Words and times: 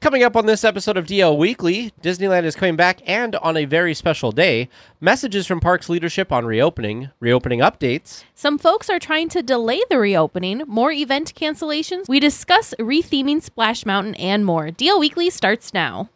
Coming 0.00 0.22
up 0.22 0.34
on 0.34 0.46
this 0.46 0.64
episode 0.64 0.96
of 0.96 1.04
DL 1.04 1.36
Weekly, 1.36 1.92
Disneyland 2.00 2.44
is 2.44 2.56
coming 2.56 2.74
back 2.74 3.02
and 3.06 3.36
on 3.36 3.58
a 3.58 3.66
very 3.66 3.92
special 3.92 4.32
day. 4.32 4.70
Messages 4.98 5.46
from 5.46 5.60
parks 5.60 5.90
leadership 5.90 6.32
on 6.32 6.46
reopening, 6.46 7.10
reopening 7.20 7.60
updates. 7.60 8.24
Some 8.34 8.56
folks 8.56 8.88
are 8.88 8.98
trying 8.98 9.28
to 9.28 9.42
delay 9.42 9.82
the 9.90 9.98
reopening, 9.98 10.62
more 10.66 10.90
event 10.90 11.34
cancellations. 11.34 12.08
We 12.08 12.18
discuss 12.18 12.72
retheming 12.78 13.42
Splash 13.42 13.84
Mountain 13.84 14.14
and 14.14 14.46
more. 14.46 14.68
DL 14.68 14.98
Weekly 14.98 15.28
starts 15.28 15.74
now. 15.74 16.08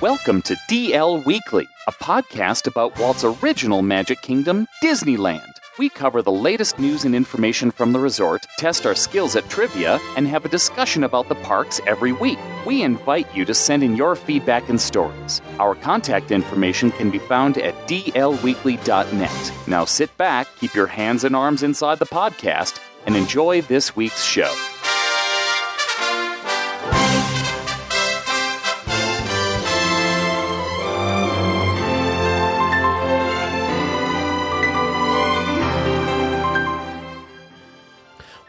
Welcome 0.00 0.42
to 0.42 0.56
DL 0.68 1.24
Weekly, 1.24 1.68
a 1.86 1.92
podcast 1.92 2.66
about 2.66 2.98
Walt's 2.98 3.22
original 3.22 3.82
Magic 3.82 4.22
Kingdom, 4.22 4.66
Disneyland. 4.82 5.57
We 5.78 5.88
cover 5.88 6.22
the 6.22 6.32
latest 6.32 6.80
news 6.80 7.04
and 7.04 7.14
information 7.14 7.70
from 7.70 7.92
the 7.92 8.00
resort, 8.00 8.44
test 8.58 8.84
our 8.84 8.96
skills 8.96 9.36
at 9.36 9.48
trivia, 9.48 10.00
and 10.16 10.26
have 10.26 10.44
a 10.44 10.48
discussion 10.48 11.04
about 11.04 11.28
the 11.28 11.36
parks 11.36 11.80
every 11.86 12.10
week. 12.10 12.38
We 12.66 12.82
invite 12.82 13.32
you 13.32 13.44
to 13.44 13.54
send 13.54 13.84
in 13.84 13.94
your 13.94 14.16
feedback 14.16 14.68
and 14.68 14.80
stories. 14.80 15.40
Our 15.60 15.76
contact 15.76 16.32
information 16.32 16.90
can 16.90 17.10
be 17.10 17.20
found 17.20 17.58
at 17.58 17.74
dlweekly.net. 17.86 19.52
Now 19.68 19.84
sit 19.84 20.16
back, 20.16 20.48
keep 20.58 20.74
your 20.74 20.88
hands 20.88 21.22
and 21.22 21.36
arms 21.36 21.62
inside 21.62 22.00
the 22.00 22.06
podcast, 22.06 22.80
and 23.06 23.14
enjoy 23.14 23.62
this 23.62 23.94
week's 23.94 24.24
show. 24.24 24.52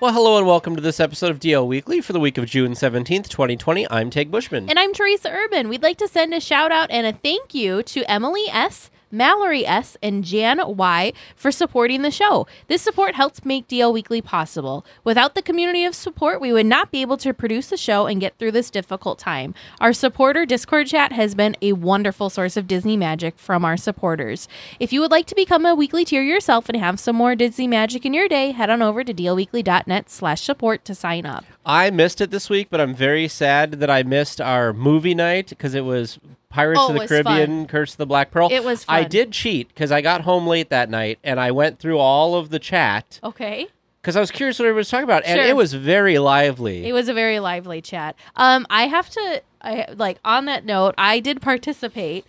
Well, 0.02 0.14
hello 0.14 0.38
and 0.38 0.48
welcome 0.48 0.78
to 0.78 0.82
this 0.82 1.02
episode 1.02 1.30
of 1.30 1.40
DL 1.40 1.68
Weekly 1.68 2.00
for 2.00 2.14
the 2.14 2.22
week 2.22 2.38
of 2.38 2.46
June 2.46 2.72
17th, 2.72 3.28
2020. 3.28 3.86
I'm 3.92 4.10
Tag 4.10 4.32
Bushman. 4.32 4.70
And 4.70 4.80
I'm 4.80 4.94
Teresa 4.94 5.30
Urban. 5.30 5.68
We'd 5.68 5.84
like 5.84 5.98
to 5.98 6.08
send 6.08 6.34
a 6.34 6.40
shout 6.40 6.72
out 6.72 6.90
and 6.90 7.06
a 7.06 7.12
thank 7.12 7.54
you 7.54 7.84
to 7.84 8.10
Emily 8.10 8.46
S., 8.50 8.90
Mallory 9.12 9.66
S., 9.66 9.98
and 10.02 10.24
Jan 10.24 10.60
Y. 10.78 11.14
for 11.36 11.52
supporting 11.52 12.02
the 12.02 12.12
show. 12.12 12.48
This 12.68 12.82
support 12.82 13.16
helps 13.16 13.44
make 13.46 13.68
DL 13.68 13.94
Weekly 13.94 14.22
possible. 14.22 14.86
Without 15.04 15.36
the 15.36 15.42
community 15.42 15.86
of 15.86 15.96
support, 15.96 16.40
we 16.40 16.54
would 16.54 16.66
not 16.66 16.92
be 16.92 17.02
able 17.02 17.18
to 17.18 17.34
produce 17.34 17.68
the 17.68 17.78
show 17.78 18.06
and 18.06 18.22
get 18.22 18.38
through 18.38 18.52
this 18.52 18.70
difficult 18.70 19.20
time. 19.20 19.54
Our 19.82 19.94
supporter 19.94 20.46
Discord 20.46 20.88
chat 20.88 21.12
has 21.12 21.36
been 21.36 21.56
a 21.62 21.74
wonderful 21.74 22.30
source 22.30 22.58
of 22.58 22.68
Disney 22.68 22.98
magic 22.98 23.38
from 23.40 23.66
our 23.66 23.78
supporters. 23.78 24.48
If 24.80 24.94
you 24.94 25.02
would 25.02 25.12
like 25.12 25.26
to 25.28 25.36
become 25.36 25.66
a 25.66 25.76
weekly 25.76 26.06
tier 26.06 26.22
yourself 26.22 26.70
and 26.70 26.78
have 26.78 27.00
some 27.00 27.16
more 27.16 27.36
Disney 27.36 27.68
magic 27.68 28.06
in 28.06 28.14
your 28.14 28.28
day, 28.28 28.52
head 28.52 28.70
on 28.70 28.82
over 28.82 29.04
to 29.04 29.14
dlweekly.net 29.14 30.10
slash 30.10 30.42
support 30.42 30.86
to 30.86 30.96
sign 30.96 31.26
up. 31.26 31.46
I 31.66 31.90
missed 31.90 32.22
it 32.22 32.32
this 32.32 32.50
week, 32.50 32.68
but 32.70 32.82
I'm 32.82 32.96
very 32.96 33.28
sad 33.28 33.74
that 33.74 33.90
I 33.90 34.04
missed 34.04 34.42
our 34.42 34.74
movie 34.74 35.16
night 35.16 35.50
because 35.50 35.74
it 35.74 35.86
was 35.86 36.20
Pirates 36.50 36.80
Oh, 36.82 36.94
of 36.94 37.00
the 37.00 37.08
Caribbean, 37.08 37.68
Curse 37.68 37.92
of 37.94 37.98
the 37.98 38.06
Black 38.08 38.32
Pearl. 38.32 38.50
It 38.52 38.64
was 38.64 38.84
Fun. 38.84 38.96
I 38.96 39.04
did 39.04 39.32
cheat 39.32 39.68
because 39.70 39.92
I 39.92 40.02
got 40.02 40.22
home 40.22 40.48
late 40.48 40.70
that 40.70 40.90
night 40.90 41.20
and 41.24 41.40
I 41.40 41.52
went 41.52 41.78
through 41.80 42.00
all 42.00 42.36
of 42.36 42.50
the 42.50 42.58
chat 42.60 43.20
Okay. 43.24 43.68
because 44.02 44.16
I 44.16 44.20
was 44.20 44.32
curious 44.32 44.58
what 44.58 44.66
everybody 44.66 44.80
was 44.80 44.90
talking 44.90 45.04
about, 45.04 45.24
and 45.26 45.40
Sure. 45.40 45.48
it 45.48 45.56
was 45.56 45.74
very 45.74 46.18
lively. 46.18 46.88
It 46.88 46.94
was 46.94 47.08
a 47.08 47.14
very 47.14 47.40
lively 47.40 47.82
chat. 47.82 48.16
Um, 48.36 48.66
I 48.70 48.88
have 48.88 49.10
to, 49.12 49.44
I 49.62 49.86
like 49.96 50.18
on 50.26 50.46
that 50.46 50.66
note, 50.66 50.96
I 50.98 51.20
did 51.20 51.40
participate 51.42 52.26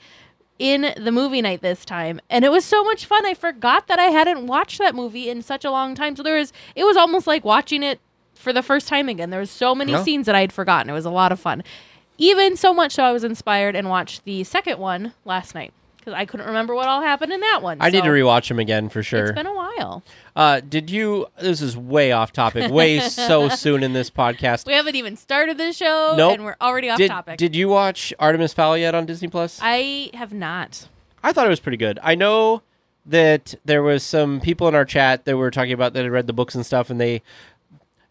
in 0.59 0.93
the 1.03 1.11
movie 1.13 1.41
night 1.41 1.63
this 1.63 1.87
time, 1.87 2.21
and 2.29 2.45
it 2.45 2.51
was 2.51 2.67
so 2.67 2.85
much 2.85 3.07
fun. 3.07 3.25
I 3.25 3.33
forgot 3.33 3.87
that 3.87 3.99
I 3.99 4.07
hadn't 4.09 4.47
watched 4.47 4.79
that 4.81 4.95
movie 4.95 5.31
in 5.31 5.41
such 5.41 5.65
a 5.65 5.71
long 5.71 5.95
time, 5.95 6.15
so 6.15 6.23
there 6.23 6.37
was, 6.37 6.53
it 6.77 6.85
was 6.85 6.99
almost 6.99 7.27
like 7.27 7.43
watching 7.47 7.83
it 7.83 7.99
for 8.35 8.53
the 8.53 8.63
first 8.63 8.87
time 8.87 9.09
again. 9.09 9.31
There 9.31 9.41
was 9.41 9.51
so 9.51 9.75
many 9.75 9.97
scenes 10.03 10.27
that 10.27 10.35
I 10.35 10.41
had 10.41 10.53
forgotten. 10.53 10.91
It 10.91 10.95
was 10.95 11.07
a 11.07 11.11
lot 11.11 11.33
of 11.33 11.41
fun. 11.41 11.63
Even 12.21 12.57
so 12.57 12.75
much 12.75 12.93
so, 12.93 13.03
I 13.03 13.13
was 13.13 13.25
inspired 13.25 13.75
and 13.75 13.89
watched 13.89 14.25
the 14.25 14.45
second 14.45 14.79
one 14.79 15.15
last 15.25 15.55
night 15.55 15.73
because 15.97 16.13
I 16.13 16.27
couldn't 16.27 16.47
remember 16.47 16.75
what 16.75 16.87
all 16.87 17.01
happened 17.03 17.33
in 17.33 17.41
that 17.41 17.63
one. 17.63 17.79
I 17.81 17.89
need 17.89 18.01
so 18.01 18.05
to 18.05 18.11
rewatch 18.11 18.51
him 18.51 18.59
again 18.59 18.89
for 18.91 19.03
sure. 19.03 19.25
It's 19.25 19.33
been 19.33 19.47
a 19.47 19.55
while. 19.55 20.03
Uh, 20.37 20.61
did 20.61 20.91
you? 20.91 21.29
This 21.41 21.63
is 21.63 21.77
way 21.77 22.13
off 22.13 22.33
topic, 22.33 22.71
way 22.73 23.01
so 23.01 23.49
soon 23.49 23.83
in 23.83 23.95
this 23.95 24.11
podcast. 24.11 24.67
We 24.67 24.75
haven't 24.75 24.97
even 24.97 25.17
started 25.17 25.57
the 25.57 25.73
show, 25.73 26.15
Nope. 26.17 26.35
and 26.35 26.45
we're 26.45 26.57
already 26.61 26.91
off 26.91 26.99
Did, 26.99 27.09
topic. 27.09 27.39
did 27.39 27.57
you 27.57 27.69
watch 27.69 28.13
Artemis 28.19 28.53
Fowl 28.53 28.77
yet 28.77 28.95
on 28.95 29.07
Disney 29.07 29.29
Plus? 29.29 29.59
I 29.63 30.11
have 30.15 30.33
not. 30.35 30.89
I 31.23 31.33
thought 31.33 31.47
it 31.47 31.51
was 31.51 31.61
pretty 31.61 31.79
good. 31.79 31.99
I 32.03 32.15
know 32.15 32.63
that 33.07 33.55
there 33.65 33.83
was 33.83 34.03
some 34.03 34.41
people 34.41 34.69
in 34.69 34.75
our 34.75 34.85
chat 34.85 35.25
that 35.25 35.37
were 35.37 35.51
talking 35.51 35.73
about 35.73 35.95
that 35.95 36.03
had 36.03 36.13
read 36.13 36.27
the 36.27 36.33
books 36.35 36.55
and 36.55 36.65
stuff, 36.67 36.91
and 36.91 37.01
they 37.01 37.23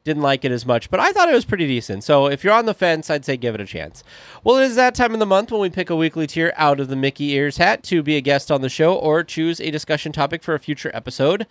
didn't 0.04 0.24
like 0.24 0.46
it 0.46 0.52
as 0.52 0.66
much. 0.66 0.90
But 0.90 1.00
I 1.00 1.12
thought 1.12 1.30
it 1.30 1.34
was 1.36 1.46
pretty 1.46 1.68
decent. 1.68 2.04
So 2.04 2.28
if 2.28 2.44
you're 2.44 2.54
on 2.54 2.66
the 2.66 2.74
fence, 2.74 3.10
I'd 3.10 3.26
say 3.26 3.38
give 3.38 3.54
it 3.56 3.62
a 3.62 3.66
chance. 3.66 4.04
Well, 4.44 4.58
it 4.58 4.64
is 4.66 4.76
that 4.76 4.96
time 4.96 5.14
of 5.14 5.20
the 5.20 5.26
month 5.26 5.52
when 5.52 5.62
we 5.62 5.70
pick 5.70 5.90
a 5.90 5.96
weekly 5.96 6.26
tier 6.28 6.54
out 6.56 6.80
of 6.80 6.88
the 6.88 6.96
Mickey 6.96 7.32
Ears 7.34 7.58
hat 7.58 7.84
to 7.84 8.02
be 8.02 8.16
a 8.18 8.22
guest 8.22 8.52
on 8.52 8.62
the 8.62 8.70
show 8.70 8.96
or 8.96 9.24
choose 9.24 9.60
a 9.60 9.72
discussion 9.72 10.12
topic 10.12 10.42
for 10.42 10.54
a 10.54 10.60
future 10.60 10.90
episode. 10.94 11.46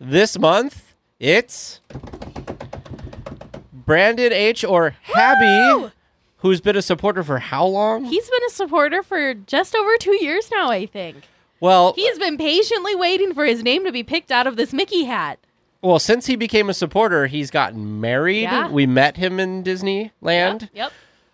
This 0.00 0.38
month, 0.38 0.94
it's 1.20 1.80
Brandon 3.72 4.32
H. 4.32 4.64
or 4.64 4.96
Habby, 5.02 5.90
who's 6.38 6.60
been 6.60 6.76
a 6.76 6.82
supporter 6.82 7.22
for 7.22 7.38
how 7.38 7.66
long? 7.66 8.04
He's 8.04 8.28
been 8.28 8.44
a 8.46 8.50
supporter 8.50 9.02
for 9.02 9.34
just 9.34 9.74
over 9.74 9.96
two 9.98 10.16
years 10.22 10.50
now, 10.50 10.70
I 10.70 10.86
think. 10.86 11.16
well, 11.60 11.92
He's 11.94 12.18
been 12.18 12.36
patiently 12.38 12.94
waiting 12.94 13.34
for 13.34 13.44
his 13.44 13.62
name 13.62 13.84
to 13.84 13.92
be 13.92 14.02
picked 14.02 14.32
out 14.32 14.46
of 14.46 14.56
this 14.56 14.72
Mickey 14.72 15.04
hat. 15.04 15.38
Well, 15.82 15.98
since 15.98 16.26
he 16.26 16.36
became 16.36 16.70
a 16.70 16.74
supporter, 16.74 17.26
he's 17.26 17.50
gotten 17.50 18.00
married. 18.00 18.42
Yeah. 18.42 18.70
We 18.70 18.86
met 18.86 19.16
him 19.16 19.40
in 19.40 19.64
Disneyland. 19.64 20.12
Yep. 20.22 20.70
yep. 20.72 20.92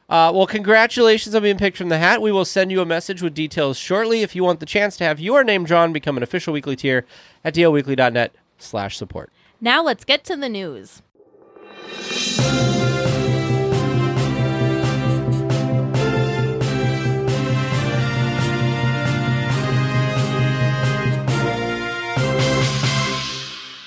Uh, 0.09 0.33
well, 0.35 0.47
congratulations 0.47 1.35
on 1.35 1.43
being 1.43 1.59
picked 1.59 1.77
from 1.77 1.91
the 1.91 1.99
hat. 1.99 2.23
We 2.23 2.33
will 2.33 2.47
send 2.47 2.73
you 2.73 2.81
a 2.81 2.87
message 2.87 3.21
with 3.21 3.35
details 3.35 3.77
shortly. 3.77 4.23
If 4.23 4.35
you 4.35 4.43
want 4.43 4.61
the 4.61 4.67
chance 4.67 4.97
to 4.97 5.05
have 5.05 5.21
your 5.21 5.45
name 5.45 5.65
drawn, 5.65 5.93
become 5.93 6.17
an 6.17 6.23
official 6.23 6.55
weekly 6.55 6.77
tier 6.77 7.05
at 7.45 7.55
dlweekly.net 7.55 8.33
slash 8.57 8.97
support. 8.97 9.31
Now 9.61 9.83
let's 9.83 10.07
get 10.07 10.25
to 10.25 10.37
the 10.37 10.49
news. 10.49 11.03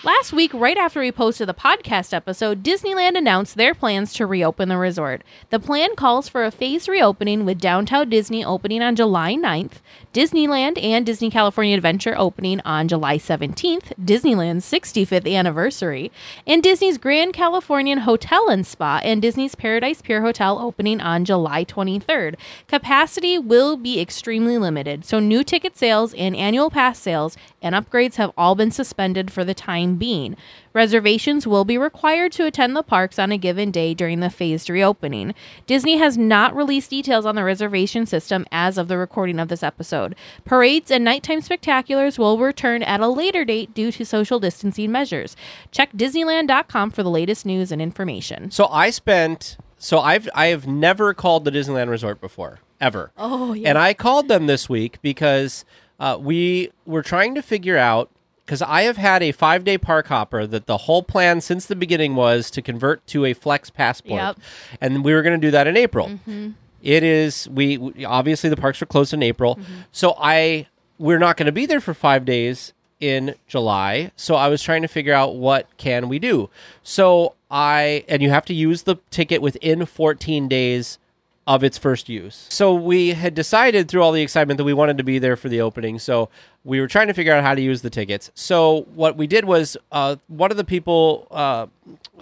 Last 0.03 0.33
week, 0.33 0.51
right 0.55 0.77
after 0.77 0.99
we 0.99 1.11
posted 1.11 1.47
the 1.47 1.53
podcast 1.53 2.11
episode, 2.11 2.63
Disneyland 2.63 3.15
announced 3.15 3.53
their 3.55 3.75
plans 3.75 4.13
to 4.13 4.25
reopen 4.25 4.67
the 4.67 4.77
resort. 4.77 5.21
The 5.51 5.59
plan 5.59 5.95
calls 5.95 6.27
for 6.27 6.43
a 6.43 6.49
phased 6.49 6.87
reopening 6.87 7.45
with 7.45 7.59
Downtown 7.59 8.09
Disney 8.09 8.43
opening 8.43 8.81
on 8.81 8.95
July 8.95 9.35
9th, 9.35 9.73
Disneyland 10.11 10.83
and 10.83 11.05
Disney 11.05 11.29
California 11.29 11.75
Adventure 11.77 12.15
opening 12.17 12.61
on 12.61 12.87
July 12.87 13.19
17th, 13.19 13.93
Disneyland's 14.03 14.65
65th 14.65 15.31
anniversary, 15.31 16.11
and 16.47 16.63
Disney's 16.63 16.97
Grand 16.97 17.33
Californian 17.33 17.99
Hotel 17.99 18.49
and 18.49 18.65
Spa 18.65 19.01
and 19.03 19.21
Disney's 19.21 19.53
Paradise 19.53 20.01
Pier 20.01 20.23
Hotel 20.23 20.57
opening 20.57 20.99
on 20.99 21.25
July 21.25 21.63
23rd. 21.63 22.37
Capacity 22.67 23.37
will 23.37 23.77
be 23.77 24.01
extremely 24.01 24.57
limited, 24.57 25.05
so 25.05 25.19
new 25.19 25.43
ticket 25.43 25.77
sales 25.77 26.15
and 26.15 26.35
annual 26.35 26.71
pass 26.71 26.97
sales 26.97 27.37
and 27.61 27.75
upgrades 27.75 28.15
have 28.15 28.31
all 28.35 28.55
been 28.55 28.71
suspended 28.71 29.29
for 29.29 29.45
the 29.45 29.53
time 29.53 29.90
being. 29.97 30.35
Reservations 30.73 31.45
will 31.45 31.65
be 31.65 31.77
required 31.77 32.31
to 32.33 32.45
attend 32.45 32.75
the 32.75 32.83
parks 32.83 33.19
on 33.19 33.31
a 33.31 33.37
given 33.37 33.71
day 33.71 33.93
during 33.93 34.19
the 34.19 34.29
phased 34.29 34.69
reopening. 34.69 35.33
Disney 35.67 35.97
has 35.97 36.17
not 36.17 36.55
released 36.55 36.89
details 36.89 37.25
on 37.25 37.35
the 37.35 37.43
reservation 37.43 38.05
system 38.05 38.45
as 38.51 38.77
of 38.77 38.87
the 38.87 38.97
recording 38.97 39.39
of 39.39 39.49
this 39.49 39.63
episode. 39.63 40.15
Parades 40.45 40.91
and 40.91 41.03
nighttime 41.03 41.41
spectaculars 41.41 42.17
will 42.17 42.37
return 42.37 42.83
at 42.83 43.01
a 43.01 43.07
later 43.07 43.43
date 43.43 43.73
due 43.73 43.91
to 43.91 44.05
social 44.05 44.39
distancing 44.39 44.91
measures. 44.91 45.35
Check 45.71 45.91
Disneyland.com 45.93 46.91
for 46.91 47.03
the 47.03 47.09
latest 47.09 47.45
news 47.45 47.71
and 47.71 47.81
information. 47.81 48.51
So 48.51 48.67
I 48.67 48.89
spent. 48.89 49.57
So 49.77 49.99
I've 49.99 50.29
I 50.35 50.47
have 50.47 50.67
never 50.67 51.13
called 51.13 51.43
the 51.43 51.51
Disneyland 51.51 51.89
Resort 51.89 52.21
before 52.21 52.59
ever. 52.79 53.11
Oh, 53.17 53.53
yeah. 53.53 53.69
And 53.69 53.77
I 53.77 53.93
called 53.93 54.27
them 54.27 54.47
this 54.47 54.67
week 54.67 54.99
because 55.01 55.63
uh, 55.99 56.17
we 56.19 56.71
were 56.85 57.03
trying 57.03 57.35
to 57.35 57.41
figure 57.41 57.77
out 57.77 58.09
because 58.51 58.61
I 58.61 58.81
have 58.81 58.97
had 58.97 59.23
a 59.23 59.31
five 59.31 59.63
day 59.63 59.77
park 59.77 60.07
hopper 60.07 60.45
that 60.45 60.65
the 60.65 60.75
whole 60.75 61.03
plan 61.03 61.39
since 61.39 61.67
the 61.67 61.75
beginning 61.75 62.15
was 62.15 62.51
to 62.51 62.61
convert 62.61 63.07
to 63.07 63.23
a 63.23 63.33
flex 63.33 63.69
passport, 63.69 64.19
Yep. 64.19 64.39
and 64.81 65.05
we 65.05 65.13
were 65.13 65.21
going 65.21 65.39
to 65.39 65.47
do 65.47 65.51
that 65.51 65.67
in 65.67 65.77
April. 65.77 66.09
Mm-hmm. 66.09 66.49
It 66.81 67.01
is 67.01 67.47
we, 67.47 67.77
we 67.77 68.03
obviously 68.03 68.49
the 68.49 68.57
parks 68.57 68.81
were 68.81 68.87
closed 68.87 69.13
in 69.13 69.23
April, 69.23 69.55
mm-hmm. 69.55 69.73
so 69.93 70.15
I 70.19 70.67
we're 70.99 71.17
not 71.17 71.37
going 71.37 71.45
to 71.45 71.53
be 71.53 71.65
there 71.65 71.79
for 71.79 71.93
five 71.93 72.25
days 72.25 72.73
in 72.99 73.35
July. 73.47 74.11
So 74.17 74.35
I 74.35 74.49
was 74.49 74.61
trying 74.61 74.81
to 74.81 74.89
figure 74.89 75.13
out 75.13 75.37
what 75.37 75.65
can 75.77 76.09
we 76.09 76.19
do. 76.19 76.49
So 76.83 77.35
I 77.49 78.03
and 78.09 78.21
you 78.21 78.31
have 78.31 78.43
to 78.47 78.53
use 78.53 78.83
the 78.83 78.97
ticket 79.11 79.41
within 79.41 79.85
14 79.85 80.49
days 80.49 80.99
of 81.47 81.63
its 81.63 81.77
first 81.77 82.07
use. 82.07 82.45
So 82.49 82.73
we 82.73 83.09
had 83.09 83.33
decided 83.33 83.87
through 83.87 84.03
all 84.03 84.11
the 84.11 84.21
excitement 84.21 84.57
that 84.57 84.63
we 84.63 84.73
wanted 84.73 84.97
to 84.97 85.03
be 85.03 85.17
there 85.19 85.35
for 85.35 85.49
the 85.49 85.61
opening. 85.61 85.97
So 85.97 86.29
we 86.63 86.79
were 86.79 86.87
trying 86.87 87.07
to 87.07 87.13
figure 87.13 87.33
out 87.33 87.43
how 87.43 87.55
to 87.55 87.61
use 87.61 87.81
the 87.81 87.89
tickets. 87.89 88.31
So 88.35 88.85
what 88.93 89.17
we 89.17 89.25
did 89.25 89.45
was 89.45 89.75
uh, 89.91 90.17
one 90.27 90.51
of 90.51 90.57
the 90.57 90.63
people 90.63 91.27
uh, 91.31 91.65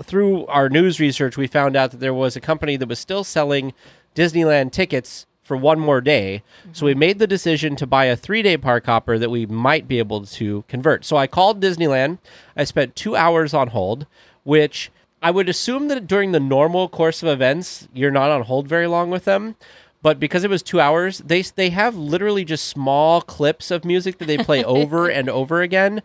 through 0.04 0.46
our 0.48 0.70
news 0.70 1.00
research, 1.00 1.36
we 1.36 1.48
found 1.48 1.76
out 1.76 1.92
that 1.92 2.00
there 2.00 2.14
was 2.14 2.36
a 2.36 2.42
company 2.42 2.78
that 2.78 2.88
was 2.88 3.00
still 3.00 3.24
selling 3.24 3.74
Disneyland 4.16 4.72
tickets 4.72 5.26
for 5.44 5.58
one 5.58 5.80
more 5.80 6.00
day. 6.00 6.44
So 6.74 6.86
we 6.86 6.94
made 6.94 7.18
the 7.18 7.28
decision 7.28 7.76
to 7.78 7.88
buy 7.88 8.06
a 8.06 8.16
three 8.16 8.42
day 8.44 8.56
park 8.56 8.86
hopper 8.86 9.18
that 9.18 9.32
we 9.32 9.46
might 9.48 9.88
be 9.88 9.98
able 9.98 10.26
to 10.26 10.64
convert. 10.68 11.04
So 11.04 11.18
I 11.18 11.28
called 11.28 11.60
Disneyland. 11.60 12.20
I 12.56 12.64
spent 12.64 12.96
two 12.96 13.16
hours 13.16 13.54
on 13.54 13.70
hold, 13.70 14.06
which 14.44 14.92
I 15.22 15.32
would 15.32 15.50
assume 15.50 15.88
that 15.90 16.08
during 16.08 16.32
the 16.32 16.40
normal 16.40 16.88
course 16.88 17.22
of 17.22 17.30
events, 17.30 17.88
you're 17.94 18.12
not 18.12 18.32
on 18.32 18.44
hold 18.44 18.68
very 18.68 18.88
long 18.88 19.10
with 19.10 19.26
them. 19.26 19.56
But 20.02 20.20
because 20.20 20.46
it 20.46 20.50
was 20.50 20.64
two 20.64 20.80
hours, 20.80 21.20
they 21.20 21.42
they 21.42 21.72
have 21.72 21.96
literally 21.96 22.46
just 22.46 22.68
small 22.68 23.22
clips 23.22 23.70
of 23.70 23.84
music 23.84 24.18
that 24.20 24.26
they 24.26 24.38
play 24.38 24.64
over 24.78 25.10
and 25.10 25.30
over 25.30 25.62
again. 25.62 26.02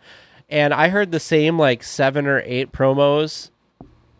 And 0.49 0.73
I 0.73 0.89
heard 0.89 1.11
the 1.11 1.19
same 1.19 1.57
like 1.57 1.81
seven 1.81 2.27
or 2.27 2.41
eight 2.45 2.71
promos 2.73 3.51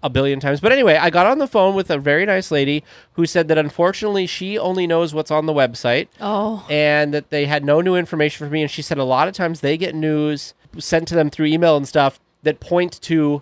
a 0.01 0.09
billion 0.09 0.39
times. 0.39 0.61
But 0.61 0.71
anyway, 0.71 0.95
I 0.95 1.09
got 1.09 1.25
on 1.25 1.39
the 1.39 1.47
phone 1.47 1.75
with 1.75 1.89
a 1.89 1.97
very 1.97 2.25
nice 2.25 2.51
lady 2.51 2.83
who 3.13 3.25
said 3.25 3.47
that 3.49 3.57
unfortunately 3.57 4.27
she 4.27 4.57
only 4.57 4.87
knows 4.87 5.13
what's 5.13 5.31
on 5.31 5.45
the 5.45 5.53
website 5.53 6.07
Oh, 6.21 6.65
and 6.69 7.13
that 7.13 7.29
they 7.31 7.45
had 7.45 7.65
no 7.65 7.81
new 7.81 7.95
information 7.95 8.47
for 8.47 8.51
me. 8.53 8.61
And 8.61 8.71
she 8.71 8.81
said 8.81 8.97
a 8.97 9.03
lot 9.03 9.27
of 9.27 9.33
times 9.33 9.59
they 9.59 9.77
get 9.77 9.93
news 9.93 10.53
sent 10.77 11.07
to 11.09 11.15
them 11.15 11.29
through 11.29 11.47
email 11.47 11.75
and 11.75 11.87
stuff 11.87 12.19
that 12.43 12.59
point 12.59 13.01
to 13.01 13.41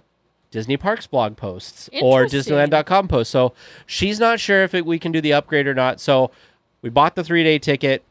Disney 0.54 0.78
Parks 0.78 1.08
blog 1.08 1.36
posts 1.36 1.90
or. 2.00 2.26
Disneyland.com 2.26 3.08
posts. 3.08 3.32
So 3.32 3.54
she's 3.88 4.20
not 4.20 4.40
sure 4.40 4.64
if 4.64 4.76
it, 4.76 4.86
we 4.86 5.00
can 5.00 5.12
do 5.12 5.20
the 5.20 5.34
upgrade 5.34 5.66
or 5.66 5.74
not. 5.74 6.00
So 6.00 6.30
we 6.84 6.92
bought 6.92 7.16
the 7.16 7.24
three 7.24 7.44
day 7.44 7.58
ticket. 7.58 8.04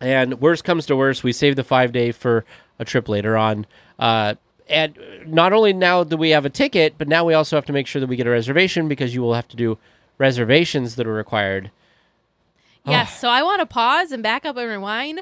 And 0.00 0.40
worst 0.40 0.64
comes 0.64 0.86
to 0.86 0.96
worst, 0.96 1.22
we 1.22 1.32
save 1.32 1.56
the 1.56 1.62
five 1.62 1.92
day 1.92 2.10
for 2.10 2.44
a 2.78 2.86
trip 2.86 3.06
later 3.06 3.36
on. 3.36 3.66
Uh, 3.98 4.34
and 4.66 4.98
not 5.26 5.52
only 5.52 5.74
now 5.74 6.04
do 6.04 6.16
we 6.16 6.30
have 6.30 6.46
a 6.46 6.50
ticket, 6.50 6.94
but 6.96 7.06
now 7.06 7.24
we 7.24 7.34
also 7.34 7.54
have 7.54 7.66
to 7.66 7.72
make 7.72 7.86
sure 7.86 8.00
that 8.00 8.06
we 8.06 8.16
get 8.16 8.26
a 8.26 8.30
reservation 8.30 8.88
because 8.88 9.14
you 9.14 9.20
will 9.20 9.34
have 9.34 9.46
to 9.48 9.56
do 9.56 9.78
reservations 10.16 10.96
that 10.96 11.06
are 11.06 11.12
required. 11.12 11.70
Yes, 12.86 13.18
so 13.18 13.28
I 13.28 13.42
want 13.42 13.60
to 13.60 13.66
pause 13.66 14.10
and 14.10 14.22
back 14.22 14.44
up 14.44 14.56
and 14.56 14.68
rewind. 14.68 15.20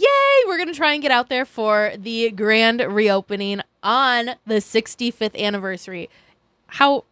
Yay! 0.00 0.46
We're 0.46 0.56
going 0.56 0.68
to 0.68 0.74
try 0.74 0.92
and 0.94 1.02
get 1.02 1.10
out 1.10 1.28
there 1.28 1.44
for 1.44 1.92
the 1.98 2.30
grand 2.30 2.80
reopening 2.80 3.60
on 3.82 4.30
the 4.46 4.54
65th 4.56 5.36
anniversary. 5.38 6.08
How 6.66 7.04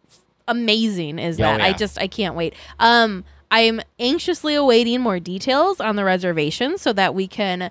amazing 0.47 1.19
is 1.19 1.39
Oh, 1.39 1.43
that? 1.43 1.61
I 1.61 1.73
just 1.73 1.99
I 1.99 2.07
can't 2.07 2.35
wait. 2.35 2.53
Um 2.79 3.23
I'm 3.51 3.81
anxiously 3.99 4.55
awaiting 4.55 5.01
more 5.01 5.19
details 5.19 5.79
on 5.81 5.95
the 5.97 6.03
reservation 6.05 6.77
so 6.77 6.93
that 6.93 7.13
we 7.13 7.27
can 7.27 7.69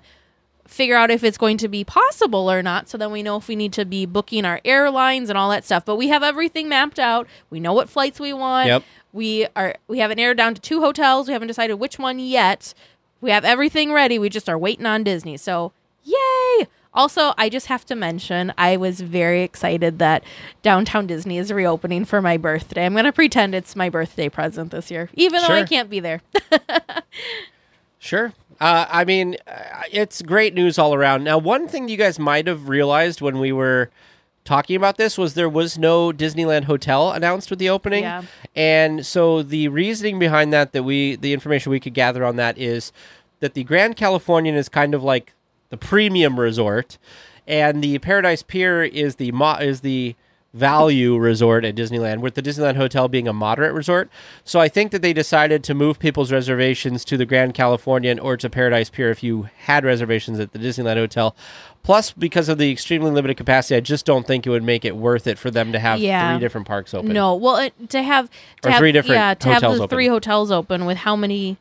figure 0.67 0.95
out 0.95 1.09
if 1.11 1.23
it's 1.23 1.37
going 1.39 1.57
to 1.57 1.67
be 1.67 1.83
possible 1.83 2.49
or 2.49 2.63
not 2.63 2.87
so 2.87 2.97
then 2.97 3.11
we 3.11 3.21
know 3.23 3.35
if 3.35 3.47
we 3.49 3.55
need 3.57 3.73
to 3.73 3.83
be 3.83 4.05
booking 4.05 4.45
our 4.45 4.61
airlines 4.63 5.29
and 5.29 5.37
all 5.37 5.49
that 5.49 5.65
stuff 5.65 5.83
but 5.83 5.97
we 5.97 6.07
have 6.07 6.23
everything 6.23 6.69
mapped 6.69 6.97
out 6.99 7.27
we 7.49 7.59
know 7.59 7.73
what 7.73 7.89
flights 7.89 8.19
we 8.21 8.31
want 8.31 8.67
Yep. 8.67 8.83
we 9.11 9.47
are 9.55 9.75
we 9.89 9.99
haven't 9.99 10.15
narrowed 10.17 10.37
down 10.37 10.53
to 10.55 10.61
two 10.61 10.79
hotels 10.79 11.27
we 11.27 11.33
haven't 11.33 11.49
decided 11.49 11.73
which 11.73 11.99
one 11.99 12.19
yet 12.19 12.73
we 13.21 13.31
have 13.31 13.45
everything 13.45 13.93
ready. 13.93 14.19
We 14.19 14.29
just 14.29 14.49
are 14.49 14.57
waiting 14.57 14.85
on 14.85 15.03
disney. 15.03 15.37
So 15.37 15.71
yay! 16.03 16.67
Also 16.93 17.33
i 17.37 17.47
just 17.47 17.67
have 17.67 17.85
to 17.85 17.95
mention 17.95 18.51
i 18.57 18.75
was 18.75 18.99
very 18.99 19.43
excited 19.43 19.97
that 19.99 20.23
downtown 20.61 21.07
disney 21.07 21.37
is 21.37 21.53
reopening 21.53 22.03
for 22.03 22.21
my 22.21 22.35
birthday. 22.35 22.85
I'm 22.85 22.93
going 22.93 23.05
to 23.05 23.13
pretend 23.13 23.55
it's 23.55 23.75
my 23.77 23.87
birthday 23.89 24.27
present 24.27 24.71
this 24.71 24.91
year 24.91 25.09
even 25.13 25.41
though 25.41 25.53
i 25.53 25.63
can't 25.63 25.89
be 25.89 25.99
there. 26.01 26.21
Sure. 28.03 28.33
Uh, 28.59 28.87
I 28.89 29.05
mean, 29.05 29.37
uh, 29.45 29.83
it's 29.91 30.23
great 30.23 30.55
news 30.55 30.79
all 30.79 30.95
around. 30.95 31.23
Now, 31.23 31.37
one 31.37 31.67
thing 31.67 31.87
you 31.87 31.97
guys 31.97 32.17
might 32.17 32.47
have 32.47 32.67
realized 32.67 33.21
when 33.21 33.37
we 33.37 33.51
were 33.51 33.91
talking 34.43 34.75
about 34.75 34.97
this 34.97 35.17
was 35.17 35.33
there 35.33 35.49
was 35.49 35.77
no 35.77 36.11
Disneyland 36.11 36.65
hotel 36.65 37.11
announced 37.11 37.49
with 37.49 37.59
the 37.59 37.69
opening. 37.69 38.03
Yeah. 38.03 38.23
And 38.55 39.05
so 39.05 39.43
the 39.43 39.67
reasoning 39.67 40.19
behind 40.19 40.51
that 40.53 40.71
that 40.73 40.83
we 40.83 41.15
the 41.15 41.33
information 41.33 41.71
we 41.71 41.79
could 41.79 41.93
gather 41.93 42.25
on 42.25 42.35
that 42.37 42.57
is 42.57 42.91
that 43.39 43.53
the 43.53 43.63
Grand 43.63 43.95
Californian 43.95 44.55
is 44.55 44.69
kind 44.69 44.93
of 44.93 45.03
like 45.03 45.33
the 45.69 45.77
premium 45.77 46.39
resort 46.39 46.97
and 47.47 47.83
the 47.83 47.99
Paradise 47.99 48.43
Pier 48.43 48.83
is 48.83 49.15
the 49.15 49.31
mo- 49.31 49.57
is 49.57 49.81
the 49.81 50.15
value 50.53 51.17
resort 51.17 51.63
at 51.63 51.75
Disneyland, 51.75 52.19
with 52.19 52.35
the 52.35 52.41
Disneyland 52.41 52.75
Hotel 52.75 53.07
being 53.07 53.27
a 53.27 53.33
moderate 53.33 53.73
resort. 53.73 54.09
So 54.43 54.59
I 54.59 54.67
think 54.67 54.91
that 54.91 55.01
they 55.01 55.13
decided 55.13 55.63
to 55.63 55.73
move 55.73 55.97
people's 55.97 56.31
reservations 56.31 57.05
to 57.05 57.15
the 57.17 57.25
Grand 57.25 57.53
Californian 57.53 58.19
or 58.19 58.35
to 58.37 58.49
Paradise 58.49 58.89
Pier 58.89 59.09
if 59.11 59.23
you 59.23 59.47
had 59.59 59.85
reservations 59.85 60.39
at 60.39 60.51
the 60.51 60.59
Disneyland 60.59 60.97
Hotel. 60.97 61.35
Plus, 61.83 62.11
because 62.11 62.49
of 62.49 62.57
the 62.57 62.69
extremely 62.71 63.11
limited 63.11 63.37
capacity, 63.37 63.75
I 63.75 63.79
just 63.79 64.05
don't 64.05 64.27
think 64.27 64.45
it 64.45 64.49
would 64.49 64.61
make 64.63 64.83
it 64.85 64.95
worth 64.95 65.25
it 65.25 65.37
for 65.39 65.49
them 65.49 65.71
to 65.71 65.79
have 65.79 65.99
Yeah. 65.99 66.33
three 66.33 66.39
different 66.41 66.67
parks 66.67 66.93
open. 66.93 67.13
No, 67.13 67.33
well, 67.35 67.55
it, 67.57 67.73
to 67.89 68.01
have 68.03 68.29
to 68.61 68.67
Or 68.67 68.71
have, 68.71 68.79
three 68.79 68.91
different 68.91 69.19
yeah, 69.19 69.33
to 69.35 69.49
have 69.49 69.61
the 69.61 69.67
open. 69.69 69.87
three 69.87 70.07
hotels 70.07 70.51
open 70.51 70.85
with 70.85 70.97
how 70.97 71.15
many 71.15 71.57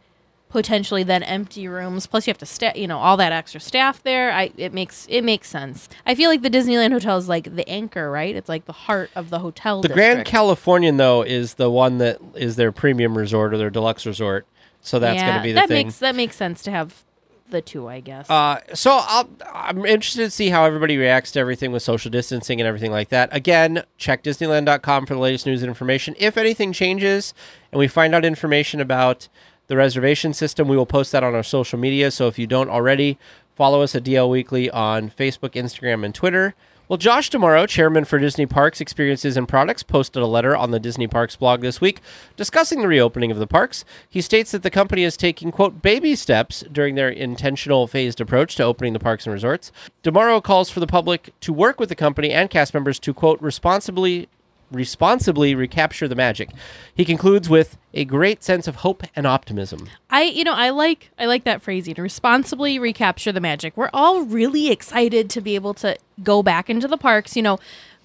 potentially 0.51 1.03
then 1.03 1.23
empty 1.23 1.67
rooms. 1.69 2.07
Plus, 2.07 2.27
you 2.27 2.31
have 2.31 2.39
to 2.39 2.47
sta 2.47 2.73
you 2.75 2.87
know, 2.87 2.99
all 2.99 3.17
that 3.17 3.33
extra 3.33 3.61
staff 3.61 4.03
there. 4.03 4.33
I 4.33 4.53
it 4.57 4.75
makes 4.75 5.07
it 5.09 5.23
makes 5.23 5.49
sense. 5.49 5.89
I 6.05 6.15
feel 6.15 6.29
like 6.29 6.43
the 6.43 6.51
Disneyland 6.51 6.93
Hotel 6.93 7.17
is 7.17 7.29
like 7.29 7.55
the 7.57 7.67
anchor, 7.69 8.11
right? 8.11 8.35
It's 8.35 8.49
like 8.49 8.67
the 8.67 8.73
heart 8.73 9.11
of 9.15 9.31
the 9.31 9.39
hotel. 9.39 9.81
The 9.81 9.89
Grand. 9.89 10.27
Californian, 10.27 10.99
though, 10.99 11.23
is 11.23 11.55
the 11.55 11.71
one 11.71 11.99
that 11.99 12.19
is 12.35 12.57
their 12.57 12.73
premium 12.73 13.17
resort 13.17 13.55
or 13.55 13.59
their 13.59 13.71
deluxe 13.71 14.05
resort. 14.05 14.47
So 14.83 14.99
that's 14.99 15.17
yeah, 15.17 15.27
going 15.27 15.37
to 15.39 15.43
be 15.43 15.53
the 15.53 15.61
that 15.61 15.69
thing. 15.69 15.87
makes 15.87 15.99
that 15.99 16.15
makes 16.15 16.37
sense 16.37 16.63
to 16.63 16.71
have 16.71 17.05
the 17.51 17.61
two, 17.61 17.89
I 17.89 18.01
guess. 18.01 18.31
Uh, 18.31 18.61
so 18.75 18.99
I'll, 19.03 19.29
I'm 19.53 19.85
interested 19.85 20.25
to 20.25 20.31
see 20.31 20.49
how 20.49 20.65
everybody 20.65 20.97
reacts 20.97 21.33
to 21.33 21.41
everything 21.41 21.73
with 21.73 21.83
social 21.83 22.11
distancing 22.11 22.61
and 22.61 22.67
everything 22.67 22.93
like 22.93 23.09
that. 23.11 23.29
Again, 23.33 23.83
check 23.99 24.23
Disneyland.com 24.23 25.07
for 25.07 25.15
the 25.15 25.21
latest 25.21 25.47
news 25.47 25.63
and 25.63 25.69
information. 25.69 26.15
If 26.19 26.37
anything 26.37 26.73
changes 26.73 27.35
and 27.73 27.79
we 27.79 27.89
find 27.89 28.15
out 28.15 28.25
information 28.25 28.81
about 28.81 29.29
the 29.71 29.77
reservation 29.77 30.35
system, 30.35 30.67
we 30.67 30.77
will 30.77 30.85
post 30.85 31.13
that 31.13 31.23
on 31.23 31.33
our 31.33 31.45
social 31.45 31.79
media. 31.79 32.11
So 32.11 32.27
if 32.27 32.41
you 32.41 32.49
don't 32.49 32.69
already, 32.69 33.19
follow 33.55 33.83
us 33.83 33.95
at 33.95 34.03
DL 34.03 34.29
Weekly 34.29 34.69
on 34.69 35.11
Facebook, 35.11 35.51
Instagram, 35.51 36.05
and 36.05 36.13
Twitter. 36.13 36.57
Well, 36.89 36.97
Josh 36.97 37.31
D'Amaro, 37.31 37.69
chairman 37.69 38.05
for 38.05 38.19
Disney 38.19 38.47
Parks 38.47 38.81
Experiences 38.81 39.37
and 39.37 39.47
Products, 39.47 39.85
posted 39.85 40.25
a 40.25 40.27
letter 40.27 40.57
on 40.57 40.73
the 40.73 40.81
Disney 40.81 41.07
Parks 41.07 41.37
blog 41.37 41.61
this 41.61 41.81
week 41.81 42.01
discussing 42.37 42.81
the 42.81 42.89
reopening 42.89 43.31
of 43.31 43.39
the 43.39 43.47
parks. 43.47 43.85
He 44.09 44.21
states 44.21 44.51
that 44.51 44.65
the 44.65 44.73
company 44.73 45.05
is 45.05 45.17
taking, 45.17 45.53
quote, 45.53 45.83
baby 45.83 46.17
steps 46.17 46.65
during 46.73 46.97
their 46.97 47.09
intentional 47.09 47.87
phased 47.87 48.21
approach 48.21 48.57
to 48.57 48.65
opening 48.65 48.93
the 48.93 48.99
parks 48.99 49.25
and 49.25 49.33
resorts. 49.33 49.71
Tomorrow 50.03 50.41
calls 50.41 50.69
for 50.69 50.81
the 50.81 50.89
public 50.89 51.33
to 51.43 51.53
work 51.53 51.79
with 51.79 51.91
the 51.91 51.95
company 51.95 52.33
and 52.33 52.51
cast 52.51 52.75
members 52.75 52.99
to, 52.99 53.15
quote, 53.15 53.41
responsibly 53.41 54.29
responsibly 54.71 55.55
recapture 55.55 56.09
the 56.09 56.15
magic. 56.15 56.51
He 56.95 57.05
concludes 57.05 57.49
with 57.49 57.77
a 57.93 58.05
great 58.05 58.43
sense 58.43 58.69
of 58.69 58.77
hope 58.77 59.03
and 59.17 59.27
optimism. 59.27 59.89
I 60.11 60.23
you 60.23 60.45
know 60.45 60.55
I 60.55 60.71
like 60.71 61.11
I 61.19 61.27
like 61.27 61.45
that 61.45 61.63
phrasing 61.63 61.95
responsibly 61.97 62.79
recapture 62.79 63.33
the 63.33 63.41
magic. 63.41 63.77
We're 63.77 63.91
all 63.93 64.23
really 64.23 64.71
excited 64.71 65.31
to 65.31 65.41
be 65.41 65.55
able 65.55 65.75
to 65.75 65.97
go 66.23 66.43
back 66.43 66.71
into 66.71 66.89
the 66.89 66.99
parks, 66.99 67.37
you 67.37 67.43
know, 67.43 67.59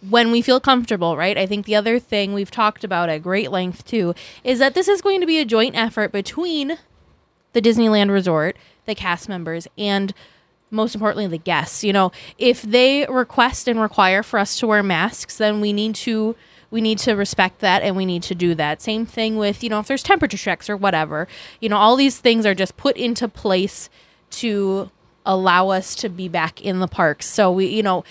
when 0.10 0.32
we 0.32 0.42
feel 0.42 0.60
comfortable, 0.60 1.18
right? 1.18 1.38
I 1.38 1.46
think 1.46 1.66
the 1.66 1.76
other 1.76 2.00
thing 2.00 2.34
we've 2.34 2.52
talked 2.52 2.84
about 2.84 3.10
at 3.10 3.24
great 3.24 3.52
length 3.52 3.86
too 3.86 4.16
is 4.44 4.60
that 4.60 4.74
this 4.74 4.88
is 4.88 5.02
going 5.02 5.22
to 5.22 5.28
be 5.28 5.40
a 5.40 5.46
joint 5.46 5.76
effort 5.76 6.12
between 6.12 6.78
the 7.54 7.62
Disneyland 7.62 8.12
Resort, 8.12 8.58
the 8.86 8.96
cast 8.96 9.30
members 9.30 9.68
and 9.78 10.14
most 10.72 10.96
importantly 10.96 11.28
the 11.28 11.38
guests. 11.38 11.84
You 11.84 11.94
know, 11.94 12.12
if 12.38 12.62
they 12.62 13.06
request 13.08 13.68
and 13.68 13.80
require 13.80 14.24
for 14.24 14.40
us 14.40 14.60
to 14.60 14.68
wear 14.68 14.84
masks, 14.84 15.38
then 15.38 15.62
we 15.62 15.74
need 15.74 15.96
to 15.96 16.36
we 16.76 16.82
need 16.82 16.98
to 16.98 17.14
respect 17.14 17.60
that 17.60 17.84
and 17.84 17.96
we 17.96 18.06
need 18.06 18.22
to 18.22 18.36
do 18.36 18.54
that. 18.54 18.82
Same 18.82 19.06
thing 19.06 19.38
with, 19.38 19.64
you 19.64 19.70
know, 19.70 19.80
if 19.80 19.88
there's 19.88 20.04
temperature 20.04 20.36
checks 20.36 20.70
or 20.70 20.76
whatever. 20.76 21.26
You 21.62 21.70
know, 21.70 21.78
all 21.78 21.96
these 21.96 22.20
things 22.20 22.46
are 22.46 22.54
just 22.54 22.76
put 22.76 22.98
into 22.98 23.30
place 23.30 23.90
to 24.32 24.92
allow 25.26 25.70
us 25.70 25.96
to 25.96 26.10
be 26.10 26.28
back 26.28 26.60
in 26.60 26.82
the 26.82 26.88
parks. 26.90 27.28
So 27.28 27.50
we, 27.50 27.68
you 27.68 27.82
know, 27.82 28.04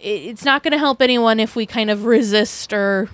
it, 0.00 0.22
it's 0.22 0.46
not 0.46 0.62
going 0.62 0.72
to 0.72 0.78
help 0.78 1.02
anyone 1.02 1.38
if 1.38 1.54
we 1.54 1.66
kind 1.66 1.90
of 1.90 2.06
resist 2.06 2.72
or 2.72 3.10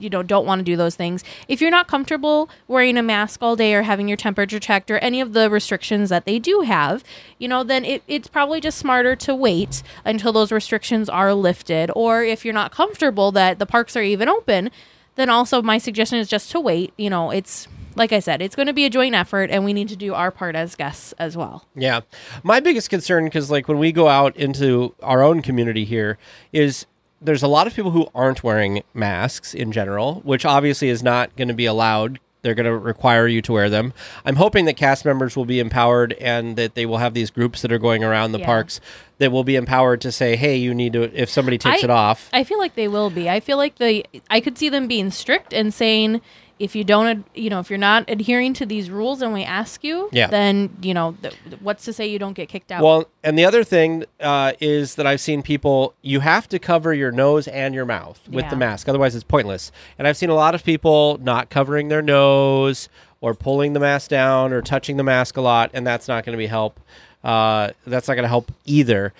you 0.00 0.10
know 0.10 0.22
don't 0.22 0.46
want 0.46 0.60
to 0.60 0.64
do 0.64 0.76
those 0.76 0.94
things. 0.94 1.24
If 1.48 1.60
you're 1.60 1.70
not 1.70 1.88
comfortable 1.88 2.48
wearing 2.68 2.96
a 2.96 3.02
mask 3.02 3.42
all 3.42 3.56
day 3.56 3.74
or 3.74 3.82
having 3.82 4.08
your 4.08 4.16
temperature 4.16 4.60
checked 4.60 4.90
or 4.90 4.98
any 4.98 5.20
of 5.20 5.32
the 5.32 5.50
restrictions 5.50 6.10
that 6.10 6.24
they 6.24 6.38
do 6.38 6.60
have 6.62 7.04
you 7.38 7.48
know 7.48 7.62
then 7.62 7.84
it, 7.84 8.02
it's 8.06 8.28
probably 8.28 8.60
just 8.60 8.78
smarter 8.78 9.16
to 9.16 9.34
wait 9.34 9.82
until 10.04 10.32
those 10.32 10.52
restrictions 10.52 11.08
are 11.08 11.34
lifted. 11.34 11.90
Or 11.94 12.22
if 12.24 12.44
you're 12.44 12.54
not 12.54 12.72
comfortable 12.72 13.32
that 13.32 13.58
the 13.58 13.66
parks 13.66 13.96
are 13.96 14.02
even 14.02 14.28
open 14.28 14.70
then 15.16 15.30
also 15.30 15.62
my 15.62 15.78
suggestion 15.78 16.18
is 16.18 16.28
just 16.28 16.50
to 16.50 16.60
wait. 16.60 16.92
You 16.96 17.10
know 17.10 17.30
it's 17.30 17.68
like 17.96 18.12
i 18.12 18.18
said 18.18 18.42
it's 18.42 18.54
going 18.54 18.66
to 18.66 18.74
be 18.74 18.84
a 18.84 18.90
joint 18.90 19.14
effort 19.14 19.50
and 19.50 19.64
we 19.64 19.72
need 19.72 19.88
to 19.88 19.96
do 19.96 20.12
our 20.12 20.30
part 20.30 20.54
as 20.54 20.74
guests 20.74 21.12
as 21.18 21.36
well. 21.36 21.64
Yeah. 21.74 22.02
My 22.42 22.60
biggest 22.60 22.90
concern, 22.90 23.24
because 23.24 23.50
like 23.50 23.68
when 23.68 23.78
we 23.78 23.90
go 23.92 24.08
out 24.08 24.36
into 24.36 24.94
our 25.02 25.22
own 25.22 25.42
community 25.42 25.84
here, 25.84 26.18
is 26.52 26.86
there's 27.20 27.42
a 27.42 27.48
lot 27.48 27.66
of 27.66 27.74
people 27.74 27.90
who 27.90 28.08
aren't 28.14 28.44
wearing 28.44 28.82
masks 28.94 29.54
in 29.54 29.72
general, 29.72 30.16
which 30.24 30.44
obviously 30.44 30.88
is 30.88 31.02
not 31.02 31.34
going 31.36 31.48
to 31.48 31.54
be 31.54 31.66
allowed 31.66 32.18
they're 32.42 32.54
going 32.54 32.66
to 32.66 32.76
require 32.78 33.26
you 33.26 33.42
to 33.42 33.52
wear 33.54 33.68
them. 33.68 33.92
I'm 34.24 34.36
hoping 34.36 34.66
that 34.66 34.76
cast 34.76 35.04
members 35.04 35.34
will 35.36 35.46
be 35.46 35.58
empowered 35.58 36.12
and 36.12 36.54
that 36.54 36.76
they 36.76 36.86
will 36.86 36.98
have 36.98 37.12
these 37.12 37.28
groups 37.28 37.62
that 37.62 37.72
are 37.72 37.78
going 37.78 38.04
around 38.04 38.30
the 38.30 38.38
Yeah. 38.38 38.46
parks 38.46 38.80
that 39.18 39.32
will 39.32 39.42
be 39.42 39.56
empowered 39.56 40.00
to 40.02 40.12
say, 40.12 40.36
"Hey, 40.36 40.54
you 40.54 40.72
need 40.72 40.92
to 40.92 41.10
if 41.12 41.28
somebody 41.28 41.58
takes 41.58 41.82
I- 41.82 41.86
it 41.86 41.90
off." 41.90 42.28
I 42.32 42.44
feel 42.44 42.58
like 42.58 42.76
they 42.76 42.86
will 42.86 43.10
be. 43.10 43.28
I 43.28 43.40
feel 43.40 43.56
like 43.56 43.76
the 43.78 44.06
I 44.30 44.38
could 44.38 44.56
see 44.58 44.68
them 44.68 44.86
being 44.86 45.10
strict 45.10 45.52
and 45.52 45.74
saying 45.74 46.20
if 46.58 46.74
you 46.74 46.84
don't, 46.84 47.06
ad- 47.06 47.24
you 47.34 47.50
know, 47.50 47.60
if 47.60 47.68
you're 47.68 47.78
not 47.78 48.08
adhering 48.08 48.54
to 48.54 48.64
these 48.66 48.90
rules 48.90 49.20
and 49.22 49.32
we 49.34 49.44
ask 49.44 49.84
you, 49.84 50.08
Yeah. 50.12 50.26
then 50.28 50.74
you 50.80 50.94
know, 50.94 51.14
th- 51.22 51.34
what's 51.60 51.84
to 51.84 51.92
say 51.92 52.06
you 52.06 52.18
don't 52.18 52.32
get 52.32 52.48
kicked 52.48 52.72
out? 52.72 52.82
Well, 52.82 53.04
and 53.22 53.38
the 53.38 53.44
other 53.44 53.62
thing 53.64 54.04
uh, 54.20 54.52
is 54.60 54.94
that 54.94 55.06
I've 55.06 55.20
seen 55.20 55.42
people, 55.42 55.92
you 56.02 56.20
have 56.20 56.48
to 56.48 56.58
cover 56.58 56.94
your 56.94 57.12
nose 57.12 57.46
and 57.48 57.74
your 57.74 57.84
mouth 57.84 58.20
with 58.30 58.44
Yeah. 58.44 58.50
the 58.50 58.56
mask. 58.56 58.88
Otherwise, 58.88 59.14
it's 59.14 59.24
pointless. 59.24 59.70
And 59.98 60.08
I've 60.08 60.16
seen 60.16 60.30
a 60.30 60.34
lot 60.34 60.54
of 60.54 60.64
people 60.64 61.18
not 61.22 61.50
covering 61.50 61.88
their 61.88 62.02
nose 62.02 62.88
or 63.20 63.34
pulling 63.34 63.72
the 63.72 63.80
mask 63.80 64.10
down 64.10 64.52
or 64.52 64.62
touching 64.62 64.96
the 64.96 65.02
mask 65.02 65.36
a 65.36 65.40
lot, 65.40 65.70
and 65.74 65.86
that's 65.86 66.08
not 66.08 66.24
going 66.24 66.32
to 66.34 66.38
be 66.38 66.46
help. 66.46 66.80
Uh, 67.24 67.70
that's 67.86 68.06
not 68.08 68.14
going 68.14 68.22
to 68.24 68.28
help 68.28 68.52
either. 68.66 69.12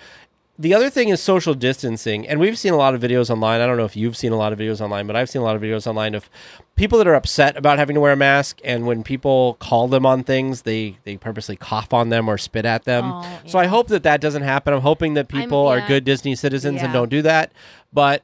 The 0.59 0.73
other 0.73 0.89
thing 0.89 1.09
is 1.09 1.21
social 1.21 1.53
distancing, 1.53 2.27
and 2.27 2.39
we've 2.39 2.57
seen 2.57 2.73
a 2.73 2.77
lot 2.77 2.95
of 2.95 3.01
videos 3.01 3.29
online. 3.29 3.61
I 3.61 3.67
don't 3.67 3.77
know 3.77 3.85
if 3.85 3.95
you've 3.95 4.17
seen 4.17 4.31
a 4.31 4.35
lot 4.35 4.53
of 4.53 4.57
videos 4.57 4.81
online, 4.81 5.05
but 5.05 5.15
I've 5.15 5.29
seen 5.29 5.43
a 5.43 5.45
lot 5.45 5.55
of 5.55 5.61
videos 5.61 5.85
online 5.85 6.15
of 6.15 6.31
people 6.75 6.97
that 6.97 7.05
are 7.05 7.13
upset 7.13 7.55
about 7.55 7.77
having 7.77 7.93
to 7.93 7.99
wear 7.99 8.13
a 8.13 8.15
mask, 8.15 8.59
and 8.63 8.87
when 8.87 9.03
people 9.03 9.55
call 9.59 9.87
them 9.87 10.03
on 10.03 10.23
things, 10.23 10.63
they 10.63 10.97
they 11.03 11.15
purposely 11.15 11.57
cough 11.57 11.93
on 11.93 12.09
them 12.09 12.27
or 12.27 12.39
spit 12.39 12.65
at 12.65 12.85
them. 12.85 13.03
Oh, 13.05 13.39
So 13.45 13.59
I 13.59 13.67
hope 13.67 13.87
that 13.89 14.01
that 14.03 14.19
doesn't 14.19 14.41
happen. 14.41 14.73
I'm 14.73 14.81
hoping 14.81 15.13
that 15.13 15.27
people 15.27 15.67
are 15.67 15.79
good 15.87 16.03
Disney 16.05 16.33
citizens 16.33 16.81
and 16.81 16.91
don't 16.91 17.09
do 17.09 17.21
that. 17.21 17.51
But 17.93 18.23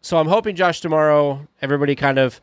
so 0.00 0.18
I'm 0.18 0.28
hoping 0.28 0.56
Josh 0.56 0.80
D'Amaro, 0.80 1.46
everybody 1.62 1.94
kind 1.94 2.18
of 2.18 2.40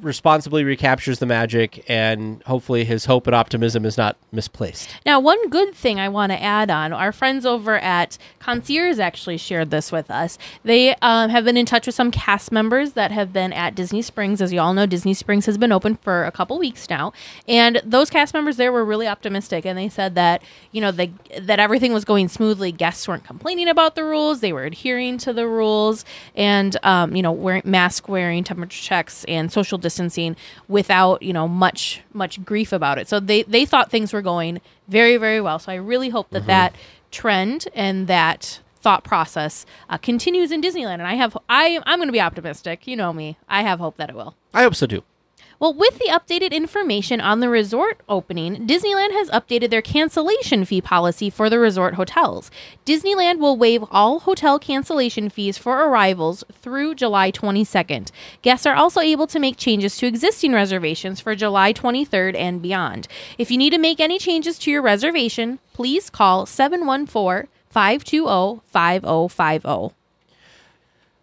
responsibly 0.00 0.64
recaptures 0.64 1.20
the 1.20 1.26
magic, 1.26 1.84
and 1.88 2.42
hopefully 2.44 2.84
his 2.84 3.04
hope 3.04 3.26
and 3.28 3.36
optimism 3.36 3.84
is 3.84 3.96
not 3.96 4.16
misplaced. 4.32 4.88
Now, 5.06 5.20
one 5.20 5.48
good 5.50 5.72
thing 5.74 6.00
I 6.00 6.08
want 6.08 6.32
to 6.32 6.42
add 6.42 6.68
on 6.68 6.92
our 6.92 7.12
friends 7.12 7.46
over 7.46 7.78
at 7.78 8.18
Concierge 8.40 8.98
actually 8.98 9.36
shared 9.36 9.70
this 9.70 9.92
with 9.92 10.10
us. 10.10 10.36
They 10.64 10.96
um, 10.96 11.30
have 11.30 11.44
been 11.44 11.56
in 11.56 11.66
touch 11.66 11.86
with 11.86 11.94
some 11.94 12.10
cast 12.10 12.50
members 12.50 12.94
that 12.94 13.12
have 13.12 13.32
been 13.32 13.52
at 13.52 13.74
Disney 13.76 14.02
Springs. 14.02 14.42
As 14.42 14.52
you 14.52 14.60
all 14.60 14.74
know, 14.74 14.86
Disney 14.86 15.14
Springs 15.14 15.46
has 15.46 15.58
been 15.58 15.70
open 15.70 15.96
for 15.96 16.24
a 16.24 16.32
couple 16.32 16.58
weeks 16.58 16.90
now. 16.90 17.12
And 17.46 17.80
those 17.84 18.10
cast 18.10 18.34
members 18.34 18.56
there 18.56 18.72
were 18.72 18.84
really 18.84 19.06
optimistic. 19.06 19.64
And 19.64 19.78
they 19.78 19.88
said 19.88 20.16
that, 20.16 20.42
you 20.72 20.80
know, 20.80 20.90
the, 20.90 21.10
that 21.40 21.60
everything 21.60 21.92
was 21.92 22.04
going 22.04 22.28
smoothly. 22.28 22.72
Guests 22.72 23.06
weren't 23.06 23.24
complaining 23.24 23.68
about 23.68 23.94
the 23.94 24.04
rules, 24.04 24.40
they 24.40 24.52
were 24.52 24.64
adhering 24.64 25.18
to 25.18 25.32
the 25.32 25.46
rules 25.46 26.04
and, 26.34 26.76
um, 26.82 27.14
you 27.14 27.22
know, 27.22 27.32
wearing 27.32 27.62
mask 27.64 28.08
wearing, 28.08 28.42
temperature 28.42 28.82
checks, 28.82 29.24
and 29.24 29.52
social 29.52 29.67
distancing 29.76 30.36
without, 30.68 31.22
you 31.22 31.34
know, 31.34 31.46
much, 31.46 32.00
much 32.14 32.42
grief 32.42 32.72
about 32.72 32.96
it. 32.96 33.08
So 33.08 33.20
they, 33.20 33.42
they 33.42 33.66
thought 33.66 33.90
things 33.90 34.14
were 34.14 34.22
going 34.22 34.62
very, 34.88 35.18
very 35.18 35.42
well. 35.42 35.58
So 35.58 35.70
I 35.70 35.74
really 35.74 36.08
hope 36.08 36.30
that 36.30 36.46
that 36.46 36.74
trend 37.10 37.68
and 37.74 38.06
that 38.06 38.60
thought 38.76 39.04
process 39.04 39.66
uh, 39.90 39.98
continues 39.98 40.50
in 40.52 40.62
Disneyland. 40.62 40.94
And 40.94 41.02
I 41.02 41.14
have, 41.14 41.36
I, 41.50 41.80
I'm 41.84 41.98
going 41.98 42.08
to 42.08 42.12
be 42.12 42.20
optimistic. 42.20 42.86
You 42.86 42.96
know 42.96 43.12
me. 43.12 43.36
I 43.48 43.62
have 43.62 43.80
hope 43.80 43.98
that 43.98 44.08
it 44.08 44.16
will. 44.16 44.34
I 44.54 44.62
hope 44.62 44.74
so 44.74 44.86
too. 44.86 45.02
Well, 45.60 45.74
with 45.74 45.98
the 45.98 46.08
updated 46.10 46.52
information 46.52 47.20
on 47.20 47.40
the 47.40 47.48
resort 47.48 48.00
opening, 48.08 48.64
Disneyland 48.68 49.10
has 49.10 49.28
updated 49.30 49.70
their 49.70 49.82
cancellation 49.82 50.64
fee 50.64 50.80
policy 50.80 51.30
for 51.30 51.50
the 51.50 51.58
resort 51.58 51.94
hotels. 51.94 52.48
Disneyland 52.86 53.40
will 53.40 53.56
waive 53.56 53.84
all 53.90 54.20
hotel 54.20 54.60
cancellation 54.60 55.28
fees 55.28 55.58
for 55.58 55.84
arrivals 55.84 56.44
through 56.52 56.94
July 56.94 57.32
22nd. 57.32 58.12
Guests 58.42 58.66
are 58.66 58.76
also 58.76 59.00
able 59.00 59.26
to 59.26 59.40
make 59.40 59.56
changes 59.56 59.96
to 59.96 60.06
existing 60.06 60.52
reservations 60.52 61.18
for 61.18 61.34
July 61.34 61.72
23rd 61.72 62.36
and 62.36 62.62
beyond. 62.62 63.08
If 63.36 63.50
you 63.50 63.58
need 63.58 63.70
to 63.70 63.78
make 63.78 63.98
any 63.98 64.20
changes 64.20 64.60
to 64.60 64.70
your 64.70 64.82
reservation, 64.82 65.58
please 65.72 66.08
call 66.08 66.46
714 66.46 67.48
520 67.68 68.60
5050. 68.68 69.96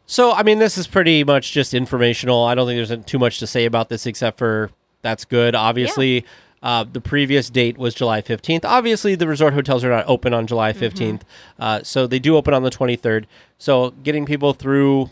So, 0.08 0.32
I 0.32 0.44
mean, 0.44 0.60
this 0.60 0.78
is 0.78 0.88
pretty 0.88 1.24
much 1.24 1.52
just 1.52 1.74
informational. 1.74 2.44
I 2.44 2.56
don't 2.56 2.68
think 2.68 2.88
there's 2.88 3.06
too 3.06 3.20
much 3.20 3.40
to 3.40 3.48
say 3.48 3.66
about 3.66 3.90
this 3.90 4.06
except 4.06 4.38
for 4.38 4.70
that's 5.02 5.26
good. 5.26 5.56
Obviously, 5.56 6.26
uh, 6.62 6.84
the 6.92 7.02
previous 7.02 7.50
date 7.50 7.78
was 7.78 7.94
July 7.94 8.22
15th. 8.22 8.66
Obviously, 8.66 9.16
the 9.16 9.28
resort 9.28 9.54
hotels 9.54 9.84
are 9.84 9.90
not 9.90 10.06
open 10.08 10.34
on 10.34 10.48
July 10.48 10.74
15th. 10.74 11.22
Uh, 11.60 11.82
so, 11.84 12.08
they 12.08 12.20
do 12.20 12.36
open 12.36 12.54
on 12.54 12.64
the 12.64 12.70
23rd. 12.70 13.26
So, 13.58 13.92
getting 14.04 14.26
people 14.26 14.54
through, 14.54 15.10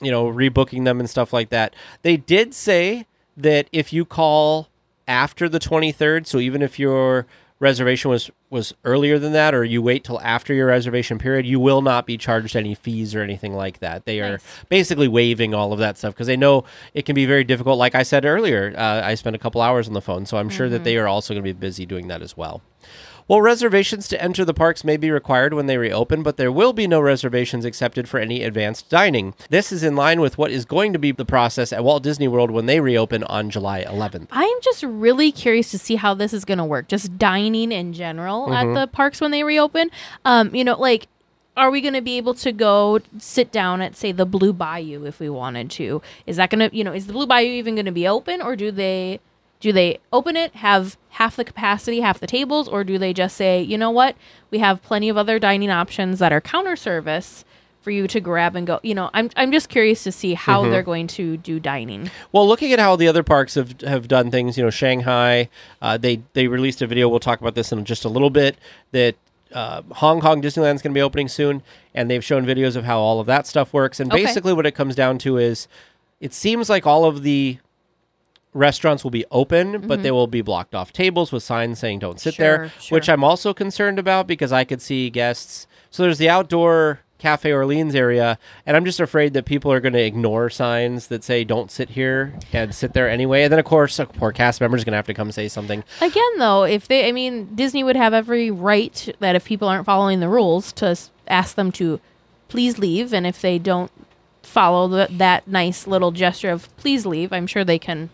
you 0.00 0.10
know, 0.10 0.26
rebooking 0.26 0.84
them 0.84 1.00
and 1.00 1.08
stuff 1.08 1.32
like 1.32 1.50
that. 1.50 1.74
They 2.02 2.16
did 2.16 2.54
say 2.54 3.06
that 3.36 3.68
if 3.72 3.92
you 3.92 4.04
call 4.04 4.68
after 5.06 5.48
the 5.48 5.60
23rd, 5.60 6.26
so 6.26 6.38
even 6.38 6.62
if 6.62 6.78
your 6.78 7.26
reservation 7.58 8.10
was 8.10 8.30
was 8.50 8.74
earlier 8.84 9.18
than 9.18 9.32
that 9.32 9.54
or 9.54 9.64
you 9.64 9.80
wait 9.82 10.04
till 10.04 10.20
after 10.20 10.52
your 10.54 10.66
reservation 10.66 11.18
period 11.18 11.44
you 11.46 11.58
will 11.58 11.82
not 11.82 12.06
be 12.06 12.16
charged 12.18 12.54
any 12.54 12.74
fees 12.74 13.14
or 13.14 13.22
anything 13.22 13.54
like 13.54 13.80
that. 13.80 14.04
They 14.04 14.20
are 14.20 14.32
Nice. 14.32 14.44
basically 14.68 15.08
waiving 15.08 15.54
all 15.54 15.72
of 15.72 15.78
that 15.80 15.96
stuff 15.98 16.14
because 16.14 16.26
they 16.26 16.36
know 16.36 16.64
it 16.94 17.06
can 17.06 17.14
be 17.14 17.26
very 17.26 17.44
difficult. 17.44 17.78
Like 17.78 17.94
i 17.94 18.02
said 18.02 18.24
earlier 18.24 18.74
uh, 18.76 19.00
i 19.04 19.14
spent 19.14 19.34
a 19.36 19.38
couple 19.38 19.60
hours 19.62 19.88
on 19.88 19.94
the 19.94 20.00
phone 20.02 20.26
so 20.26 20.36
i'm 20.36 20.48
sure 20.50 20.68
that 20.68 20.84
they 20.84 20.96
are 20.96 21.08
also 21.08 21.34
going 21.34 21.42
to 21.44 21.48
be 21.54 21.58
busy 21.58 21.86
doing 21.86 22.08
that 22.08 22.22
as 22.22 22.36
well 22.36 22.62
well, 23.28 23.40
reservations 23.40 24.08
to 24.08 24.22
enter 24.22 24.44
the 24.44 24.54
parks 24.54 24.84
may 24.84 24.96
be 24.96 25.10
required 25.10 25.54
when 25.54 25.66
they 25.66 25.78
reopen, 25.78 26.22
but 26.22 26.36
there 26.36 26.52
will 26.52 26.72
be 26.72 26.86
no 26.86 27.00
reservations 27.00 27.64
accepted 27.64 28.08
for 28.08 28.20
any 28.20 28.42
advanced 28.42 28.88
dining. 28.88 29.34
This 29.50 29.72
is 29.72 29.82
in 29.82 29.96
line 29.96 30.20
with 30.20 30.38
what 30.38 30.50
is 30.50 30.64
going 30.64 30.92
to 30.92 30.98
be 30.98 31.12
the 31.12 31.24
process 31.24 31.72
at 31.72 31.82
Walt 31.82 32.02
Disney 32.02 32.28
World 32.28 32.50
when 32.50 32.66
they 32.66 32.80
reopen 32.80 33.24
on 33.24 33.50
July 33.50 33.84
11th. 33.84 34.28
I'm 34.30 34.60
just 34.62 34.82
really 34.82 35.32
curious 35.32 35.70
to 35.72 35.78
see 35.78 35.96
how 35.96 36.14
this 36.14 36.32
is 36.32 36.44
going 36.44 36.58
to 36.58 36.64
work. 36.64 36.88
Just 36.88 37.18
dining 37.18 37.72
in 37.72 37.92
general 37.92 38.52
at 38.52 38.72
the 38.74 38.86
parks 38.86 39.20
when 39.20 39.30
they 39.32 39.42
reopen. 39.42 39.90
Um, 40.24 40.54
you 40.54 40.64
know, 40.64 40.78
like, 40.78 41.08
are 41.56 41.70
we 41.70 41.80
going 41.80 41.94
to 41.94 42.02
be 42.02 42.18
able 42.18 42.34
to 42.34 42.52
go 42.52 43.00
sit 43.18 43.50
down 43.50 43.80
at, 43.80 43.96
say, 43.96 44.12
the 44.12 44.26
Blue 44.26 44.52
Bayou 44.52 45.04
if 45.04 45.18
we 45.18 45.30
wanted 45.30 45.70
to? 45.72 46.02
Is 46.26 46.36
that 46.36 46.50
going 46.50 46.68
to, 46.68 46.76
you 46.76 46.84
know, 46.84 46.92
is 46.92 47.06
the 47.06 47.12
Blue 47.12 47.26
Bayou 47.26 47.48
even 47.48 47.74
going 47.74 47.86
to 47.86 47.92
be 47.92 48.06
open, 48.06 48.42
or 48.42 48.56
do 48.56 48.70
they? 48.70 49.20
Do 49.60 49.72
they 49.72 49.98
open 50.12 50.36
it, 50.36 50.54
have 50.56 50.96
half 51.10 51.36
the 51.36 51.44
capacity, 51.44 52.00
half 52.00 52.20
the 52.20 52.26
tables, 52.26 52.68
or 52.68 52.84
do 52.84 52.98
they 52.98 53.12
just 53.12 53.36
say, 53.36 53.62
you 53.62 53.78
know 53.78 53.90
what, 53.90 54.14
we 54.50 54.58
have 54.58 54.82
plenty 54.82 55.08
of 55.08 55.16
other 55.16 55.38
dining 55.38 55.70
options 55.70 56.18
that 56.18 56.32
are 56.32 56.40
counter 56.42 56.76
service 56.76 57.44
for 57.80 57.90
you 57.90 58.06
to 58.08 58.20
grab 58.20 58.54
and 58.54 58.66
go? 58.66 58.80
You 58.82 58.94
know, 58.94 59.10
I'm 59.14 59.30
I'm 59.36 59.50
just 59.52 59.68
curious 59.70 60.04
to 60.04 60.12
see 60.12 60.34
how 60.34 60.68
they're 60.68 60.82
going 60.82 61.06
to 61.08 61.36
do 61.38 61.58
dining. 61.58 62.10
Well, 62.32 62.46
looking 62.46 62.72
at 62.72 62.78
how 62.78 62.96
the 62.96 63.08
other 63.08 63.22
parks 63.22 63.54
have 63.54 63.80
have 63.80 64.08
done 64.08 64.30
things, 64.30 64.58
you 64.58 64.64
know, 64.64 64.70
Shanghai, 64.70 65.48
uh, 65.80 65.96
they 65.96 66.20
they 66.34 66.48
released 66.48 66.82
a 66.82 66.86
video. 66.86 67.08
We'll 67.08 67.20
talk 67.20 67.40
about 67.40 67.54
this 67.54 67.72
in 67.72 67.84
just 67.86 68.04
a 68.04 68.08
little 68.10 68.30
bit. 68.30 68.56
That 68.92 69.14
uh, 69.54 69.82
Hong 69.92 70.20
Kong 70.20 70.42
Disneyland's 70.42 70.82
going 70.82 70.92
to 70.92 70.98
be 70.98 71.00
opening 71.02 71.28
soon, 71.28 71.62
and 71.94 72.10
they've 72.10 72.24
shown 72.24 72.44
videos 72.44 72.76
of 72.76 72.84
how 72.84 72.98
all 72.98 73.20
of 73.20 73.26
that 73.28 73.46
stuff 73.46 73.72
works. 73.72 74.00
And 74.00 74.12
Okay. 74.12 74.22
basically, 74.24 74.52
what 74.52 74.66
it 74.66 74.72
comes 74.72 74.94
down 74.94 75.16
to 75.18 75.38
is, 75.38 75.66
it 76.20 76.34
seems 76.34 76.68
like 76.68 76.86
all 76.86 77.04
of 77.06 77.22
the 77.22 77.58
restaurants 78.56 79.04
will 79.04 79.10
be 79.10 79.24
open, 79.30 79.86
but 79.86 80.02
they 80.02 80.10
will 80.10 80.26
be 80.26 80.42
blocked 80.42 80.74
off 80.74 80.92
tables 80.92 81.30
with 81.32 81.42
signs 81.42 81.78
saying 81.78 82.00
"Don't 82.00 82.20
sit 82.20 82.36
there," 82.36 82.58
Mm-hmm. 82.58 82.80
Sure, 82.80 82.96
which. 82.96 83.08
I'm 83.08 83.22
also 83.24 83.54
concerned 83.54 83.98
about 83.98 84.26
because 84.26 84.52
I 84.52 84.64
could 84.64 84.82
see 84.82 85.10
guests. 85.10 85.66
So 85.90 86.02
there's 86.02 86.18
the 86.18 86.28
outdoor 86.28 87.00
Cafe 87.18 87.50
Orleans 87.50 87.94
area, 87.94 88.38
and 88.66 88.76
I'm 88.76 88.84
just 88.84 89.00
afraid 89.00 89.32
that 89.34 89.46
people 89.46 89.72
are 89.72 89.80
going 89.80 89.94
to 89.94 90.02
ignore 90.02 90.50
signs 90.50 91.06
that 91.08 91.24
say 91.24 91.44
"Don't 91.44 91.70
sit 91.70 91.90
here" 91.90 92.34
and 92.52 92.74
sit 92.74 92.92
there 92.92 93.08
anyway. 93.08 93.44
And 93.44 93.52
then, 93.52 93.58
of 93.58 93.64
course, 93.64 93.98
a 93.98 94.06
poor 94.06 94.32
cast 94.32 94.60
member 94.60 94.76
is 94.76 94.84
going 94.84 94.92
to 94.92 94.96
have 94.96 95.06
to 95.06 95.14
come 95.14 95.32
say 95.32 95.48
something. 95.48 95.84
Again, 96.00 96.38
though, 96.38 96.64
if 96.64 96.88
they, 96.88 97.08
I 97.08 97.12
mean, 97.12 97.54
Disney 97.54 97.84
would 97.84 97.96
have 97.96 98.12
every 98.12 98.50
right 98.50 99.14
that 99.20 99.36
if 99.36 99.44
people 99.44 99.68
aren't 99.68 99.86
following 99.86 100.20
the 100.20 100.28
rules 100.28 100.72
to 100.74 100.98
ask 101.28 101.54
them 101.56 101.72
to 101.72 102.00
please 102.48 102.78
leave. 102.78 103.12
And 103.12 103.26
if 103.26 103.40
they 103.40 103.58
don't 103.58 103.90
follow 104.42 104.86
the, 104.88 105.08
that 105.10 105.48
nice 105.48 105.86
little 105.86 106.12
gesture 106.12 106.50
of 106.50 106.74
please 106.76 107.04
leave, 107.06 107.32
I'm 107.32 107.46
sure 107.46 107.64
they 107.64 107.78
can 107.78 108.10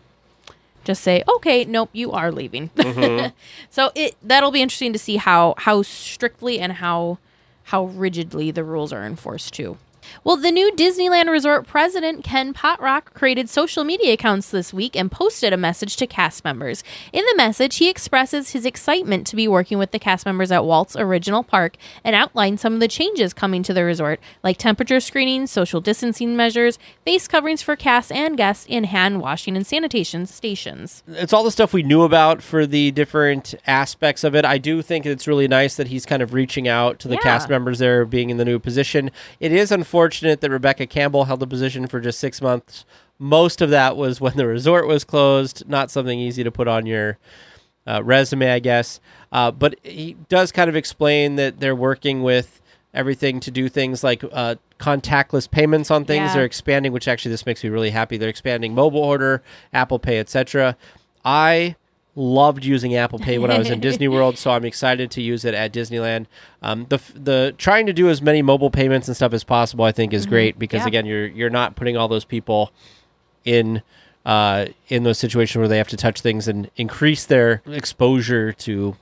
just 0.84 1.02
say, 1.02 1.22
okay, 1.36 1.64
nope, 1.64 1.90
you 1.92 2.12
are 2.12 2.32
leaving. 2.32 2.70
Mm-hmm. 2.82 3.28
so 3.70 3.90
it 3.94 4.16
that'll 4.22 4.50
be 4.50 4.60
interesting 4.60 4.92
to 4.92 4.98
see 4.98 5.16
how 5.16 5.54
how 5.56 5.82
strictly 5.82 6.60
and 6.60 6.74
how 6.74 7.18
how 7.64 7.84
rigidly 7.84 8.50
the 8.50 8.64
rules 8.64 8.92
are 8.92 9.04
enforced 9.04 9.54
too. 9.54 9.78
Well, 10.24 10.36
the 10.36 10.50
new 10.50 10.70
Disneyland 10.72 11.30
Resort 11.30 11.66
president, 11.66 12.24
Ken 12.24 12.52
Potrock, 12.52 13.06
created 13.14 13.48
social 13.48 13.84
media 13.84 14.12
accounts 14.12 14.50
this 14.50 14.72
week 14.72 14.96
and 14.96 15.10
posted 15.10 15.52
a 15.52 15.56
message 15.56 15.96
to 15.96 16.06
cast 16.06 16.44
members. 16.44 16.84
In 17.12 17.24
the 17.24 17.36
message, 17.36 17.76
he 17.76 17.88
expresses 17.88 18.50
his 18.50 18.66
excitement 18.66 19.26
to 19.28 19.36
be 19.36 19.48
working 19.48 19.78
with 19.78 19.90
the 19.90 19.98
cast 19.98 20.26
members 20.26 20.50
at 20.52 20.64
Walt's 20.64 20.96
original 20.96 21.42
park 21.42 21.76
and 22.04 22.14
outlines 22.14 22.60
some 22.60 22.74
of 22.74 22.80
the 22.80 22.88
changes 22.88 23.32
coming 23.32 23.62
to 23.62 23.72
the 23.72 23.84
resort, 23.84 24.20
like 24.42 24.58
temperature 24.58 25.00
screening, 25.00 25.46
social 25.46 25.80
distancing 25.80 26.36
measures, 26.36 26.78
face 27.04 27.26
coverings 27.28 27.62
for 27.62 27.76
cast 27.76 28.12
and 28.12 28.36
guests, 28.36 28.66
and 28.68 28.86
hand 28.86 29.20
washing 29.20 29.56
and 29.56 29.66
sanitation 29.66 30.26
stations. 30.26 31.02
it's 31.08 31.32
all 31.32 31.44
the 31.44 31.50
stuff 31.50 31.72
we 31.72 31.82
knew 31.82 32.02
about 32.02 32.42
for 32.42 32.66
the 32.66 32.90
different 32.90 33.54
aspects 33.66 34.24
of 34.24 34.34
it. 34.34 34.44
I 34.44 34.58
do 34.58 34.82
think 34.82 35.06
it's 35.06 35.26
really 35.26 35.48
nice 35.48 35.76
that 35.76 35.86
he's 35.88 36.04
kind 36.06 36.22
of 36.22 36.32
reaching 36.34 36.68
out 36.68 36.98
to 37.00 37.08
the 37.08 37.14
Yeah. 37.14 37.20
cast 37.20 37.48
members 37.48 37.78
there 37.78 38.04
being 38.04 38.30
in 38.30 38.36
the 38.36 38.44
new 38.44 38.58
position. 38.58 39.10
It 39.40 39.52
is 39.52 39.70
unfortunate 39.72 39.91
that 40.40 40.50
Rebecca 40.50 40.86
Campbell 40.86 41.24
held 41.24 41.40
the 41.40 41.46
position 41.46 41.86
for 41.86 42.00
just 42.00 42.18
six 42.18 42.40
months 42.42 42.84
most 43.22 43.60
of 43.60 43.70
that 43.70 43.96
was 43.96 44.20
when 44.20 44.36
the 44.36 44.46
resort 44.46 44.88
was 44.88 45.04
closed. 45.04 45.62
Not 45.68 45.92
something 45.92 46.18
easy 46.18 46.42
to 46.42 46.50
put 46.50 46.66
on 46.66 46.86
your 46.86 47.18
uh, 47.86 48.02
resume, 48.02 48.50
I 48.50 48.58
guess. 48.58 49.00
Uh, 49.30 49.52
but 49.52 49.76
he 49.84 50.16
does 50.28 50.50
kind 50.50 50.68
of 50.68 50.74
explain 50.74 51.36
that 51.36 51.60
they're 51.60 51.76
working 51.76 52.24
with 52.24 52.60
everything 52.92 53.38
to 53.40 53.50
do 53.52 53.68
things 53.68 54.02
like 54.02 54.24
uh, 54.32 54.56
contactless 54.80 55.48
payments 55.48 55.90
on 55.90 56.04
things. 56.04 56.28
Yeah. 56.28 56.34
They're 56.34 56.44
expanding, 56.44 56.92
which 56.92 57.06
actually 57.06 57.30
this 57.30 57.46
makes 57.46 57.62
me 57.62 57.70
really 57.70 57.90
happy. 57.90 58.16
They're 58.16 58.28
expanding 58.28 58.74
mobile 58.74 59.00
order, 59.00 59.40
Apple 59.72 60.00
Pay, 60.00 60.18
etc. 60.18 60.76
I 61.24 61.76
loved 62.14 62.64
using 62.64 62.94
Apple 62.94 63.18
Pay 63.18 63.38
when 63.38 63.50
I 63.50 63.58
was 63.58 63.70
in 63.70 63.80
Disney 63.88 64.06
World, 64.08 64.36
so 64.36 64.50
I'm 64.50 64.64
excited 64.64 65.10
to 65.12 65.22
use 65.22 65.44
it 65.44 65.54
at 65.54 65.72
Disneyland. 65.72 66.26
Um, 66.62 66.86
the 66.88 66.98
the 67.14 67.54
trying 67.58 67.86
to 67.86 67.92
do 67.92 68.08
as 68.10 68.20
many 68.20 68.42
mobile 68.42 68.70
payments 68.70 69.08
and 69.08 69.16
stuff 69.16 69.32
as 69.32 69.44
possible, 69.44 69.84
I 69.84 69.92
think, 69.92 70.12
is 70.12 70.26
great 70.26 70.58
because 70.58 70.80
Mm-hmm. 70.80 70.84
Yeah. 70.86 70.88
again, 71.00 71.06
you're 71.06 71.26
you're 71.26 71.50
not 71.50 71.74
putting 71.76 71.96
all 71.96 72.08
those 72.08 72.24
people 72.24 72.70
in 73.44 73.82
uh, 74.26 74.66
in 74.88 75.02
those 75.04 75.18
situations 75.18 75.58
where 75.58 75.68
they 75.68 75.78
have 75.78 75.88
to 75.88 75.96
touch 75.96 76.20
things 76.20 76.46
and 76.48 76.70
increase 76.76 77.24
their 77.26 77.62
exposure 77.66 78.52
to 78.52 78.96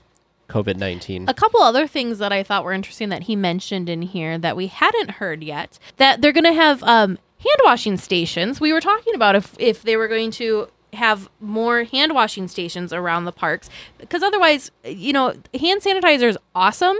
COVID 0.48 0.76
nineteen. 0.76 1.28
A 1.28 1.34
couple 1.34 1.60
other 1.62 1.86
things 1.86 2.18
that 2.18 2.32
I 2.32 2.42
thought 2.42 2.64
were 2.64 2.72
interesting 2.72 3.08
that 3.10 3.24
he 3.24 3.36
mentioned 3.36 3.88
in 3.88 4.02
here 4.02 4.38
that 4.38 4.56
we 4.56 4.68
hadn't 4.68 5.12
heard 5.12 5.42
yet. 5.42 5.78
That 5.98 6.22
they're 6.22 6.32
going 6.32 6.44
to 6.44 6.52
have 6.54 6.82
um, 6.84 7.18
hand 7.38 7.58
washing 7.64 7.96
stations. 7.96 8.60
We 8.60 8.72
were 8.72 8.80
talking 8.80 9.14
about 9.14 9.34
if 9.36 9.54
if 9.58 9.82
they 9.82 9.96
were 9.96 10.08
going 10.08 10.30
to 10.32 10.68
have 10.94 11.28
more 11.40 11.84
hand 11.84 12.14
washing 12.14 12.48
stations 12.48 12.92
around 12.92 13.24
the 13.24 13.32
parks 13.32 13.68
because 13.98 14.22
otherwise, 14.22 14.70
you 14.84 15.12
know, 15.12 15.34
hand 15.58 15.82
sanitizer 15.82 16.28
is 16.28 16.38
awesome. 16.54 16.96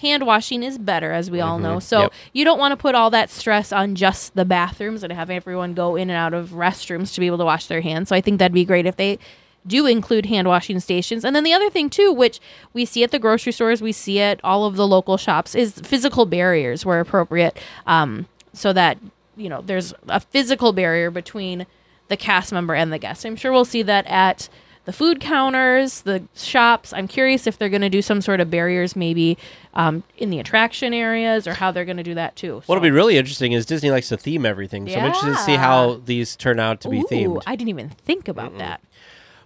Hand 0.00 0.24
washing 0.26 0.62
is 0.62 0.78
better, 0.78 1.12
as 1.12 1.30
we 1.30 1.40
all 1.42 1.58
know. 1.58 1.78
So 1.78 2.02
Yep. 2.02 2.12
you 2.32 2.44
don't 2.44 2.58
want 2.58 2.72
to 2.72 2.76
put 2.76 2.94
all 2.94 3.10
that 3.10 3.28
stress 3.30 3.70
on 3.70 3.94
just 3.94 4.34
the 4.34 4.46
bathrooms 4.46 5.02
and 5.02 5.12
have 5.12 5.28
everyone 5.28 5.74
go 5.74 5.94
in 5.96 6.08
and 6.08 6.16
out 6.16 6.32
of 6.32 6.50
restrooms 6.50 7.12
to 7.14 7.20
be 7.20 7.26
able 7.26 7.36
to 7.38 7.44
wash 7.44 7.66
their 7.66 7.82
hands. 7.82 8.08
So 8.08 8.16
I 8.16 8.22
think 8.22 8.38
that'd 8.38 8.54
be 8.54 8.64
great 8.64 8.86
if 8.86 8.96
they 8.96 9.18
do 9.66 9.84
include 9.84 10.24
hand 10.24 10.48
washing 10.48 10.80
stations. 10.80 11.22
And 11.22 11.36
then 11.36 11.44
the 11.44 11.52
other 11.52 11.68
thing 11.68 11.90
too, 11.90 12.12
which 12.14 12.40
we 12.72 12.86
see 12.86 13.04
at 13.04 13.10
the 13.10 13.18
grocery 13.18 13.52
stores, 13.52 13.82
we 13.82 13.92
see 13.92 14.20
at 14.20 14.40
all 14.42 14.64
of 14.64 14.76
the 14.76 14.86
local 14.86 15.18
shops, 15.18 15.54
is 15.54 15.72
physical 15.74 16.24
barriers 16.24 16.86
where 16.86 16.98
appropriate, 17.00 17.58
um, 17.86 18.26
so 18.54 18.72
that 18.72 18.96
you 19.36 19.50
know 19.50 19.60
there's 19.60 19.92
a 20.08 20.20
physical 20.20 20.72
barrier 20.72 21.10
between 21.10 21.66
the 22.10 22.16
cast 22.18 22.52
member 22.52 22.74
and 22.74 22.92
the 22.92 22.98
guest. 22.98 23.24
I'm 23.24 23.36
sure 23.36 23.52
we'll 23.52 23.64
see 23.64 23.82
that 23.82 24.06
at 24.06 24.50
the 24.84 24.92
food 24.92 25.20
counters, 25.20 26.02
the 26.02 26.22
shops. 26.34 26.92
I'm 26.92 27.06
curious 27.06 27.46
if 27.46 27.58
they're 27.58 27.68
going 27.68 27.82
to 27.82 27.88
do 27.88 28.02
some 28.02 28.20
sort 28.20 28.40
of 28.40 28.50
barriers, 28.50 28.96
maybe 28.96 29.38
um, 29.74 30.02
in 30.18 30.30
the 30.30 30.40
attraction 30.40 30.92
areas, 30.92 31.46
or 31.46 31.54
how 31.54 31.70
they're 31.70 31.84
going 31.84 31.96
to 31.96 32.02
do 32.02 32.14
that 32.14 32.36
too. 32.36 32.62
What'll 32.66 32.82
be 32.82 32.90
really 32.90 33.16
interesting 33.16 33.52
is 33.52 33.64
Disney 33.64 33.90
likes 33.90 34.08
to 34.08 34.16
theme 34.16 34.44
everything, 34.44 34.88
so 34.88 34.94
I'm 34.94 35.06
interested 35.06 35.32
to 35.32 35.38
see 35.38 35.54
how 35.56 36.00
these 36.04 36.36
turn 36.36 36.58
out 36.58 36.80
to 36.82 36.88
be 36.88 37.00
Ooh, 37.00 37.04
themed. 37.10 37.42
I 37.46 37.56
didn't 37.56 37.70
even 37.70 37.90
think 37.90 38.28
about 38.28 38.58
that. 38.58 38.80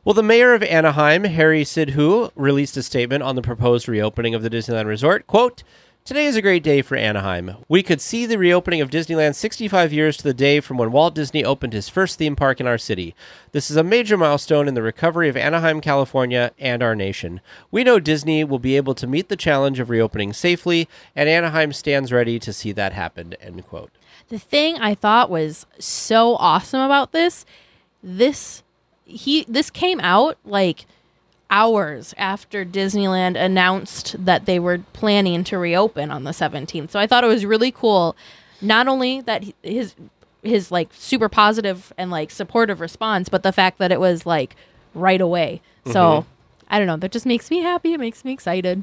Well, 0.04 0.14
the 0.14 0.22
mayor 0.22 0.52
of 0.52 0.62
Anaheim, 0.62 1.24
Harry 1.24 1.64
Sidhu, 1.64 2.30
released 2.36 2.76
a 2.76 2.82
statement 2.82 3.22
on 3.22 3.36
the 3.36 3.42
proposed 3.42 3.88
reopening 3.88 4.34
of 4.34 4.42
the 4.42 4.50
Disneyland 4.50 4.86
Resort. 4.86 5.26
Quote, 5.26 5.62
Today 6.06 6.26
is 6.26 6.36
a 6.36 6.42
great 6.42 6.62
day 6.62 6.82
for 6.82 6.98
Anaheim. 6.98 7.64
We 7.66 7.82
could 7.82 7.98
see 7.98 8.26
the 8.26 8.36
reopening 8.36 8.82
of 8.82 8.90
Disneyland 8.90 9.36
65 9.36 9.90
years 9.90 10.18
to 10.18 10.22
the 10.22 10.34
day 10.34 10.60
from 10.60 10.76
when 10.76 10.92
Walt 10.92 11.14
Disney 11.14 11.42
opened 11.42 11.72
his 11.72 11.88
first 11.88 12.18
theme 12.18 12.36
park 12.36 12.60
in 12.60 12.66
our 12.66 12.76
city. 12.76 13.14
This 13.52 13.70
is 13.70 13.78
a 13.78 13.82
major 13.82 14.18
milestone 14.18 14.68
in 14.68 14.74
the 14.74 14.82
recovery 14.82 15.30
of 15.30 15.36
Anaheim, 15.38 15.80
California, 15.80 16.52
and 16.58 16.82
our 16.82 16.94
nation. 16.94 17.40
We 17.70 17.84
know 17.84 18.00
Disney 18.00 18.44
will 18.44 18.58
be 18.58 18.76
able 18.76 18.94
to 18.96 19.06
meet 19.06 19.30
the 19.30 19.34
challenge 19.34 19.80
of 19.80 19.88
reopening 19.88 20.34
safely, 20.34 20.90
and 21.16 21.26
Anaheim 21.26 21.72
stands 21.72 22.12
ready 22.12 22.38
to 22.38 22.52
see 22.52 22.72
that 22.72 22.92
happen. 22.92 23.32
End 23.40 23.66
quote. 23.66 23.90
The 24.28 24.38
thing 24.38 24.76
I 24.76 24.94
thought 24.94 25.30
was 25.30 25.64
so 25.78 26.36
awesome 26.36 26.82
about 26.82 27.12
this, 27.12 27.46
this 28.02 28.62
he 29.06 29.46
this 29.48 29.70
came 29.70 30.00
out 30.00 30.36
like 30.44 30.84
hours 31.54 32.12
after 32.18 32.64
Disneyland 32.64 33.36
announced 33.36 34.16
that 34.24 34.44
they 34.44 34.58
were 34.58 34.78
planning 34.92 35.44
to 35.44 35.56
reopen 35.56 36.10
on 36.10 36.24
the 36.24 36.32
17th. 36.32 36.90
So 36.90 36.98
I 36.98 37.06
thought 37.06 37.22
it 37.22 37.28
was 37.28 37.46
really 37.46 37.70
cool 37.70 38.16
not 38.60 38.88
only 38.88 39.20
that 39.20 39.44
his 39.62 39.94
his 40.42 40.72
like 40.72 40.88
super 40.92 41.28
positive 41.28 41.92
and 41.96 42.10
like 42.10 42.32
supportive 42.32 42.80
response, 42.80 43.28
but 43.28 43.44
the 43.44 43.52
fact 43.52 43.78
that 43.78 43.92
it 43.92 44.00
was 44.00 44.26
like 44.26 44.56
right 44.94 45.20
away. 45.20 45.62
So 45.86 45.92
mm-hmm. 45.92 46.28
I 46.68 46.78
don't 46.78 46.88
know, 46.88 46.96
that 46.96 47.12
just 47.12 47.24
makes 47.24 47.50
me 47.50 47.60
happy. 47.60 47.92
It 47.92 48.00
makes 48.00 48.24
me 48.24 48.32
excited. 48.32 48.82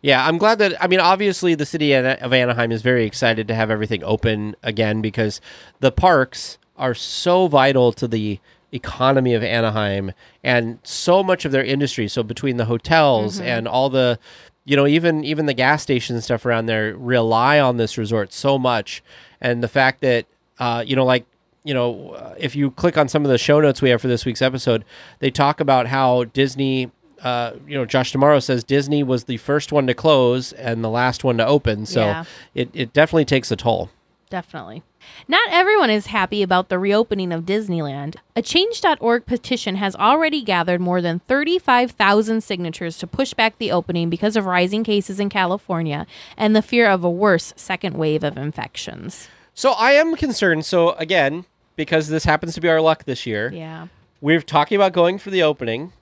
Yeah, 0.00 0.26
I'm 0.26 0.38
glad 0.38 0.58
that. 0.58 0.82
I 0.82 0.88
mean, 0.88 1.00
obviously, 1.00 1.54
the 1.54 1.66
city 1.66 1.92
of 1.92 2.32
Anaheim 2.32 2.72
is 2.72 2.82
very 2.82 3.04
excited 3.04 3.46
to 3.48 3.54
have 3.54 3.70
everything 3.70 4.02
open 4.02 4.56
again 4.62 5.00
because 5.02 5.40
the 5.80 5.92
parks 5.92 6.58
are 6.76 6.94
so 6.94 7.46
vital 7.46 7.92
to 7.92 8.08
the 8.08 8.40
economy 8.72 9.34
of 9.34 9.42
Anaheim 9.42 10.12
and 10.42 10.78
so 10.82 11.22
much 11.22 11.44
of 11.44 11.52
their 11.52 11.64
industry. 11.64 12.08
So 12.08 12.22
between 12.22 12.56
the 12.56 12.64
hotels 12.64 13.38
and 13.40 13.68
all 13.68 13.90
the, 13.90 14.18
you 14.64 14.76
know, 14.76 14.86
even 14.86 15.24
even 15.24 15.46
the 15.46 15.54
gas 15.54 15.82
stations 15.82 16.14
and 16.14 16.24
stuff 16.24 16.46
around 16.46 16.66
there 16.66 16.96
rely 16.96 17.60
on 17.60 17.76
this 17.76 17.98
resort 17.98 18.32
so 18.32 18.58
much, 18.58 19.02
and 19.40 19.62
the 19.62 19.68
fact 19.68 20.00
that, 20.00 20.26
uh, 20.58 20.82
you 20.86 20.96
know, 20.96 21.04
like 21.04 21.24
you 21.64 21.74
know, 21.74 22.10
uh, 22.10 22.34
if 22.38 22.56
you 22.56 22.72
click 22.72 22.98
on 22.98 23.06
some 23.08 23.24
of 23.24 23.30
the 23.30 23.38
show 23.38 23.60
notes 23.60 23.80
we 23.80 23.90
have 23.90 24.00
for 24.00 24.08
this 24.08 24.24
week's 24.24 24.42
episode, 24.42 24.84
they 25.20 25.30
talk 25.30 25.60
about 25.60 25.86
how 25.86 26.24
Disney, 26.24 26.90
uh, 27.22 27.52
you 27.68 27.76
know, 27.76 27.84
Josh 27.84 28.10
D'Amaro 28.10 28.42
says 28.42 28.64
Disney 28.64 29.04
was 29.04 29.24
the 29.24 29.36
first 29.36 29.70
one 29.70 29.86
to 29.86 29.94
close 29.94 30.52
and 30.54 30.82
the 30.82 30.90
last 30.90 31.22
one 31.22 31.36
to 31.38 31.46
open. 31.46 31.86
So 31.86 32.00
Yeah. 32.00 32.24
it, 32.54 32.68
it 32.74 32.92
definitely 32.92 33.26
takes 33.26 33.52
a 33.52 33.56
toll. 33.56 33.90
Definitely. 34.28 34.82
Not 35.28 35.48
everyone 35.50 35.90
is 35.90 36.06
happy 36.06 36.42
about 36.42 36.68
the 36.68 36.78
reopening 36.78 37.32
of 37.32 37.44
Disneyland. 37.44 38.16
A 38.36 38.42
Change.org 38.42 39.26
petition 39.26 39.76
has 39.76 39.94
already 39.96 40.42
gathered 40.42 40.80
more 40.80 41.00
than 41.00 41.20
35,000 41.28 42.40
signatures 42.42 42.98
to 42.98 43.06
push 43.06 43.34
back 43.34 43.58
the 43.58 43.70
opening 43.72 44.10
because 44.10 44.36
of 44.36 44.46
rising 44.46 44.84
cases 44.84 45.20
in 45.20 45.28
California 45.28 46.06
and 46.36 46.54
the 46.56 46.62
fear 46.62 46.88
of 46.88 47.04
a 47.04 47.10
worse 47.10 47.52
second 47.56 47.96
wave 47.96 48.24
of 48.24 48.36
infections. 48.36 49.28
So 49.54 49.72
I 49.72 49.92
am 49.92 50.16
concerned. 50.16 50.64
So 50.64 50.90
again, 50.92 51.44
because 51.76 52.08
this 52.08 52.24
happens 52.24 52.54
to 52.54 52.60
be 52.60 52.68
our 52.68 52.80
luck 52.80 53.04
this 53.04 53.26
year, 53.26 53.50
Yeah. 53.52 53.88
we're 54.20 54.40
talking 54.40 54.76
about 54.76 54.92
going 54.92 55.18
for 55.18 55.30
the 55.30 55.42
opening. 55.42 55.92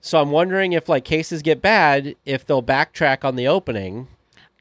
So 0.00 0.20
I'm 0.20 0.30
wondering 0.30 0.72
if 0.72 0.88
like 0.88 1.04
cases 1.04 1.40
get 1.40 1.62
bad, 1.62 2.14
if 2.26 2.44
they'll 2.44 2.62
backtrack 2.62 3.24
on 3.24 3.36
the 3.36 3.48
opening. 3.48 4.08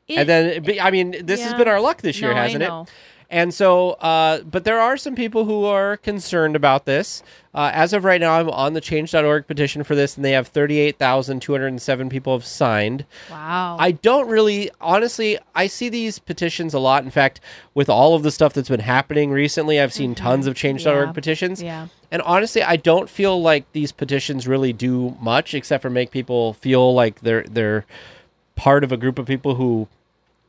and 0.10 0.28
then 0.30 0.66
I 0.82 0.92
mean, 0.92 1.16
this 1.26 1.42
has 1.42 1.54
been 1.54 1.68
our 1.68 1.80
luck 1.82 2.02
this 2.02 2.20
year, 2.22 2.34
No, 2.34 2.42
hasn't 2.42 2.60
know. 2.62 2.84
it? 2.84 2.90
And 3.34 3.52
so, 3.52 3.94
uh, 3.94 4.42
but 4.44 4.64
there 4.64 4.80
are 4.80 4.96
some 4.96 5.16
people 5.16 5.46
who 5.46 5.66
are 5.66 5.98
concerned 5.98 6.56
about 6.56 6.86
this. 6.86 7.24
Uh, 7.56 7.72
as 7.74 7.92
of 7.92 8.04
right 8.04 8.22
now, 8.22 8.40
I'm 8.40 8.48
on 8.50 8.74
the 8.74 8.82
Change.org 8.82 9.48
petition 9.48 9.84
for 9.84 9.96
this, 9.96 10.16
and 10.16 10.24
they 10.24 10.32
have 10.34 10.48
38,207 10.48 12.10
people 12.10 12.34
have 12.38 12.46
signed. 12.46 13.06
Wow. 13.32 13.78
I 13.80 13.92
don't 13.92 14.28
really, 14.28 14.70
honestly, 14.80 15.40
I 15.56 15.66
see 15.68 15.90
these 15.90 16.20
petitions 16.20 16.74
a 16.76 16.80
lot. 16.80 17.04
In 17.04 17.10
fact, 17.10 17.40
with 17.74 17.90
all 17.90 18.14
of 18.16 18.22
the 18.24 18.30
stuff 18.32 18.54
that's 18.54 18.70
been 18.70 18.80
happening 18.80 19.32
recently, 19.32 19.80
I've 19.80 19.94
seen 19.94 20.14
tons 20.16 20.46
of 20.48 20.56
Change.org 20.56 20.94
Mm-hmm. 20.96 21.08
Yeah. 21.10 21.14
petitions. 21.14 21.62
Yeah. 21.64 21.88
And 22.12 22.22
honestly, 22.22 22.62
I 22.62 22.76
don't 22.76 23.10
feel 23.10 23.42
like 23.42 23.72
these 23.72 23.92
petitions 23.92 24.48
really 24.48 24.74
do 24.74 25.18
much 25.20 25.56
except 25.56 25.82
for 25.82 25.90
make 25.90 26.12
people 26.12 26.54
feel 26.54 26.94
like 26.94 27.22
they're 27.22 27.44
they're 27.50 27.86
part 28.56 28.84
of 28.84 28.92
a 28.92 28.98
group 28.98 29.18
of 29.18 29.26
people 29.26 29.56
who 29.56 29.88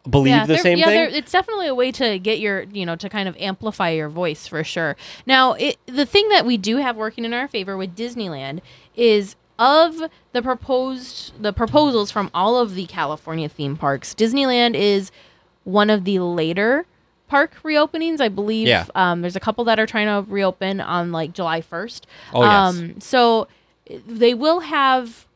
believe 0.09 0.31
yeah, 0.35 0.47
the 0.47 0.59
same 0.59 0.79
yeah, 0.79 0.87
thing. 0.87 1.15
It's 1.15 1.33
definitely 1.33 1.67
a 1.67 1.75
way 1.75 1.91
to 1.93 2.19
get 2.19 2.39
your, 2.39 2.63
you 2.65 2.85
know, 2.85 2.97
to 2.97 3.09
kind 3.09 3.29
of 3.29 3.37
amplify 3.39 3.91
your 3.91 4.09
voice 4.09 4.47
for 4.47 4.63
sure. 4.65 4.97
Now, 5.27 5.53
it, 5.55 5.79
the 5.87 6.07
thing 6.07 6.29
that 6.31 6.45
we 6.45 6.57
do 6.57 6.77
have 6.77 6.97
working 6.97 7.25
in 7.25 7.33
our 7.33 7.49
favor 7.49 7.77
with 7.77 7.97
Disneyland 7.97 8.61
is 8.95 9.37
of 9.59 10.03
the 10.33 10.43
proposed 10.43 11.41
the 11.41 11.53
proposals 11.53 12.11
from 12.11 12.31
all 12.35 12.59
of 12.59 12.75
the 12.75 12.87
California 12.87 13.49
theme 13.49 13.77
parks. 13.77 14.15
Disneyland 14.15 14.75
is 14.75 15.11
one 15.63 15.91
of 15.91 16.05
the 16.05 16.19
later 16.19 16.87
park 17.29 17.55
reopenings. 17.63 18.21
I 18.21 18.29
believe 18.29 18.69
Yeah. 18.69 18.87
um, 18.95 19.23
there's 19.23 19.37
a 19.37 19.41
couple 19.41 19.65
that 19.65 19.79
are 19.79 19.87
trying 19.87 20.07
to 20.07 20.31
reopen 20.31 20.81
on 20.81 21.13
like 21.13 21.33
July 21.33 21.61
1st. 21.61 22.03
Oh, 22.33 22.43
yes. 22.43 22.53
Um, 22.53 23.01
so 23.01 23.49
they 24.07 24.35
will 24.35 24.61
have 24.61 25.27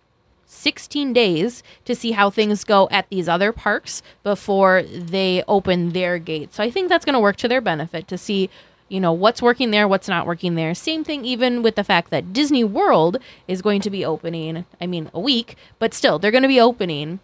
16 0.49 1.13
days 1.13 1.63
to 1.85 1.95
see 1.95 2.13
how 2.13 2.31
things 2.31 2.65
go 2.65 2.89
at 2.91 3.09
these 3.11 3.29
other 3.29 3.53
parks 3.53 4.03
before 4.23 4.83
they 4.83 5.45
open 5.47 5.91
their 5.91 6.19
gates. 6.19 6.57
So 6.57 6.65
I 6.65 6.71
think 6.71 6.89
that's 6.89 7.05
going 7.05 7.15
to 7.15 7.21
work 7.21 7.37
to 7.37 7.49
their 7.49 7.61
benefit 7.61 8.09
to 8.09 8.17
see, 8.17 8.49
you 8.89 8.99
know, 8.99 9.13
what's 9.13 9.43
working 9.43 9.71
there, 9.71 9.87
what's 9.87 10.09
not 10.09 10.27
working 10.27 10.55
there. 10.55 10.75
Same 10.75 11.05
thing 11.05 11.25
even 11.27 11.63
with 11.63 11.77
the 11.77 11.85
fact 11.85 12.11
that 12.11 12.33
Disney 12.33 12.65
World 12.65 13.19
is 13.47 13.61
going 13.61 13.83
to 13.83 13.91
be 13.91 14.05
opening, 14.05 14.65
I 14.81 14.87
mean, 14.87 15.11
a 15.13 15.21
week, 15.21 15.55
but 15.79 15.93
still 15.93 16.19
they're 16.19 16.31
going 16.31 16.43
to 16.43 16.49
be 16.49 16.61
opening 16.61 17.21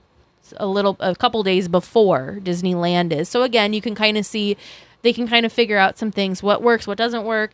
a 0.58 0.66
little 0.66 0.96
a 1.00 1.16
couple 1.16 1.42
days 1.42 1.66
before 1.66 2.38
Disneyland 2.42 3.10
is. 3.10 3.30
So 3.30 3.42
again, 3.42 3.72
you 3.72 3.80
can 3.80 3.94
kind 3.94 4.18
of 4.18 4.26
see 4.26 4.58
they 5.00 5.14
can 5.14 5.26
kind 5.26 5.46
of 5.46 5.52
figure 5.52 5.78
out 5.78 5.96
some 5.98 6.10
things 6.10 6.42
what 6.42 6.62
works, 6.62 6.86
what 6.86 6.98
doesn't 6.98 7.24
work. 7.24 7.52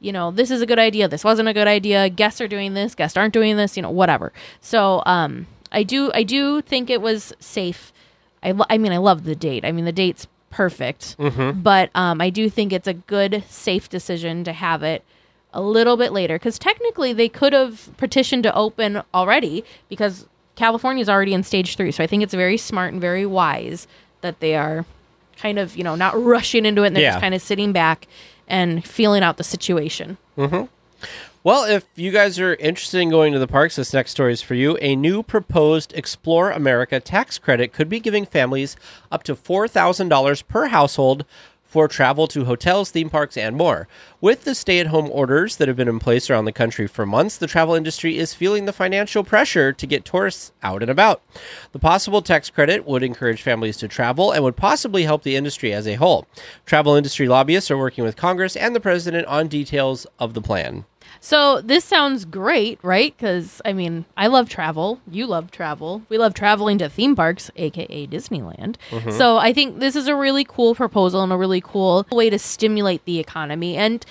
You 0.00 0.12
know, 0.12 0.30
this 0.30 0.50
is 0.50 0.62
a 0.62 0.66
good 0.66 0.78
idea, 0.78 1.08
this 1.08 1.24
wasn't 1.24 1.48
a 1.48 1.52
good 1.52 1.68
idea. 1.68 2.08
Guests 2.08 2.40
are 2.40 2.48
doing 2.48 2.74
this, 2.74 2.94
guests 2.94 3.16
aren't 3.16 3.34
doing 3.34 3.56
this, 3.56 3.76
you 3.76 3.82
know, 3.82 3.90
whatever. 3.90 4.32
So, 4.60 5.02
um 5.06 5.46
I 5.72 5.82
do 5.82 6.10
I 6.14 6.22
do 6.24 6.62
think 6.62 6.90
it 6.90 7.00
was 7.02 7.32
safe. 7.38 7.92
I 8.42 8.52
lo- 8.52 8.64
I 8.70 8.78
mean, 8.78 8.92
I 8.92 8.96
love 8.96 9.24
the 9.24 9.36
date. 9.36 9.64
I 9.64 9.72
mean, 9.72 9.84
the 9.84 9.92
date's 9.92 10.26
perfect. 10.48 11.14
But 11.18 11.90
um, 11.94 12.20
I 12.20 12.28
do 12.30 12.50
think 12.50 12.72
it's 12.72 12.88
a 12.88 12.94
good, 12.94 13.44
safe 13.48 13.88
decision 13.88 14.42
to 14.44 14.52
have 14.52 14.82
it 14.82 15.04
a 15.52 15.60
little 15.60 15.96
bit 15.96 16.12
later 16.12 16.36
because 16.36 16.58
technically 16.58 17.12
they 17.12 17.28
could 17.28 17.52
have 17.52 17.90
petitioned 17.98 18.42
to 18.44 18.54
open 18.54 19.02
already 19.14 19.62
because 19.88 20.26
California 20.56 21.02
is 21.02 21.08
already 21.08 21.34
in 21.34 21.42
stage 21.44 21.76
three. 21.76 21.92
So 21.92 22.02
I 22.02 22.06
think 22.08 22.22
it's 22.24 22.34
very 22.34 22.56
smart 22.56 22.92
and 22.92 23.00
very 23.00 23.26
wise 23.26 23.86
that 24.22 24.40
they 24.40 24.56
are 24.56 24.84
kind 25.36 25.58
of, 25.58 25.76
you 25.76 25.84
know, 25.84 25.94
not 25.94 26.20
rushing 26.20 26.66
into 26.66 26.82
it 26.82 26.88
and 26.88 26.96
they're 26.96 27.02
Yeah. 27.04 27.10
just 27.12 27.20
kind 27.20 27.34
of 27.34 27.42
sitting 27.42 27.72
back 27.72 28.08
and 28.50 28.84
feeling 28.84 29.22
out 29.22 29.38
the 29.38 29.44
situation. 29.44 30.18
Mm-hmm. 30.36 30.64
Well, 31.42 31.64
if 31.64 31.86
you 31.94 32.10
guys 32.10 32.38
are 32.38 32.54
interested 32.56 33.00
in 33.00 33.08
going 33.08 33.32
to 33.32 33.38
the 33.38 33.46
parks, 33.46 33.76
this 33.76 33.94
next 33.94 34.10
story 34.10 34.34
is 34.34 34.42
for 34.42 34.54
you. 34.54 34.76
A 34.82 34.94
new 34.94 35.22
proposed 35.22 35.94
Explore 35.94 36.50
America 36.50 37.00
tax 37.00 37.38
credit 37.38 37.72
could 37.72 37.88
be 37.88 37.98
giving 37.98 38.26
families 38.26 38.76
up 39.10 39.22
to 39.22 39.34
$4,000 39.34 40.46
per 40.46 40.66
household 40.66 41.24
for 41.70 41.86
travel 41.86 42.26
to 42.26 42.44
hotels, 42.46 42.90
theme 42.90 43.08
parks, 43.08 43.36
and 43.36 43.54
more. 43.54 43.86
With 44.20 44.42
the 44.42 44.56
stay 44.56 44.80
at 44.80 44.88
home 44.88 45.08
orders 45.08 45.54
that 45.56 45.68
have 45.68 45.76
been 45.76 45.86
in 45.86 46.00
place 46.00 46.28
around 46.28 46.46
the 46.46 46.52
country 46.52 46.88
for 46.88 47.06
months, 47.06 47.38
the 47.38 47.46
travel 47.46 47.76
industry 47.76 48.18
is 48.18 48.34
feeling 48.34 48.64
the 48.64 48.72
financial 48.72 49.22
pressure 49.22 49.72
to 49.72 49.86
get 49.86 50.04
tourists 50.04 50.50
out 50.64 50.82
and 50.82 50.90
about. 50.90 51.22
The 51.70 51.78
possible 51.78 52.22
tax 52.22 52.50
credit 52.50 52.86
would 52.86 53.04
encourage 53.04 53.42
families 53.42 53.76
to 53.76 53.88
travel 53.88 54.32
and 54.32 54.42
would 54.42 54.56
possibly 54.56 55.04
help 55.04 55.22
the 55.22 55.36
industry 55.36 55.72
as 55.72 55.86
a 55.86 55.94
whole. 55.94 56.26
Travel 56.66 56.96
industry 56.96 57.28
lobbyists 57.28 57.70
are 57.70 57.78
working 57.78 58.02
with 58.02 58.16
Congress 58.16 58.56
and 58.56 58.74
the 58.74 58.80
president 58.80 59.28
on 59.28 59.46
details 59.46 60.08
of 60.18 60.34
the 60.34 60.42
plan. 60.42 60.84
So 61.20 61.60
this 61.60 61.84
sounds 61.84 62.24
great, 62.24 62.78
right? 62.82 63.14
Because 63.16 63.60
I 63.64 63.74
mean, 63.74 64.06
I 64.16 64.26
love 64.26 64.48
travel. 64.48 65.00
You 65.10 65.26
love 65.26 65.50
travel. 65.50 66.02
We 66.08 66.16
love 66.16 66.32
traveling 66.34 66.78
to 66.78 66.88
theme 66.88 67.14
parks, 67.14 67.50
aka 67.56 68.06
Disneyland. 68.06 68.76
Mm-hmm. 68.90 69.10
So 69.10 69.36
I 69.36 69.52
think 69.52 69.78
this 69.78 69.96
is 69.96 70.08
a 70.08 70.16
really 70.16 70.44
cool 70.44 70.74
proposal 70.74 71.22
and 71.22 71.32
a 71.32 71.36
really 71.36 71.60
cool 71.60 72.06
way 72.10 72.30
to 72.30 72.38
stimulate 72.38 73.04
the 73.04 73.18
economy 73.18 73.76
and 73.76 74.04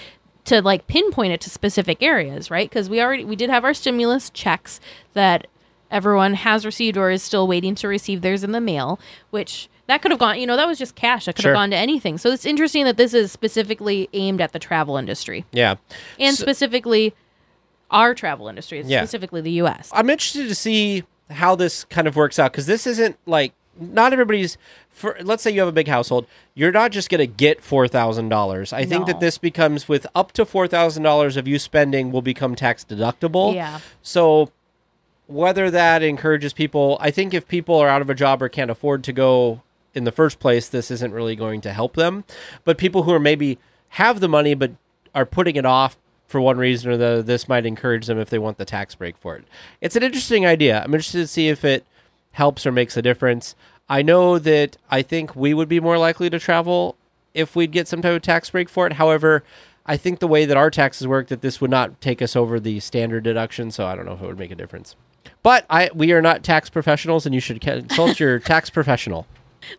to 0.46 0.62
like 0.62 0.88
pinpoint 0.88 1.34
it 1.34 1.42
to 1.42 1.50
specific 1.50 2.02
areas, 2.04 2.52
right? 2.52 2.70
Because 2.70 2.90
we 2.90 3.02
already 3.02 3.26
we 3.26 3.36
did 3.36 3.50
have 3.50 3.66
our 3.66 3.74
stimulus 3.74 4.30
checks 4.30 4.80
that 5.14 5.48
everyone 5.92 6.36
has 6.36 6.66
received 6.66 6.98
or 6.98 7.10
is 7.10 7.24
still 7.24 7.48
waiting 7.48 7.74
to 7.74 7.88
receive 7.88 8.22
theirs 8.22 8.44
in 8.44 8.52
the 8.52 8.62
mail, 8.62 9.00
which 9.32 9.68
that 9.90 10.02
could 10.02 10.12
have 10.12 10.20
gone, 10.20 10.40
you 10.40 10.48
know, 10.48 10.56
that 10.56 10.68
was 10.68 10.78
just 10.80 10.96
cash. 10.96 11.26
That 11.26 11.36
could 11.36 11.44
Sure. 11.44 11.52
have 11.52 11.58
gone 11.58 11.72
to 11.72 11.78
anything. 11.78 12.18
So 12.18 12.32
it's 12.32 12.46
interesting 12.46 12.86
that 12.86 12.96
this 12.98 13.14
is 13.14 13.32
specifically 13.32 14.08
aimed 14.14 14.40
at 14.40 14.54
the 14.54 14.60
travel 14.60 14.96
industry 14.98 15.46
Yeah. 15.52 15.76
and 16.20 16.36
So- 16.36 16.44
specifically 16.44 17.14
our 17.92 18.14
travel 18.14 18.48
industry, 18.48 18.82
Yeah. 18.86 19.02
specifically 19.02 19.42
the 19.42 19.52
U.S. 19.64 19.90
I'm 19.94 20.10
interested 20.10 20.48
to 20.48 20.56
see 20.56 21.04
how 21.32 21.56
this 21.56 21.84
kind 21.86 22.08
of 22.08 22.16
works 22.16 22.40
out 22.40 22.52
because 22.52 22.66
this 22.68 22.86
isn't 22.88 23.18
like 23.26 23.54
not 23.82 24.12
everybody's. 24.14 24.58
For 24.92 25.16
let's 25.22 25.42
say 25.42 25.52
you 25.52 25.60
have 25.62 25.70
a 25.70 25.72
big 25.74 25.88
household, 25.88 26.26
you're 26.54 26.72
not 26.74 26.92
just 26.92 27.10
going 27.10 27.20
to 27.20 27.26
get 27.28 27.62
four 27.64 27.88
thousand 27.88 28.28
dollars. 28.30 28.74
I 28.74 28.84
think 28.86 29.06
that 29.08 29.20
this 29.22 29.38
becomes 29.38 29.88
with 29.88 30.06
up 30.14 30.34
to 30.34 30.46
four 30.46 30.68
thousand 30.68 31.04
dollars 31.04 31.38
of 31.38 31.48
you 31.48 31.58
spending 31.58 32.12
will 32.12 32.22
become 32.22 32.56
tax 32.56 32.84
deductible. 32.88 33.56
Yeah. 33.56 33.80
So 34.02 34.52
whether 35.28 35.72
that 35.72 36.04
encourages 36.04 36.52
people, 36.54 36.98
I 37.00 37.12
think 37.12 37.34
if 37.34 37.48
people 37.48 37.76
are 37.78 37.88
out 37.88 38.02
of 38.02 38.10
a 38.10 38.16
job 38.16 38.42
or 38.42 38.50
can't 38.50 38.70
afford 38.72 39.04
to 39.06 39.14
go 39.14 39.62
in 39.94 40.04
the 40.04 40.12
first 40.12 40.40
place, 40.40 40.68
this 40.68 40.92
isn't 40.92 41.14
really 41.14 41.36
going 41.36 41.62
to 41.62 41.74
help 41.74 41.96
them. 41.96 42.24
But 42.64 42.78
people 42.78 43.04
who 43.04 43.14
are 43.14 43.20
maybe 43.20 43.58
have 43.90 44.20
the 44.20 44.30
money 44.30 44.54
but 44.54 44.72
are 45.16 45.26
putting 45.26 45.56
it 45.56 45.66
off 45.66 45.98
for 46.28 46.40
one 46.40 46.58
reason 46.58 46.92
or 46.92 46.98
the 46.98 47.06
other, 47.06 47.24
this 47.24 47.50
might 47.50 47.66
encourage 47.66 48.06
them 48.06 48.20
if 48.20 48.30
they 48.30 48.38
want 48.38 48.58
the 48.58 48.66
tax 48.66 48.94
break 48.96 49.18
for 49.18 49.36
it. 49.36 49.46
It's 49.82 49.96
an 49.96 50.04
interesting 50.04 50.46
idea. 50.46 50.80
I'm 50.84 50.94
interested 50.94 51.20
to 51.20 51.28
see 51.28 51.50
if 51.50 51.66
it 51.66 51.86
helps 52.34 52.66
or 52.66 52.72
makes 52.72 52.96
a 52.96 53.02
difference. 53.02 53.56
I 53.90 54.04
know 54.04 54.38
that 54.38 54.78
I 54.92 55.02
think 55.02 55.36
we 55.36 55.54
would 55.56 55.68
be 55.68 55.80
more 55.80 55.98
likely 55.98 56.30
to 56.30 56.40
travel 56.40 56.96
if 57.34 57.56
we'd 57.56 57.72
get 57.72 57.88
some 57.88 58.02
type 58.02 58.16
of 58.16 58.22
tax 58.22 58.50
break 58.52 58.70
for 58.70 58.86
it. 58.86 58.94
However, 58.94 59.44
I 59.86 59.98
think 59.98 60.20
the 60.20 60.28
way 60.28 60.46
that 60.46 60.56
our 60.56 60.70
taxes 60.70 61.08
work, 61.08 61.30
that 61.30 61.42
this 61.42 61.60
would 61.60 61.72
not 61.72 62.00
take 62.00 62.22
us 62.22 62.36
over 62.36 62.60
the 62.60 62.80
standard 62.80 63.24
deduction, 63.24 63.72
so 63.72 63.88
I 63.88 63.96
don't 63.96 64.06
know 64.06 64.14
if 64.14 64.22
it 64.22 64.28
would 64.28 64.38
make 64.38 64.52
a 64.52 64.56
difference. 64.56 64.96
But 65.42 65.66
I, 65.68 65.90
we 65.96 66.12
are 66.12 66.22
not 66.22 66.44
tax 66.44 66.70
professionals, 66.70 67.26
and 67.26 67.34
you 67.34 67.42
should 67.42 67.60
consult 67.60 68.20
your 68.20 68.38
tax 68.52 68.70
professional. 68.70 69.26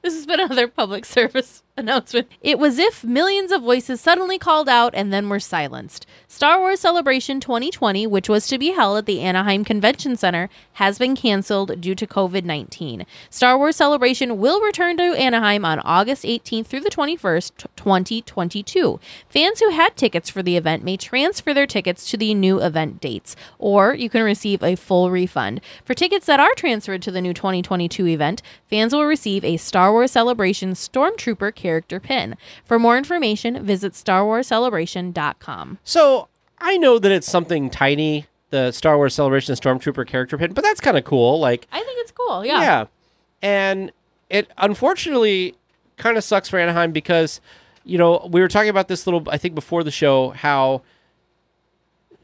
This 0.02 0.14
has 0.14 0.26
been 0.26 0.40
another 0.40 0.68
public 0.68 1.04
service 1.04 1.62
announcement. 1.80 2.28
It 2.40 2.58
was 2.60 2.78
if 2.78 3.02
millions 3.02 3.50
of 3.50 3.62
voices 3.62 4.00
suddenly 4.00 4.38
called 4.38 4.68
out 4.68 4.94
and 4.94 5.12
then 5.12 5.28
were 5.28 5.40
silenced. 5.40 6.06
Star 6.28 6.60
Wars 6.60 6.78
Celebration 6.78 7.40
2020, 7.40 8.06
which 8.06 8.28
was 8.28 8.46
to 8.46 8.58
be 8.58 8.68
held 8.68 8.98
at 8.98 9.06
the 9.06 9.20
Anaheim 9.20 9.64
Convention 9.64 10.16
Center, 10.16 10.48
has 10.74 10.98
been 10.98 11.16
canceled 11.16 11.80
due 11.80 11.96
to 11.96 12.06
COVID 12.06 12.44
19. 12.44 13.04
Star 13.28 13.58
Wars 13.58 13.74
Celebration 13.74 14.38
will 14.38 14.60
return 14.60 14.96
to 14.98 15.02
Anaheim 15.02 15.64
on 15.64 15.80
August 15.80 16.24
18th 16.24 16.66
through 16.66 16.80
the 16.80 16.90
21st, 16.90 17.66
2022. 17.74 19.00
Fans 19.28 19.58
who 19.58 19.70
had 19.70 19.96
tickets 19.96 20.30
for 20.30 20.42
the 20.42 20.56
event 20.56 20.84
may 20.84 20.96
transfer 20.96 21.52
their 21.52 21.66
tickets 21.66 22.08
to 22.10 22.16
the 22.16 22.34
new 22.34 22.60
event 22.62 23.00
dates, 23.00 23.34
or 23.58 23.94
you 23.94 24.08
can 24.08 24.22
receive 24.22 24.62
a 24.62 24.76
full 24.76 25.10
refund. 25.10 25.60
For 25.84 25.94
tickets 25.94 26.26
that 26.26 26.40
are 26.40 26.54
transferred 26.54 27.02
to 27.02 27.10
the 27.10 27.20
new 27.20 27.34
2022 27.34 28.06
event, 28.06 28.42
fans 28.68 28.92
will 28.92 29.06
receive 29.06 29.44
a 29.44 29.56
Star 29.56 29.92
Wars 29.92 30.12
Celebration 30.12 30.72
Stormtrooper 30.72 31.54
character 31.70 32.00
pin. 32.00 32.36
For 32.64 32.80
more 32.80 32.98
information, 32.98 33.64
visit 33.64 33.92
StarWarsCelebration.com. 33.92 35.78
So 35.84 36.26
I 36.58 36.76
know 36.78 36.98
that 36.98 37.12
it's 37.12 37.30
something 37.30 37.70
tiny, 37.70 38.26
the 38.50 38.72
Star 38.72 38.96
Wars 38.96 39.14
Celebration 39.14 39.54
Stormtrooper 39.54 40.04
character 40.04 40.36
pin, 40.36 40.52
but 40.52 40.64
that's 40.64 40.80
kind 40.80 40.98
of 40.98 41.04
cool. 41.04 41.38
Like, 41.38 41.68
I 41.70 41.78
think 41.78 42.00
it's 42.00 42.10
cool. 42.10 42.44
Yeah. 42.44 42.60
yeah. 42.60 42.86
And 43.40 43.92
it 44.28 44.50
unfortunately 44.58 45.54
kind 45.96 46.16
of 46.16 46.24
sucks 46.24 46.48
for 46.48 46.58
Anaheim 46.58 46.90
because, 46.90 47.40
you 47.84 47.98
know, 47.98 48.28
we 48.32 48.40
were 48.40 48.48
talking 48.48 48.70
about 48.70 48.88
this 48.88 49.06
little, 49.06 49.22
I 49.30 49.38
think 49.38 49.54
before 49.54 49.84
the 49.84 49.92
show, 49.92 50.30
how 50.30 50.82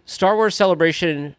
Star 0.06 0.34
Wars 0.34 0.56
Celebration 0.56 1.36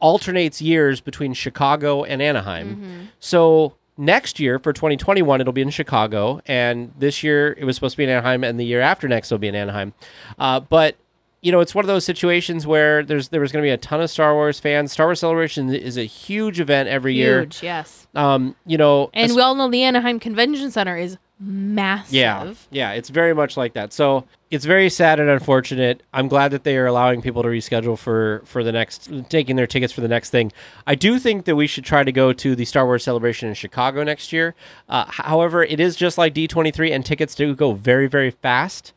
alternates 0.00 0.62
years 0.62 1.00
between 1.00 1.34
Chicago 1.34 2.04
and 2.04 2.22
Anaheim. 2.22 2.76
Mm-hmm. 2.76 3.00
So 3.18 3.74
next 3.98 4.38
year 4.40 4.58
for 4.58 4.72
2021, 4.72 5.40
it'll 5.40 5.52
be 5.52 5.62
in 5.62 5.70
Chicago, 5.70 6.40
and 6.46 6.92
this 6.98 7.22
year 7.22 7.54
it 7.58 7.64
was 7.64 7.76
supposed 7.76 7.94
to 7.94 7.98
be 7.98 8.04
in 8.04 8.10
Anaheim, 8.10 8.44
and 8.44 8.58
the 8.58 8.64
year 8.64 8.80
after 8.80 9.08
next 9.08 9.30
it'll 9.30 9.40
be 9.40 9.48
in 9.48 9.54
Anaheim. 9.54 9.92
Uh, 10.38 10.60
but 10.60 10.96
you 11.42 11.52
know, 11.52 11.60
it's 11.60 11.74
one 11.74 11.84
of 11.84 11.86
those 11.86 12.04
situations 12.04 12.66
where 12.66 13.04
there's 13.04 13.28
there 13.28 13.40
was 13.40 13.52
going 13.52 13.62
to 13.62 13.66
be 13.66 13.70
a 13.70 13.76
ton 13.76 14.00
of 14.00 14.10
Star 14.10 14.34
Wars 14.34 14.58
fans. 14.58 14.90
Star 14.90 15.06
Wars 15.06 15.20
Celebration 15.20 15.72
is 15.72 15.96
a 15.96 16.04
huge 16.04 16.58
event 16.60 16.88
every 16.88 17.14
year. 17.14 17.42
Huge, 17.42 17.62
yes. 17.62 18.06
Um, 18.14 18.56
you 18.66 18.76
know, 18.76 19.10
And 19.14 19.34
we 19.34 19.42
all 19.42 19.54
know 19.54 19.70
the 19.70 19.82
Anaheim 19.82 20.18
Convention 20.18 20.70
Center 20.70 20.96
is 20.96 21.18
massive. 21.38 22.12
yeah, 22.12 22.54
yeah, 22.70 22.92
it's 22.92 23.08
very 23.08 23.34
much 23.34 23.56
like 23.56 23.74
that. 23.74 23.92
So 23.92 24.24
it's 24.50 24.64
very 24.64 24.88
sad 24.88 25.20
and 25.20 25.28
unfortunate. 25.28 26.02
I'm 26.12 26.28
glad 26.28 26.50
that 26.52 26.64
they 26.64 26.76
are 26.76 26.86
allowing 26.86 27.20
people 27.22 27.42
to 27.42 27.48
reschedule 27.48 27.98
for 27.98 28.42
for 28.44 28.62
the 28.64 28.72
next, 28.72 29.10
taking 29.28 29.56
their 29.56 29.66
tickets 29.66 29.92
for 29.92 30.00
the 30.00 30.08
next 30.08 30.30
thing. 30.30 30.52
I 30.86 30.94
do 30.94 31.18
think 31.18 31.44
that 31.46 31.56
we 31.56 31.66
should 31.66 31.84
try 31.84 32.04
to 32.04 32.12
go 32.12 32.32
to 32.32 32.54
the 32.54 32.64
Star 32.64 32.86
Wars 32.86 33.04
celebration 33.04 33.48
in 33.48 33.54
Chicago 33.54 34.02
next 34.04 34.32
year. 34.32 34.54
Uh, 34.88 35.04
however, 35.08 35.62
it 35.64 35.80
is 35.80 35.96
just 35.96 36.16
like 36.18 36.34
D23, 36.34 36.94
and 36.94 37.04
tickets 37.04 37.34
do 37.34 37.54
go 37.54 37.72
very 37.72 38.06
very 38.06 38.30
fast. 38.30 38.92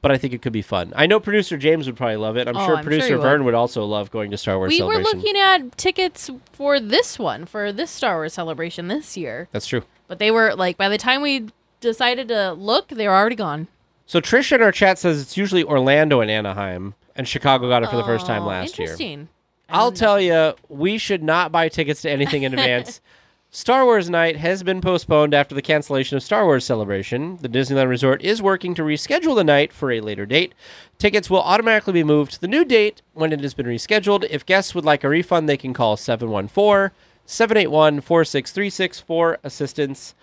But 0.00 0.10
I 0.10 0.18
think 0.18 0.34
it 0.34 0.42
could 0.42 0.52
be 0.52 0.62
fun. 0.62 0.92
I 0.96 1.06
know 1.06 1.20
producer 1.20 1.56
James 1.56 1.86
would 1.86 1.96
probably 1.96 2.16
love 2.16 2.36
it. 2.36 2.48
I'm 2.48 2.56
Oh, 2.56 2.66
sure 2.66 2.76
I'm 2.78 2.82
producer 2.82 3.18
would. 3.18 3.22
Vern 3.22 3.44
would 3.44 3.54
also 3.54 3.84
love 3.84 4.10
going 4.10 4.32
to 4.32 4.36
Star 4.36 4.58
Wars 4.58 4.70
We 4.70 4.82
were 4.82 4.98
looking 4.98 5.36
at 5.36 5.78
tickets 5.78 6.28
for 6.52 6.80
this 6.80 7.20
one, 7.20 7.46
for 7.46 7.70
this 7.70 7.92
Star 7.92 8.16
Wars 8.16 8.32
celebration 8.32 8.88
this 8.88 9.16
year. 9.16 9.46
That's 9.52 9.68
true. 9.68 9.84
But 10.08 10.18
they 10.18 10.30
were 10.30 10.54
like 10.54 10.76
by 10.76 10.88
the 10.88 10.98
time 10.98 11.22
we 11.22 11.48
decided 11.80 12.28
to 12.28 12.52
look, 12.52 12.88
they 12.88 13.08
were 13.08 13.14
already 13.14 13.36
gone. 13.36 13.68
So 14.06 14.20
Trish 14.20 14.52
in 14.52 14.60
our 14.62 14.72
chat 14.72 14.98
says 14.98 15.20
it's 15.22 15.36
usually 15.36 15.64
Orlando 15.64 16.20
and 16.20 16.30
Anaheim, 16.30 16.94
and 17.16 17.26
Chicago 17.26 17.68
got 17.68 17.82
it 17.82 17.90
for 17.90 17.96
the 17.96 18.04
first 18.04 18.26
time 18.26 18.42
Oh, 18.42 18.46
last 18.46 18.78
year. 18.78 18.86
interesting. 18.88 19.28
I'll 19.68 19.92
tell 19.92 20.20
you, 20.20 20.52
we 20.68 20.98
should 20.98 21.22
not 21.22 21.50
buy 21.50 21.68
tickets 21.70 22.02
to 22.02 22.10
anything 22.10 22.42
in 22.42 22.52
advance. 22.52 23.00
Star 23.54 23.84
Wars 23.84 24.08
Night 24.08 24.36
has 24.36 24.62
been 24.62 24.80
postponed 24.80 25.34
after 25.34 25.54
the 25.54 25.60
cancellation 25.62 26.16
of 26.16 26.22
Star 26.22 26.44
Wars 26.46 26.64
Celebration. 26.64 27.36
The 27.42 27.48
Disneyland 27.50 27.88
Resort 27.88 28.22
is 28.22 28.40
working 28.40 28.74
to 28.74 28.82
reschedule 28.82 29.34
the 29.34 29.44
night 29.44 29.72
for 29.74 29.90
a 29.92 30.00
later 30.00 30.24
date. 30.24 30.54
Tickets 30.98 31.28
will 31.28 31.42
automatically 31.42 31.92
be 31.92 32.04
moved 32.04 32.32
to 32.32 32.40
the 32.40 32.48
new 32.48 32.64
date 32.64 33.02
when 33.12 33.30
it 33.32 33.40
has 33.40 33.52
been 33.52 33.66
rescheduled. 33.66 34.26
If 34.30 34.46
guests 34.46 34.74
would 34.74 34.86
like 34.86 35.04
a 35.04 35.08
refund, 35.10 35.48
they 35.48 35.58
can 35.58 35.74
call 35.74 35.96
714 35.98 36.90
781 37.26 38.00
4636 38.00 39.00
for 39.00 39.38
assistance. 39.42 40.14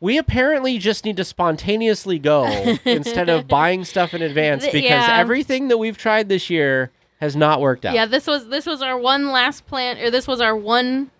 We 0.00 0.16
apparently 0.16 0.78
just 0.78 1.04
need 1.04 1.16
to 1.16 1.24
spontaneously 1.24 2.18
go 2.18 2.46
instead 2.84 3.28
of 3.28 3.48
buying 3.48 3.84
stuff 3.84 4.14
in 4.14 4.22
advance 4.22 4.64
because 4.64 4.82
yeah. 4.82 5.18
everything 5.18 5.68
that 5.68 5.78
we've 5.78 5.98
tried 5.98 6.28
this 6.28 6.48
year 6.48 6.92
has 7.20 7.34
not 7.34 7.60
worked 7.60 7.84
out. 7.84 7.94
Yeah, 7.94 8.06
this 8.06 8.26
was 8.26 8.48
this 8.48 8.64
was 8.64 8.80
our 8.80 8.96
one 8.96 9.30
last 9.30 9.66
plan, 9.66 9.98
or 9.98 10.10
this 10.10 10.28
was 10.28 10.40
our 10.40 10.56
one 10.56 11.10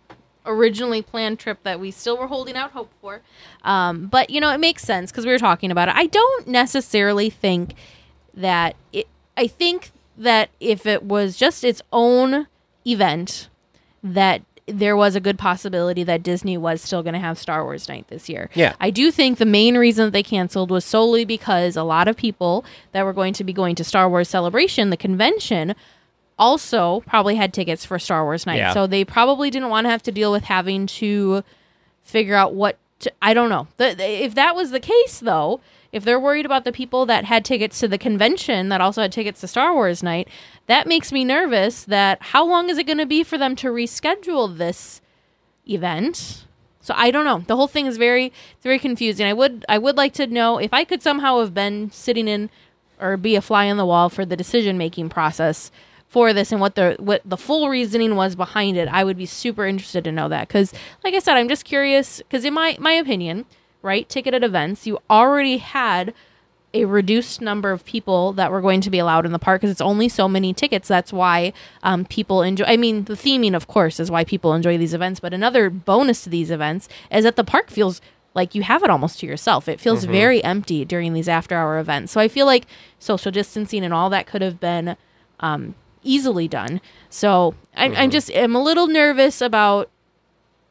originally 0.46 1.02
planned 1.02 1.38
trip 1.38 1.62
that 1.62 1.78
we 1.78 1.90
still 1.90 2.16
were 2.16 2.26
holding 2.26 2.56
out 2.56 2.72
hope 2.72 2.90
for. 3.00 3.20
Um, 3.62 4.06
but 4.06 4.30
you 4.30 4.40
know, 4.40 4.52
it 4.52 4.58
makes 4.58 4.82
sense 4.82 5.10
because 5.10 5.26
we 5.26 5.32
were 5.32 5.38
talking 5.38 5.70
about 5.70 5.88
it. 5.88 5.94
I 5.96 6.06
don't 6.06 6.48
necessarily 6.48 7.30
think 7.30 7.74
that 8.34 8.76
it. 8.92 9.08
I 9.36 9.46
think 9.46 9.90
that 10.16 10.50
if 10.58 10.86
it 10.86 11.04
was 11.04 11.36
just 11.36 11.62
its 11.62 11.82
own 11.92 12.48
event, 12.86 13.48
that 14.02 14.42
there 14.66 14.96
was 14.96 15.16
a 15.16 15.20
good 15.20 15.38
possibility 15.38 16.04
that 16.04 16.22
Disney 16.22 16.58
was 16.58 16.82
still 16.82 17.02
going 17.02 17.14
to 17.14 17.18
have 17.18 17.38
Star 17.38 17.64
Wars 17.64 17.88
night 17.88 18.06
this 18.08 18.28
year. 18.28 18.50
Yeah. 18.54 18.74
I 18.80 18.90
do 18.90 19.10
think 19.10 19.38
the 19.38 19.46
main 19.46 19.78
reason 19.78 20.06
that 20.06 20.10
they 20.10 20.22
canceled 20.22 20.70
was 20.70 20.84
solely 20.84 21.24
because 21.24 21.76
a 21.76 21.82
lot 21.82 22.06
of 22.06 22.16
people 22.16 22.64
that 22.92 23.04
were 23.04 23.14
going 23.14 23.32
to 23.34 23.44
be 23.44 23.52
going 23.52 23.74
to 23.76 23.84
Star 23.84 24.08
Wars 24.08 24.28
Celebration, 24.28 24.90
the 24.90 24.96
convention, 24.96 25.74
also 26.38 27.00
probably 27.06 27.34
had 27.34 27.52
tickets 27.52 27.84
for 27.84 27.98
Star 27.98 28.24
Wars 28.24 28.46
night. 28.46 28.58
Yeah. 28.58 28.74
So 28.74 28.86
they 28.86 29.04
probably 29.04 29.50
didn't 29.50 29.70
want 29.70 29.86
to 29.86 29.90
have 29.90 30.02
to 30.04 30.12
deal 30.12 30.30
with 30.30 30.44
having 30.44 30.86
to 30.86 31.42
figure 32.02 32.34
out 32.34 32.54
what 32.54 32.78
to, 33.00 33.12
I 33.22 33.34
don't 33.34 33.48
know. 33.48 33.68
The, 33.76 33.94
the- 33.94 34.24
if 34.24 34.34
that 34.34 34.54
was 34.56 34.70
the 34.70 34.80
case 34.80 35.20
though, 35.20 35.60
if 35.92 36.04
they're 36.04 36.20
worried 36.20 36.44
about 36.46 36.64
the 36.64 36.72
people 36.72 37.06
that 37.06 37.24
had 37.24 37.44
tickets 37.44 37.80
to 37.80 37.88
the 37.88 37.96
convention 37.98 38.68
that 38.68 38.80
also 38.80 39.00
had 39.02 39.12
tickets 39.12 39.40
to 39.40 39.48
Star 39.48 39.72
Wars 39.72 40.02
night, 40.02 40.28
that 40.66 40.86
makes 40.86 41.12
me 41.12 41.24
nervous 41.24 41.84
that 41.84 42.18
how 42.20 42.44
long 42.44 42.68
is 42.68 42.76
it 42.78 42.84
going 42.86 42.98
to 42.98 43.06
be 43.06 43.22
for 43.24 43.38
them 43.38 43.56
to 43.56 43.68
reschedule 43.68 44.56
this 44.58 45.00
event? 45.68 46.44
So 46.80 46.94
I 46.96 47.10
don't 47.10 47.24
know. 47.24 47.40
The 47.46 47.56
whole 47.56 47.68
thing 47.68 47.86
is 47.86 47.96
very 47.96 48.26
it's 48.26 48.62
very 48.62 48.78
confusing. 48.78 49.26
I 49.26 49.32
would 49.32 49.64
I 49.68 49.78
would 49.78 49.96
like 49.96 50.12
to 50.14 50.26
know 50.26 50.58
if 50.58 50.72
I 50.72 50.84
could 50.84 51.02
somehow 51.02 51.40
have 51.40 51.54
been 51.54 51.90
sitting 51.90 52.28
in 52.28 52.50
or 53.00 53.16
be 53.16 53.36
a 53.36 53.40
fly 53.42 53.70
on 53.70 53.76
the 53.76 53.86
wall 53.86 54.08
for 54.08 54.24
the 54.24 54.36
decision 54.36 54.76
making 54.76 55.08
process 55.08 55.70
for 56.08 56.32
this 56.32 56.52
and 56.52 56.60
what 56.60 56.74
the 56.74 56.96
what 56.98 57.22
the 57.24 57.36
full 57.36 57.68
reasoning 57.68 58.16
was 58.16 58.34
behind 58.34 58.76
it. 58.76 58.88
I 58.88 59.04
would 59.04 59.16
be 59.16 59.26
super 59.26 59.66
interested 59.66 60.04
to 60.04 60.12
know 60.12 60.28
that 60.28 60.48
cuz 60.48 60.72
like 61.04 61.14
I 61.14 61.18
said 61.18 61.36
I'm 61.36 61.48
just 61.48 61.64
curious 61.64 62.22
cuz 62.30 62.44
in 62.44 62.54
my 62.54 62.76
my 62.80 62.92
opinion, 62.92 63.44
right, 63.82 64.08
ticketed 64.08 64.42
events, 64.42 64.86
you 64.86 64.98
already 65.10 65.58
had 65.58 66.14
a 66.74 66.84
reduced 66.84 67.40
number 67.40 67.72
of 67.72 67.84
people 67.84 68.32
that 68.34 68.50
were 68.50 68.60
going 68.60 68.80
to 68.82 68.90
be 68.90 68.98
allowed 68.98 69.24
in 69.24 69.32
the 69.32 69.38
park 69.38 69.60
because 69.60 69.70
it's 69.70 69.80
only 69.80 70.08
so 70.08 70.28
many 70.28 70.52
tickets. 70.52 70.86
That's 70.86 71.12
why 71.12 71.52
um, 71.82 72.04
people 72.04 72.42
enjoy. 72.42 72.64
I 72.64 72.76
mean, 72.76 73.04
the 73.04 73.14
theming, 73.14 73.54
of 73.54 73.66
course, 73.66 73.98
is 73.98 74.10
why 74.10 74.24
people 74.24 74.52
enjoy 74.52 74.76
these 74.76 74.92
events. 74.92 75.18
But 75.18 75.32
another 75.32 75.70
bonus 75.70 76.22
to 76.24 76.30
these 76.30 76.50
events 76.50 76.88
is 77.10 77.24
that 77.24 77.36
the 77.36 77.44
park 77.44 77.70
feels 77.70 78.02
like 78.34 78.54
you 78.54 78.62
have 78.62 78.82
it 78.82 78.90
almost 78.90 79.20
to 79.20 79.26
yourself. 79.26 79.66
It 79.66 79.80
feels 79.80 80.04
very 80.04 80.44
empty 80.44 80.84
during 80.84 81.14
these 81.14 81.28
after-hour 81.28 81.78
events. 81.78 82.12
So 82.12 82.20
I 82.20 82.28
feel 82.28 82.44
like 82.44 82.66
social 82.98 83.32
distancing 83.32 83.82
and 83.82 83.94
all 83.94 84.10
that 84.10 84.26
could 84.26 84.42
have 84.42 84.60
been 84.60 84.96
um, 85.40 85.74
easily 86.02 86.48
done. 86.48 86.80
So 87.10 87.54
I'm, 87.76 87.94
I'm 87.96 88.10
just 88.10 88.30
I'm 88.34 88.54
a 88.54 88.62
little 88.62 88.86
nervous 88.86 89.40
about 89.40 89.90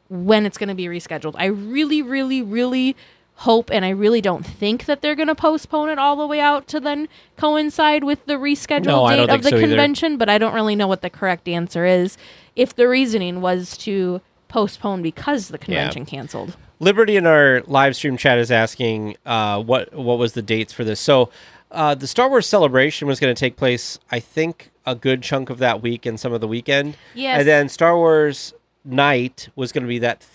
when 0.08 0.46
it's 0.46 0.58
going 0.58 0.68
to 0.68 0.74
be 0.74 0.86
rescheduled. 0.86 1.34
I 1.36 1.46
really, 1.46 2.02
really, 2.02 2.42
really 2.42 2.96
hope 3.42 3.70
and 3.70 3.84
I 3.84 3.90
really 3.90 4.20
don't 4.20 4.44
think 4.44 4.86
that 4.86 5.00
they're 5.00 5.14
going 5.14 5.28
to 5.28 5.34
postpone 5.34 5.90
it 5.90 5.98
all 5.98 6.16
the 6.16 6.26
way 6.26 6.40
out 6.40 6.66
to 6.68 6.80
then 6.80 7.08
coincide 7.36 8.02
with 8.02 8.24
the 8.26 8.34
rescheduled 8.34 8.86
No, 8.86 9.08
date 9.08 9.30
of 9.30 9.42
the 9.42 9.50
so 9.50 9.56
either. 9.56 9.66
convention, 9.68 10.16
but 10.16 10.28
I 10.28 10.38
don't 10.38 10.54
really 10.54 10.74
know 10.74 10.88
what 10.88 11.02
the 11.02 11.10
correct 11.10 11.46
answer 11.46 11.86
is 11.86 12.16
if 12.56 12.74
the 12.74 12.88
reasoning 12.88 13.40
was 13.40 13.76
to 13.78 14.20
postpone 14.48 15.02
because 15.02 15.48
the 15.48 15.58
convention 15.58 16.04
canceled. 16.04 16.56
Liberty 16.80 17.16
in 17.16 17.26
our 17.26 17.62
live 17.66 17.94
stream 17.94 18.16
chat 18.16 18.38
is 18.38 18.50
asking 18.50 19.16
uh, 19.26 19.62
what 19.62 19.92
what 19.94 20.18
was 20.18 20.32
the 20.32 20.42
dates 20.42 20.72
for 20.72 20.82
this. 20.84 20.98
So 20.98 21.30
uh, 21.70 21.94
the 21.94 22.06
Star 22.06 22.28
Wars 22.28 22.46
celebration 22.46 23.06
was 23.06 23.20
going 23.20 23.34
to 23.34 23.38
take 23.38 23.56
place, 23.56 23.98
I 24.10 24.18
think, 24.20 24.70
a 24.88 24.94
good 24.94 25.22
chunk 25.22 25.50
of 25.50 25.58
that 25.58 25.82
week 25.82 26.06
and 26.06 26.18
some 26.18 26.32
of 26.32 26.40
the 26.40 26.48
weekend. 26.48 26.96
Yes. 27.14 27.40
And 27.40 27.48
then 27.48 27.68
Star 27.68 27.96
Wars 27.96 28.54
night 28.84 29.48
was 29.54 29.72
going 29.72 29.84
to 29.84 29.88
be 29.88 29.98
that. 29.98 30.20
Th-? 30.20 30.32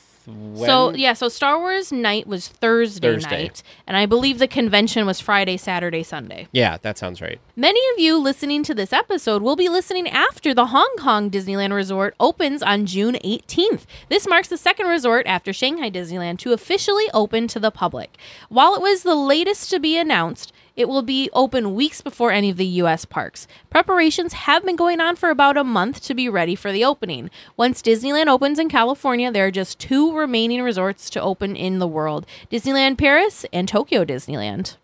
So 0.56 0.94
yeah, 0.94 1.12
so 1.12 1.28
Star 1.28 1.60
Wars 1.60 1.92
night 1.92 2.26
was 2.28 2.48
Thursday, 2.48 3.16
Thursday. 3.16 3.44
night, 3.44 3.64
and 3.86 3.98
I 3.98 4.06
believe 4.06 4.40
the 4.40 4.48
convention 4.48 5.06
was 5.06 5.20
Friday, 5.20 5.58
Saturday, 5.58 6.02
Sunday. 6.02 6.48
Yeah, 6.54 6.78
that 6.82 6.98
sounds 6.98 7.22
right. 7.22 7.42
Many 7.58 7.82
of 7.94 8.00
you 8.00 8.18
listening 8.18 8.64
to 8.64 8.74
this 8.74 8.94
episode 8.94 9.42
will 9.42 9.58
be 9.58 9.68
listening 9.68 10.08
after 10.08 10.54
the 10.54 10.68
Hong 10.68 10.96
Kong 10.98 11.30
Disneyland 11.30 11.74
Resort 11.74 12.16
opens 12.22 12.64
on 12.64 12.86
June 12.86 13.16
18th. 13.16 13.82
This 14.08 14.26
marks 14.26 14.48
the 14.48 14.56
second 14.56 14.88
resort 14.88 15.28
after 15.28 15.52
Shanghai 15.52 15.92
Disneyland 15.92 16.38
to 16.40 16.54
officially 16.54 17.10
open 17.14 17.50
to 17.50 17.60
the 17.60 17.72
public. 17.72 18.16
While 18.48 18.76
it 18.76 18.82
was 18.82 19.04
the 19.04 19.16
latest 19.16 19.70
to 19.72 19.80
be 19.80 19.98
announced, 19.98 20.53
it 20.76 20.88
will 20.88 21.02
be 21.02 21.30
open 21.34 21.76
weeks 21.76 22.02
before 22.02 22.32
any 22.32 22.50
of 22.50 22.58
the 22.58 22.66
U.S. 22.66 23.06
parks. 23.06 23.48
Preparations 23.70 24.34
have 24.34 24.66
been 24.66 24.76
going 24.76 25.00
on 25.00 25.16
for 25.16 25.30
about 25.30 25.58
a 25.58 25.64
month 25.64 26.02
to 26.04 26.14
be 26.14 26.30
ready 26.30 26.56
for 26.56 26.72
the 26.72 26.84
opening. 26.84 27.30
Once 27.58 27.82
Disneyland 27.82 28.28
opens 28.28 28.60
in 28.60 28.70
California, 28.70 29.32
there 29.32 29.48
are 29.48 29.52
just 29.52 29.80
two 29.80 30.16
remaining 30.16 30.62
resorts 30.62 31.10
to 31.12 31.22
open 31.22 31.56
in 31.56 31.80
the 31.80 31.88
world 31.88 32.26
Disneyland 32.52 32.98
Paris 32.98 33.46
and 33.54 33.68
Tokyo 33.68 34.04
Disneyland. 34.04 34.78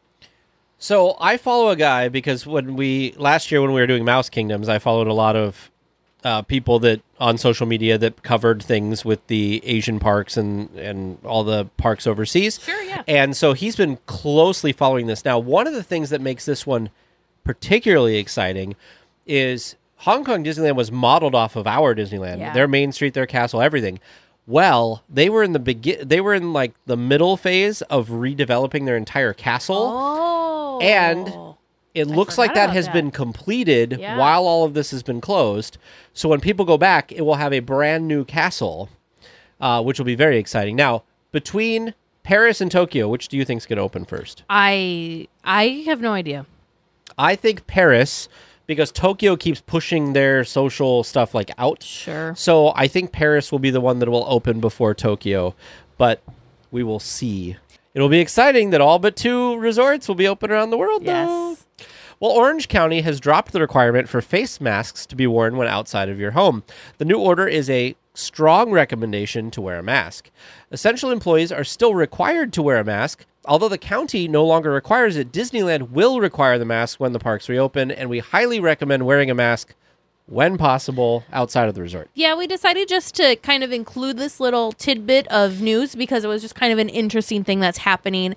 So 0.78 1.17
I 1.19 1.36
follow 1.36 1.69
a 1.69 1.75
guy 1.75 2.08
because 2.08 2.47
when 2.47 2.75
we 2.75 3.13
last 3.17 3.52
year 3.52 3.62
when 3.62 3.73
we 3.73 3.82
were 3.82 3.88
doing 3.88 4.06
Mouse 4.06 4.30
Kingdoms, 4.30 4.69
I 4.69 4.80
followed 4.80 5.08
a 5.08 5.13
lot 5.13 5.36
of 5.36 5.69
uh, 6.24 6.42
people 6.42 6.80
that 6.80 7.02
on 7.20 7.38
social 7.38 7.66
media 7.66 7.98
that 7.98 8.24
covered 8.24 8.62
things 8.62 9.06
with 9.06 9.26
the 9.28 9.62
Asian 9.66 10.00
parks 10.00 10.38
and 10.38 10.70
and 10.78 11.18
all 11.24 11.44
the 11.44 11.66
parks 11.78 12.06
overseas. 12.08 12.60
Sure, 12.60 12.82
yeah. 12.84 13.04
And 13.08 13.36
so 13.36 13.54
he's 13.54 13.76
been 13.76 13.98
closely 14.06 14.74
following 14.74 15.08
this. 15.08 15.24
Now, 15.26 15.40
one 15.40 15.68
of 15.68 15.74
the 15.74 15.84
things 15.84 16.10
that 16.10 16.22
makes 16.22 16.46
this 16.46 16.66
one 16.66 16.90
particularly 17.44 18.18
exciting 18.18 18.76
is 19.26 19.76
Hong 19.98 20.24
Kong 20.24 20.44
Disneyland 20.44 20.76
was 20.76 20.92
modeled 20.92 21.36
off 21.36 21.56
of 21.56 21.68
our 21.68 21.96
Disneyland. 21.96 22.40
Yeah. 22.40 22.54
Their 22.54 22.68
main 22.68 22.92
street, 22.92 23.14
their 23.14 23.26
castle, 23.26 23.62
everything. 23.62 24.00
Well, 24.48 25.04
they 25.10 25.30
were 25.30 25.44
in 25.44 25.54
the 25.54 25.60
begin. 25.60 26.08
They 26.08 26.22
were 26.22 26.34
in 26.34 26.54
like 26.54 26.74
the 26.86 26.98
middle 26.98 27.38
phase 27.38 27.82
of 27.84 28.10
redeveloping 28.10 28.86
their 28.86 28.98
entire 28.98 29.34
castle. 29.34 29.92
Oh. 29.94 30.80
And 30.82 31.49
it 32.00 32.08
looks 32.08 32.38
like 32.38 32.54
that 32.54 32.70
has 32.72 32.86
that. 32.86 32.94
been 32.94 33.12
completed 33.12 33.98
Yeah. 34.00 34.18
while 34.18 34.46
all 34.48 34.64
of 34.66 34.74
this 34.74 34.92
has 34.92 35.04
been 35.04 35.22
closed. 35.22 35.78
So 36.14 36.28
when 36.30 36.40
people 36.42 36.66
go 36.66 36.78
back, 36.78 37.12
it 37.12 37.22
will 37.22 37.36
have 37.36 37.54
a 37.54 37.60
brand 37.60 38.08
new 38.08 38.26
castle, 38.26 38.90
uh, 39.62 39.82
which 39.84 40.00
will 40.00 40.06
be 40.06 40.16
very 40.16 40.38
exciting. 40.38 40.76
Now, 40.76 41.04
between 41.32 41.94
Paris 42.24 42.62
and 42.62 42.72
Tokyo, 42.72 43.08
which 43.08 43.28
do 43.28 43.38
you 43.38 43.46
think 43.46 43.62
is 43.62 43.66
going 43.66 43.78
to 43.78 43.84
open 43.84 44.06
first? 44.06 44.44
I 44.50 45.28
I 45.44 45.84
have 45.88 46.02
no 46.02 46.14
idea. 46.14 46.46
I 47.18 47.36
think 47.36 47.68
Paris, 47.68 48.30
because 48.68 48.92
Tokyo 48.92 49.36
keeps 49.36 49.62
pushing 49.62 50.14
their 50.14 50.44
social 50.44 51.04
stuff 51.04 51.34
like 51.34 51.52
out. 51.58 51.84
Sure. 51.84 52.34
So 52.36 52.72
I 52.76 52.88
think 52.88 53.12
Paris 53.12 53.52
will 53.52 53.60
be 53.60 53.72
the 53.72 53.82
one 53.82 54.00
that 54.00 54.10
will 54.10 54.26
open 54.28 54.60
before 54.60 54.94
Tokyo, 54.94 55.56
but 55.98 56.22
we 56.72 56.84
will 56.84 57.00
see. 57.00 57.58
It'll 57.96 58.10
be 58.10 58.20
exciting 58.20 58.70
that 58.70 58.80
all 58.82 59.00
but 59.00 59.16
two 59.16 59.58
resorts 59.58 60.08
will 60.08 60.16
be 60.16 60.28
open 60.28 60.52
around 60.52 60.70
the 60.70 60.78
world. 60.78 61.04
though. 61.06 61.58
Well, 62.22 62.32
Orange 62.32 62.68
County 62.68 63.00
has 63.00 63.22
dropped 63.22 63.54
the 63.54 63.62
requirement 63.62 64.10
for 64.10 64.22
face 64.22 64.60
masks 64.60 65.06
to 65.06 65.16
be 65.16 65.26
worn 65.26 65.56
when 65.56 65.70
outside 65.70 66.10
of 66.10 66.20
your 66.20 66.32
home. 66.32 66.64
The 66.98 67.06
new 67.06 67.18
order 67.18 67.48
is 67.48 67.70
a 67.70 67.96
strong 68.14 68.72
recommendation 68.72 69.50
to 69.52 69.62
wear 69.62 69.80
a 69.80 69.84
mask. 69.84 70.30
Essential 70.70 71.12
employees 71.12 71.50
are 71.50 71.64
still 71.64 71.96
required 71.96 72.52
to 72.54 72.62
wear 72.62 72.78
a 72.78 72.84
mask. 72.84 73.26
Although 73.46 73.70
the 73.70 73.78
county 73.78 74.28
no 74.28 74.46
longer 74.46 74.70
requires 74.70 75.16
it, 75.16 75.32
Disneyland 75.32 75.92
will 75.92 76.20
require 76.20 76.60
the 76.60 76.66
mask 76.66 77.00
when 77.00 77.14
the 77.14 77.20
parks 77.20 77.48
reopen, 77.48 77.90
and 77.90 78.10
we 78.10 78.20
highly 78.20 78.60
recommend 78.60 79.06
wearing 79.06 79.32
a 79.32 79.36
mask 79.36 79.74
when 80.26 80.58
possible 80.58 81.24
outside 81.32 81.70
of 81.70 81.74
the 81.74 81.82
resort. 81.82 82.10
Yeah, 82.14 82.36
we 82.36 82.48
decided 82.48 82.88
just 82.88 83.16
to 83.16 83.38
kind 83.38 83.64
of 83.64 83.72
include 83.72 84.18
this 84.18 84.40
little 84.40 84.74
tidbit 84.74 85.28
of 85.30 85.62
news 85.62 85.96
because 85.96 86.24
it 86.24 86.28
was 86.28 86.42
just 86.42 86.54
kind 86.54 86.72
of 86.72 86.78
an 86.78 86.90
interesting 86.90 87.44
thing 87.44 87.60
that's 87.62 87.80
happening 87.80 88.36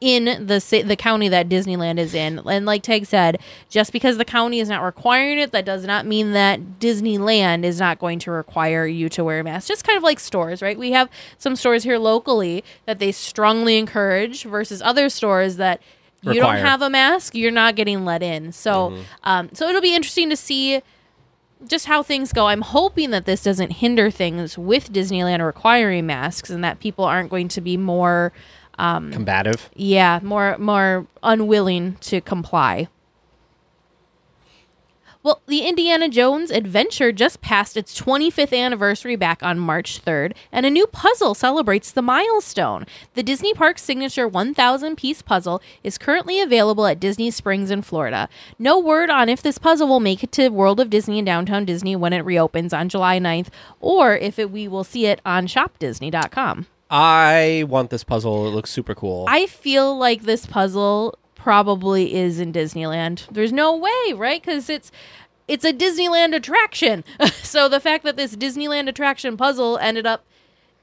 in 0.00 0.46
the 0.46 0.84
the 0.86 0.96
county 0.96 1.28
that 1.28 1.48
Disneyland 1.48 1.98
is 1.98 2.14
in. 2.14 2.38
And 2.46 2.66
like 2.66 2.82
Tag 2.82 3.06
said, 3.06 3.40
just 3.68 3.92
because 3.92 4.16
the 4.16 4.24
county 4.24 4.60
is 4.60 4.68
not 4.68 4.82
requiring 4.82 5.38
it, 5.38 5.50
that 5.52 5.64
does 5.64 5.84
not 5.84 6.06
mean 6.06 6.32
that 6.32 6.78
Disneyland 6.78 7.64
is 7.64 7.80
not 7.80 7.98
going 7.98 8.20
to 8.20 8.30
require 8.30 8.86
you 8.86 9.08
to 9.10 9.24
wear 9.24 9.40
a 9.40 9.44
mask. 9.44 9.66
Just 9.66 9.84
kind 9.84 9.96
of 9.96 10.04
like 10.04 10.20
stores, 10.20 10.62
right? 10.62 10.78
We 10.78 10.92
have 10.92 11.08
some 11.38 11.56
stores 11.56 11.82
here 11.82 11.98
locally 11.98 12.62
that 12.86 13.00
they 13.00 13.10
strongly 13.10 13.76
encourage 13.76 14.44
versus 14.44 14.80
other 14.82 15.08
stores 15.08 15.56
that 15.56 15.82
you 16.22 16.32
Require. 16.32 16.56
don't 16.56 16.64
have 16.64 16.82
a 16.82 16.90
mask, 16.90 17.34
you're 17.34 17.52
not 17.52 17.76
getting 17.76 18.04
let 18.04 18.22
in. 18.22 18.50
So, 18.50 18.92
um, 19.22 19.50
so 19.52 19.68
it'll 19.68 19.80
be 19.80 19.94
interesting 19.94 20.30
to 20.30 20.36
see 20.36 20.82
just 21.66 21.86
how 21.86 22.02
things 22.02 22.32
go. 22.32 22.46
I'm 22.46 22.60
hoping 22.62 23.10
that 23.10 23.24
this 23.24 23.42
doesn't 23.42 23.70
hinder 23.70 24.10
things 24.10 24.56
with 24.56 24.92
Disneyland 24.92 25.44
requiring 25.44 26.06
masks 26.06 26.50
and 26.50 26.62
that 26.64 26.80
people 26.80 27.04
aren't 27.04 27.30
going 27.30 27.48
to 27.48 27.60
be 27.60 27.76
more 27.76 28.32
Um, 28.78 29.12
Combative. 29.12 29.68
yeah, 29.74 30.20
more 30.22 30.56
more 30.58 31.06
unwilling 31.22 31.96
to 32.02 32.20
comply. 32.20 32.88
Well, 35.24 35.42
the 35.46 35.66
Indiana 35.66 36.08
Jones 36.08 36.50
adventure 36.52 37.10
just 37.10 37.40
passed 37.42 37.76
its 37.76 38.00
25th 38.00 38.56
anniversary 38.56 39.16
back 39.16 39.42
on 39.42 39.58
March 39.58 40.02
3rd, 40.02 40.32
and 40.52 40.64
a 40.64 40.70
new 40.70 40.86
puzzle 40.86 41.34
celebrates 41.34 41.90
the 41.90 42.00
milestone. 42.02 42.86
The 43.14 43.24
Disney 43.24 43.52
Parks 43.52 43.82
signature 43.82 44.28
1,000 44.28 44.96
piece 44.96 45.20
puzzle 45.20 45.60
is 45.82 45.98
currently 45.98 46.40
available 46.40 46.86
at 46.86 47.00
Disney 47.00 47.32
Springs 47.32 47.72
in 47.72 47.82
Florida. 47.82 48.28
No 48.60 48.78
word 48.78 49.10
on 49.10 49.28
if 49.28 49.42
this 49.42 49.58
puzzle 49.58 49.88
will 49.88 50.00
make 50.00 50.22
it 50.22 50.30
to 50.32 50.48
World 50.50 50.78
of 50.78 50.88
Disney 50.88 51.18
and 51.18 51.26
Downtown 51.26 51.64
Disney 51.64 51.96
when 51.96 52.12
it 52.12 52.24
reopens 52.24 52.72
on 52.72 52.88
July 52.88 53.18
9th, 53.18 53.48
or 53.80 54.16
if 54.16 54.38
it, 54.38 54.52
we 54.52 54.68
will 54.68 54.84
see 54.84 55.06
it 55.06 55.20
on 55.26 55.48
shopdisney.com. 55.48 56.68
I 56.90 57.64
want 57.68 57.90
this 57.90 58.04
puzzle. 58.04 58.46
It 58.46 58.50
looks 58.50 58.70
super 58.70 58.94
cool. 58.94 59.26
I 59.28 59.46
feel 59.46 59.96
like 59.96 60.22
this 60.22 60.46
puzzle 60.46 61.18
probably 61.34 62.14
is 62.14 62.40
in 62.40 62.52
Disneyland. 62.52 63.26
There's 63.30 63.52
no 63.52 63.76
way, 63.76 64.12
right? 64.14 64.40
Because 64.42 64.68
it's 64.70 64.90
it's 65.46 65.64
a 65.64 65.72
Disneyland 65.72 66.34
attraction. 66.34 67.04
so 67.42 67.68
the 67.68 67.80
fact 67.80 68.04
that 68.04 68.16
this 68.16 68.36
Disneyland 68.36 68.88
attraction 68.88 69.36
puzzle 69.36 69.78
ended 69.78 70.06
up 70.06 70.24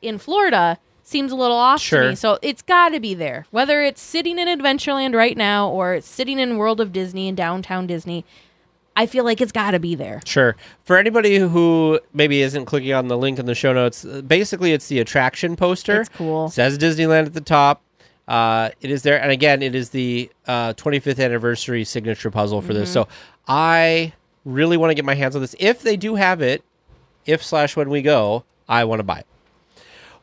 in 0.02 0.18
Florida 0.18 0.78
seems 1.04 1.32
a 1.32 1.36
little 1.36 1.58
off 1.58 1.80
to 1.82 1.86
Sure. 1.86 2.10
me. 2.10 2.16
So 2.16 2.40
it's 2.42 2.64
got 2.64 2.90
to 2.90 3.00
be 3.00 3.14
there. 3.14 3.46
Whether 3.52 3.84
it's 3.84 4.02
sitting 4.02 4.40
in 4.40 4.48
Adventureland 4.48 5.16
right 5.16 5.38
now 5.38 5.70
or 5.70 5.94
it's 5.94 6.08
sitting 6.08 6.40
in 6.40 6.58
World 6.58 6.82
of 6.82 6.92
Disney 6.92 7.28
in 7.28 7.36
downtown 7.36 7.86
Disney, 7.86 8.26
I 8.96 9.06
feel 9.06 9.24
like 9.26 9.42
it's 9.42 9.52
got 9.52 9.72
to 9.72 9.80
be 9.80 9.96
there. 9.96 10.22
Sure. 10.26 10.56
For 10.84 10.98
anybody 10.98 11.38
who 11.38 12.00
maybe 12.14 12.42
isn't 12.42 12.66
clicking 12.66 12.94
on 12.94 13.08
the 13.08 13.18
link 13.18 13.40
in 13.40 13.46
the 13.46 13.56
show 13.56 13.74
notes, 13.74 14.06
basically 14.06 14.72
it's 14.72 14.88
the 14.88 15.00
attraction 15.00 15.56
poster. 15.56 16.02
It's 16.02 16.10
cool. 16.10 16.48
says 16.50 16.78
Disneyland 16.78 17.26
at 17.26 17.34
the 17.34 17.42
top. 17.42 17.82
Uh, 18.28 18.70
it 18.82 18.90
is 18.90 19.04
there, 19.04 19.22
and 19.22 19.32
again, 19.32 19.62
it 19.62 19.76
is 19.76 19.92
the 19.92 20.32
uh, 20.48 20.74
25th 20.74 21.24
anniversary 21.24 21.84
signature 21.84 22.32
puzzle 22.32 22.62
for 22.62 22.74
this. 22.74 22.90
Mm-hmm. 22.90 22.94
So 22.94 23.08
I 23.48 24.14
really 24.46 24.78
want 24.78 24.92
to 24.92 24.96
get 24.96 25.06
my 25.06 25.14
hands 25.14 25.36
on 25.36 25.42
this. 25.42 25.56
If 25.60 25.82
they 25.82 25.96
do 25.96 26.16
have 26.16 26.42
it, 26.42 26.64
if 27.26 27.44
slash 27.44 27.76
when 27.76 27.90
we 27.90 28.02
go, 28.02 28.44
I 28.68 28.86
want 28.86 29.00
to 29.00 29.04
buy 29.04 29.20
it. 29.20 29.28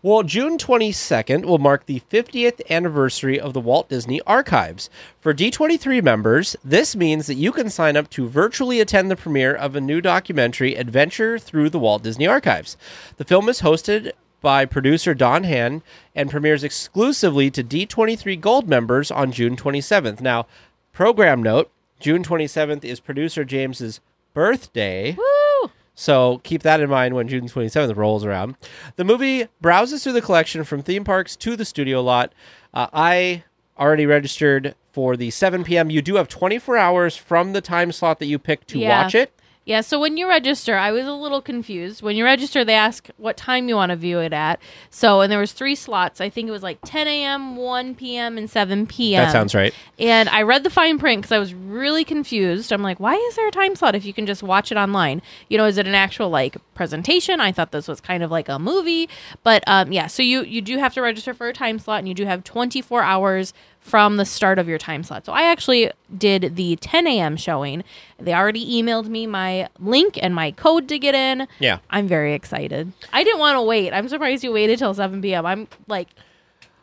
Well, 0.05 0.25
June 0.25 0.59
22nd 0.59 1.45
will 1.45 1.59
mark 1.59 1.87
the 1.87 2.03
50th 2.11 2.61
anniversary 2.69 3.38
of 3.38 3.53
the 3.53 3.61
Walt 3.61 3.88
Disney 3.88 4.21
Archives. 4.23 4.91
For 5.21 5.33
D23 5.33 6.03
members, 6.03 6.57
this 6.65 6.97
means 6.97 7.29
that 7.29 7.37
you 7.37 7.53
can 7.53 7.71
sign 7.71 7.97
up 7.97 8.11
to 8.11 8.29
virtually 8.29 8.81
attend 8.81 9.12
the 9.12 9.17
premiere 9.17 9.55
of 9.55 9.77
a 9.77 9.81
new 9.81 10.01
documentary, 10.01 10.75
Adventure 10.75 11.38
Through 11.38 11.71
the 11.71 11.79
Walt 11.79 12.03
Disney 12.03 12.27
Archives. 12.27 12.77
The 13.17 13.25
film 13.25 13.49
is 13.49 13.61
hosted 13.61 14.11
by 14.41 14.65
producer 14.65 15.15
Don 15.15 15.45
Hahn 15.45 15.85
and 16.17 16.33
premieres 16.33 16.65
exclusively 16.65 17.49
to 17.53 17.62
D23 17.62 18.41
Gold 18.41 18.69
members 18.69 19.12
on 19.12 19.31
June 19.31 19.55
27th. 19.55 20.21
Now, 20.21 20.49
program 20.93 21.45
note 21.45 21.71
June 22.01 22.25
27th 22.25 22.83
is 22.83 22.99
producer 22.99 23.45
James's 23.45 24.01
birthday. 24.35 25.12
Woo! 25.12 25.52
So 25.95 26.41
keep 26.43 26.63
that 26.63 26.81
in 26.81 26.89
mind 26.89 27.15
when 27.15 27.29
June 27.29 27.49
27th 27.49 27.97
rolls 27.97 28.25
around. 28.25 28.57
The 28.97 29.05
movie 29.05 29.47
browses 29.61 30.03
through 30.03 30.15
the 30.15 30.23
collection 30.23 30.65
from 30.65 30.83
theme 30.83 31.05
parks 31.05 31.37
to 31.37 31.55
the 31.57 31.65
studio 31.65 32.01
lot. 32.03 32.33
Uh, 32.73 32.87
I 32.93 33.45
already 33.79 34.07
registered 34.07 34.75
for 34.93 35.17
the 35.17 35.31
7 35.31 35.65
p.m. 35.65 35.91
You 35.91 36.03
do 36.03 36.17
have 36.17 36.29
24 36.29 36.77
hours 36.77 37.17
from 37.17 37.53
the 37.53 37.61
time 37.61 37.93
slot 37.93 38.19
that 38.21 38.27
you 38.27 38.39
pick 38.39 38.67
to 38.69 38.79
Yeah. 38.79 39.03
watch 39.03 39.15
it. 39.15 39.33
Yeah, 39.64 39.81
so 39.81 40.01
when 40.01 40.16
you 40.16 40.29
register, 40.29 40.77
I 40.77 40.90
was 40.90 41.07
a 41.07 41.12
little 41.12 41.40
confused. 41.40 42.03
When 42.03 42.16
you 42.16 42.25
register, 42.25 42.64
they 42.64 42.75
ask 42.75 43.09
what 43.16 43.37
time 43.37 43.68
you 43.68 43.77
want 43.77 43.90
to 43.90 43.96
view 43.96 44.18
it 44.18 44.33
at. 44.33 44.61
So, 44.90 45.20
and 45.20 45.31
there 45.31 45.38
was 45.38 45.53
three 45.53 45.77
slots. 45.77 46.20
I 46.20 46.31
think 46.31 46.48
it 46.48 46.51
was 46.51 46.64
like 46.64 46.79
10 46.85 47.07
a.m., 47.07 47.55
1 47.55 47.94
p.m., 47.94 48.37
and 48.38 48.51
7 48.51 48.88
p.m. 48.88 49.25
That 49.25 49.31
sounds 49.31 49.55
right. 49.55 49.72
And 50.01 50.29
I 50.31 50.42
read 50.42 50.64
the 50.64 50.70
fine 50.70 50.98
print 50.98 51.22
because 51.22 51.31
I 51.31 51.38
was 51.38 51.55
really 51.55 52.05
confused. 52.05 52.72
I'm 52.72 52.83
like, 52.83 52.98
why 52.98 53.14
is 53.14 53.37
there 53.37 53.46
a 53.46 53.53
time 53.53 53.77
slot 53.77 53.94
if 53.94 54.05
you 54.05 54.12
can 54.12 54.27
just 54.27 54.42
watch 54.42 54.72
it 54.72 54.77
online? 54.77 55.22
You 55.48 55.59
know, 55.59 55.66
is 55.66 55.79
it 55.79 55.87
an 55.87 55.94
actual 55.94 56.29
like 56.29 56.57
presentation? 56.75 57.40
I 57.40 57.53
thought 57.53 57.70
this 57.70 57.87
was 57.87 58.01
kind 58.01 58.25
of 58.25 58.33
like 58.33 58.48
a 58.48 58.59
movie, 58.59 59.09
but 59.44 59.62
um, 59.68 59.92
yeah. 59.92 60.09
So 60.09 60.25
you 60.25 60.42
you 60.42 60.61
do 60.61 60.79
have 60.79 60.92
to 60.94 61.03
register 61.03 61.35
for 61.35 61.48
a 61.48 61.53
time 61.53 61.79
slot, 61.79 62.01
and 62.01 62.09
you 62.09 62.14
do 62.14 62.25
have 62.25 62.42
24 62.42 63.03
hours 63.03 63.55
from 63.83 64.16
the 64.16 64.25
start 64.25 64.59
of 64.59 64.68
your 64.68 64.79
time 64.79 65.03
slot. 65.03 65.27
So 65.27 65.33
I 65.33 65.42
actually 65.42 65.90
did 66.16 66.57
the 66.57 66.77
10 66.77 67.07
a.m. 67.07 67.37
showing. 67.37 67.83
They 68.18 68.33
already 68.33 68.64
emailed 68.81 69.09
me 69.09 69.27
my 69.27 69.68
link 69.79 70.18
and 70.23 70.35
my 70.35 70.53
code 70.53 70.88
to 70.88 70.99
get 70.99 71.14
in. 71.14 71.47
Yeah. 71.59 71.79
I'm 71.90 72.07
very 72.07 72.33
excited. 72.33 72.92
I 73.12 73.25
didn't 73.25 73.40
want 73.40 73.57
to 73.57 73.62
wait. 73.62 73.92
I'm 73.92 74.09
surprised 74.09 74.45
you 74.45 74.53
waited 74.53 74.79
till 74.79 74.95
7 74.95 75.21
p.m. 75.21 75.45
I'm 75.45 75.68
like 75.88 76.09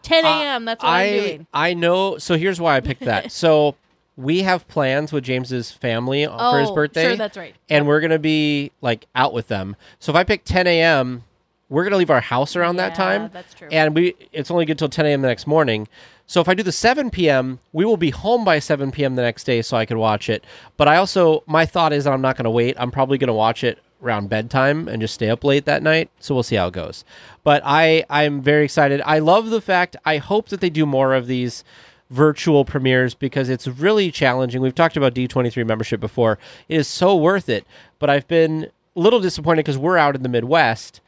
10 0.04 0.26
a.m. 0.26 0.66
That's 0.66 0.84
what 0.84 0.90
Uh, 0.90 0.94
I, 0.94 1.04
I'm 1.04 1.14
doing. 1.18 1.48
I 1.54 1.74
know. 1.74 2.18
So 2.18 2.38
here's 2.38 2.60
why 2.60 2.76
I 2.76 2.82
picked 2.82 3.06
that. 3.06 3.32
so 3.32 3.76
we 4.18 4.42
have 4.42 4.68
plans 4.68 5.14
with 5.14 5.24
James's 5.24 5.72
family 5.72 6.26
for 6.26 6.60
his 6.60 6.70
Oh, 6.70 6.76
birthday. 6.76 7.04
sure, 7.04 7.16
that's 7.16 7.38
right. 7.38 7.56
And 7.70 7.88
we're 7.88 8.02
going 8.02 8.12
to 8.12 8.20
be 8.20 8.72
like 8.82 9.08
out 9.16 9.34
with 9.34 9.48
them. 9.48 9.78
So 10.00 10.12
if 10.12 10.16
I 10.18 10.26
pick 10.26 10.44
10 10.44 10.68
a.m., 10.68 11.24
we're 11.70 11.84
going 11.84 11.92
to 11.92 11.98
leave 11.98 12.10
our 12.10 12.20
house 12.20 12.56
around 12.56 12.76
that 12.78 12.96
time. 12.96 13.30
that's 13.32 13.54
true. 13.54 13.70
And 13.72 13.96
we 13.96 14.16
it's 14.34 14.52
only 14.52 14.66
good 14.66 14.78
till 14.78 14.90
10 14.90 15.06
a.m. 15.06 15.22
the 15.22 15.28
next 15.30 15.48
morning. 15.48 15.88
So 16.30 16.40
if 16.42 16.48
I 16.48 16.54
do 16.54 16.62
the 16.62 16.72
7 16.72 17.10
p.m., 17.10 17.58
we 17.74 17.86
will 17.86 17.98
be 17.98 18.12
home 18.12 18.46
by 18.46 18.60
7 18.60 18.92
p.m. 18.92 19.16
the 19.16 19.24
next 19.24 19.46
day 19.46 19.64
so 19.64 19.76
I 19.76 19.88
could 19.88 19.98
watch 19.98 20.30
it. 20.30 20.44
But 20.78 20.88
I 20.88 20.98
also, 20.98 21.42
my 21.48 21.66
thought 21.66 21.92
is 21.92 22.04
that 22.04 22.14
I'm 22.14 22.22
not 22.22 22.38
going 22.38 22.44
to 22.44 22.52
wait. 22.52 22.76
I'm 22.78 22.92
probably 22.92 23.18
going 23.18 23.30
to 23.30 23.34
watch 23.34 23.64
it 23.64 23.80
around 24.04 24.30
bedtime 24.30 24.88
and 24.88 25.02
just 25.02 25.16
stay 25.16 25.32
up 25.32 25.44
late 25.44 25.66
that 25.66 25.82
night. 25.82 26.12
So 26.20 26.36
we'll 26.36 26.44
see 26.44 26.56
how 26.56 26.68
it 26.68 26.74
goes. 26.76 27.04
But 27.44 27.64
I, 27.66 28.06
I'm 28.12 28.44
very 28.44 28.64
excited. 28.64 29.02
I 29.08 29.18
love 29.18 29.50
the 29.50 29.60
fact, 29.60 29.96
I 30.06 30.18
hope 30.18 30.50
that 30.50 30.62
they 30.62 30.70
do 30.70 30.86
more 30.86 31.16
of 31.16 31.26
these 31.26 31.64
virtual 32.12 32.64
premieres 32.64 33.16
because 33.16 33.50
it's 33.50 33.68
really 33.68 34.12
challenging. 34.12 34.62
We've 34.62 34.76
talked 34.76 34.98
about 34.98 35.16
D23 35.16 35.66
membership 35.66 36.00
before. 36.00 36.38
It 36.68 36.78
is 36.78 36.88
so 36.88 37.16
worth 37.16 37.50
it. 37.50 37.66
But 37.98 38.12
I've 38.12 38.28
been 38.28 38.70
a 38.96 39.00
little 39.00 39.20
disappointed 39.20 39.64
because 39.64 39.80
we're 39.80 39.98
out 39.98 40.16
in 40.16 40.22
the 40.22 40.30
Midwest 40.30 41.02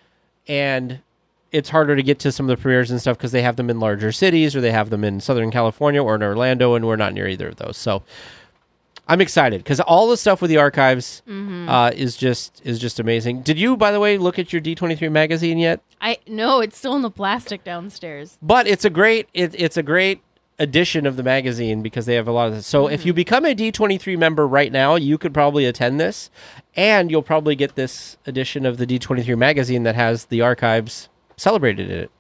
and 0.48 1.02
it's 1.52 1.70
harder 1.70 1.96
to 1.96 2.04
get 2.04 2.20
to 2.20 2.32
some 2.32 2.50
of 2.50 2.58
the 2.58 2.62
premieres 2.62 2.92
and 2.92 3.00
stuff 3.00 3.18
because 3.18 3.32
they 3.32 3.42
have 3.42 3.56
them 3.56 3.70
in 3.70 3.80
larger 3.80 4.12
cities 4.12 4.56
or 4.56 4.62
they 4.62 4.72
have 4.72 4.90
them 4.90 5.04
in 5.04 5.20
Southern 5.20 5.52
California 5.52 6.02
or 6.02 6.16
in 6.16 6.24
Orlando, 6.24 6.76
and 6.76 6.86
we're 6.86 6.96
not 6.96 7.14
near 7.14 7.28
either 7.28 7.50
of 7.50 7.58
those. 7.58 7.78
So 7.78 8.04
I'm 9.08 9.20
excited 9.20 9.62
because 9.62 9.82
all 9.82 10.08
the 10.08 10.16
stuff 10.16 10.42
with 10.42 10.50
the 10.50 10.58
archives 10.58 11.22
uh, 11.28 11.92
is 11.94 12.16
just 12.16 12.62
is 12.64 12.80
just 12.80 13.00
amazing. 13.00 13.42
Did 13.42 13.60
you, 13.60 13.76
by 13.76 13.92
the 13.92 14.00
way, 14.00 14.18
look 14.18 14.40
at 14.40 14.54
your 14.54 14.62
D23 14.62 15.12
magazine 15.12 15.58
yet? 15.58 15.82
I 16.00 16.18
no, 16.28 16.62
it's 16.62 16.78
still 16.78 16.96
in 16.96 17.02
the 17.02 17.12
plastic 17.12 17.64
downstairs. 17.64 18.38
But 18.42 18.68
it's 18.68 18.86
a 18.86 18.90
great 18.90 19.28
it, 19.34 19.54
it's 19.60 19.76
a 19.76 19.84
great 19.84 20.22
edition 20.60 21.08
of 21.08 21.18
the 21.18 21.24
magazine 21.24 21.82
because 21.82 22.06
they 22.06 22.14
have 22.14 22.28
a 22.28 22.32
lot 22.32 22.48
of 22.48 22.54
this. 22.54 22.68
So 22.68 22.88
if 22.88 23.06
you 23.06 23.14
become 23.14 23.46
a 23.46 23.56
D23 23.56 24.18
member 24.18 24.48
right 24.48 24.72
now, 24.72 24.96
you 24.96 25.18
could 25.18 25.34
probably 25.34 25.66
attend 25.66 26.00
this, 26.00 26.30
and 26.76 27.10
you'll 27.10 27.24
probably 27.24 27.56
get 27.56 27.76
this 27.76 28.18
edition 28.28 28.66
of 28.66 28.78
the 28.78 28.86
D23 28.86 29.38
magazine 29.38 29.84
that 29.84 29.96
has 29.96 30.26
the 30.26 30.42
archives 30.42 31.10
celebrated 31.42 31.90
it. 31.90 32.12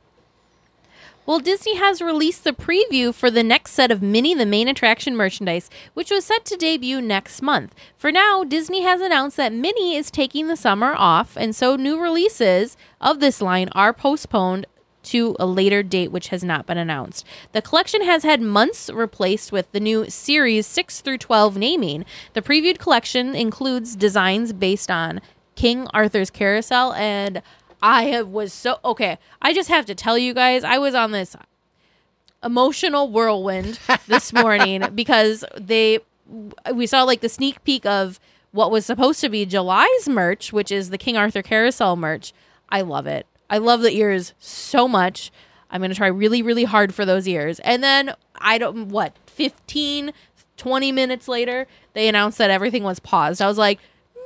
Well, 1.27 1.39
Disney 1.39 1.77
has 1.77 2.01
released 2.01 2.43
the 2.43 2.51
preview 2.51 3.13
for 3.13 3.29
the 3.29 3.43
next 3.43 3.73
set 3.73 3.91
of 3.91 4.01
Minnie 4.01 4.33
the 4.33 4.45
Main 4.45 4.67
Attraction 4.67 5.15
merchandise, 5.15 5.69
which 5.93 6.09
was 6.09 6.25
set 6.25 6.43
to 6.45 6.57
debut 6.57 6.99
next 6.99 7.43
month. 7.43 7.75
For 7.95 8.11
now, 8.11 8.43
Disney 8.43 8.81
has 8.81 8.99
announced 8.99 9.37
that 9.37 9.53
Minnie 9.53 9.95
is 9.95 10.09
taking 10.09 10.47
the 10.47 10.57
summer 10.57 10.95
off, 10.97 11.37
and 11.37 11.55
so 11.55 11.75
new 11.75 12.01
releases 12.01 12.75
of 12.99 13.19
this 13.19 13.39
line 13.39 13.69
are 13.73 13.93
postponed 13.93 14.65
to 15.03 15.35
a 15.39 15.45
later 15.45 15.83
date, 15.83 16.11
which 16.11 16.29
has 16.29 16.43
not 16.43 16.65
been 16.65 16.77
announced. 16.77 17.25
The 17.53 17.61
collection 17.61 18.03
has 18.03 18.23
had 18.23 18.41
months 18.41 18.89
replaced 18.89 19.51
with 19.51 19.71
the 19.71 19.79
new 19.79 20.09
series 20.09 20.65
6 20.65 21.01
through 21.01 21.19
12 21.19 21.57
naming. 21.57 22.05
The 22.33 22.41
previewed 22.41 22.79
collection 22.79 23.35
includes 23.35 23.95
designs 23.95 24.53
based 24.53 24.89
on 24.89 25.21
King 25.55 25.87
Arthur's 25.93 26.31
Carousel 26.31 26.93
and 26.93 27.41
I 27.81 28.03
have- 28.05 28.27
was 28.27 28.53
so 28.53 28.79
okay. 28.85 29.17
I 29.41 29.53
just 29.53 29.69
have 29.69 29.85
to 29.87 29.95
tell 29.95 30.17
you 30.17 30.33
guys, 30.33 30.63
I 30.63 30.77
was 30.77 30.93
on 30.95 31.11
this 31.11 31.35
emotional 32.43 33.09
whirlwind 33.09 33.79
this 34.07 34.33
morning 34.41 34.83
because 34.95 35.43
they 35.59 35.99
we 36.73 36.87
saw 36.87 37.03
like 37.03 37.21
the 37.21 37.29
sneak 37.29 37.63
peek 37.63 37.85
of 37.85 38.19
what 38.51 38.71
was 38.71 38.85
supposed 38.85 39.21
to 39.21 39.29
be 39.29 39.45
July's 39.45 40.09
merch, 40.09 40.51
which 40.51 40.71
is 40.71 40.89
the 40.89 40.97
King 40.97 41.17
Arthur 41.17 41.41
Carousel 41.41 41.95
merch. 41.95 42.33
I 42.69 42.81
love 42.81 43.07
it. 43.07 43.25
I 43.49 43.57
love 43.57 43.81
the 43.81 43.91
ears 43.95 44.33
so 44.39 44.87
much. 44.87 45.31
I'm 45.69 45.79
going 45.81 45.91
to 45.91 45.95
try 45.95 46.07
really 46.07 46.41
really 46.41 46.63
hard 46.65 46.93
for 46.93 47.05
those 47.05 47.27
ears. 47.27 47.59
And 47.59 47.83
then 47.83 48.13
I 48.35 48.57
don't 48.57 48.89
what 48.89 49.13
15 49.27 50.11
20 50.57 50.91
minutes 50.91 51.27
later, 51.27 51.65
they 51.93 52.07
announced 52.07 52.37
that 52.37 52.51
everything 52.51 52.83
was 52.83 52.99
paused. 52.99 53.41
I 53.41 53.47
was 53.47 53.57
like, 53.57 53.79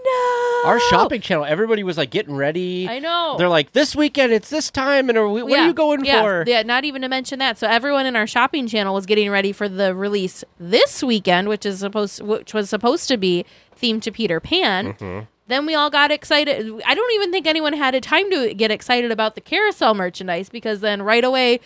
"No." 0.05 0.69
Our 0.69 0.79
shopping 0.79 1.21
channel, 1.21 1.45
everybody 1.45 1.83
was 1.83 1.97
like 1.97 2.09
getting 2.09 2.35
ready. 2.35 2.87
I 2.89 2.99
know. 2.99 3.35
They're 3.37 3.49
like, 3.49 3.73
this 3.73 3.95
weekend, 3.95 4.33
it's 4.33 4.49
this 4.49 4.71
time, 4.71 5.09
and 5.09 5.17
are 5.17 5.29
we, 5.29 5.43
what 5.43 5.59
are 5.59 5.67
you 5.67 5.73
going 5.73 6.03
yeah, 6.05 6.21
for? 6.21 6.43
Yeah, 6.47 6.63
not 6.63 6.85
even 6.85 7.01
to 7.03 7.09
mention 7.09 7.39
that. 7.39 7.57
So 7.57 7.67
everyone 7.67 8.05
in 8.05 8.15
our 8.15 8.27
shopping 8.27 8.67
channel 8.67 8.93
was 8.93 9.05
getting 9.05 9.29
ready 9.29 9.51
for 9.51 9.69
the 9.69 9.93
release 9.93 10.43
this 10.59 11.03
weekend, 11.03 11.49
which 11.49 11.65
is 11.65 11.79
supposed 11.79 12.21
which 12.21 12.53
was 12.53 12.69
supposed 12.69 13.07
to 13.09 13.17
be 13.17 13.45
themed 13.79 14.01
to 14.03 14.11
Peter 14.11 14.39
Pan. 14.39 14.93
Mm-hmm. 14.93 15.25
Then 15.47 15.65
we 15.67 15.75
all 15.75 15.91
got 15.91 16.11
excited. 16.11 16.81
I 16.85 16.95
don't 16.95 17.13
even 17.13 17.31
think 17.31 17.45
anyone 17.45 17.73
had 17.73 17.93
a 17.93 18.01
time 18.01 18.31
to 18.31 18.53
get 18.53 18.71
excited 18.71 19.11
about 19.11 19.35
the 19.35 19.41
carousel 19.41 19.93
merchandise 19.93 20.49
because 20.49 20.79
then 20.79 21.03
right 21.03 21.23
away 21.23 21.59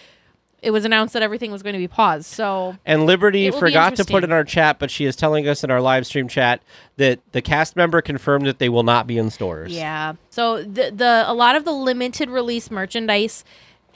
it 0.61 0.71
was 0.71 0.85
announced 0.85 1.13
that 1.13 1.21
everything 1.21 1.51
was 1.51 1.63
going 1.63 1.73
to 1.73 1.79
be 1.79 1.87
paused. 1.87 2.25
So 2.25 2.75
And 2.85 3.05
Liberty 3.05 3.45
It 3.45 3.53
will 3.53 3.59
be 3.59 3.67
forgot 3.67 3.95
to 3.95 4.05
put 4.05 4.23
in 4.23 4.31
our 4.31 4.43
chat, 4.43 4.79
but 4.79 4.91
she 4.91 5.05
is 5.05 5.15
telling 5.15 5.47
us 5.47 5.63
in 5.63 5.71
our 5.71 5.81
live 5.81 6.05
stream 6.05 6.27
chat 6.27 6.61
that 6.97 7.19
the 7.31 7.41
cast 7.41 7.75
member 7.75 8.01
confirmed 8.01 8.45
that 8.45 8.59
they 8.59 8.69
will 8.69 8.83
not 8.83 9.07
be 9.07 9.17
in 9.17 9.29
stores. 9.29 9.71
Yeah. 9.71 10.13
So 10.29 10.63
the 10.63 10.91
the 10.91 11.23
a 11.27 11.33
lot 11.33 11.55
of 11.55 11.65
the 11.65 11.71
limited 11.71 12.29
release 12.29 12.69
merchandise 12.69 13.43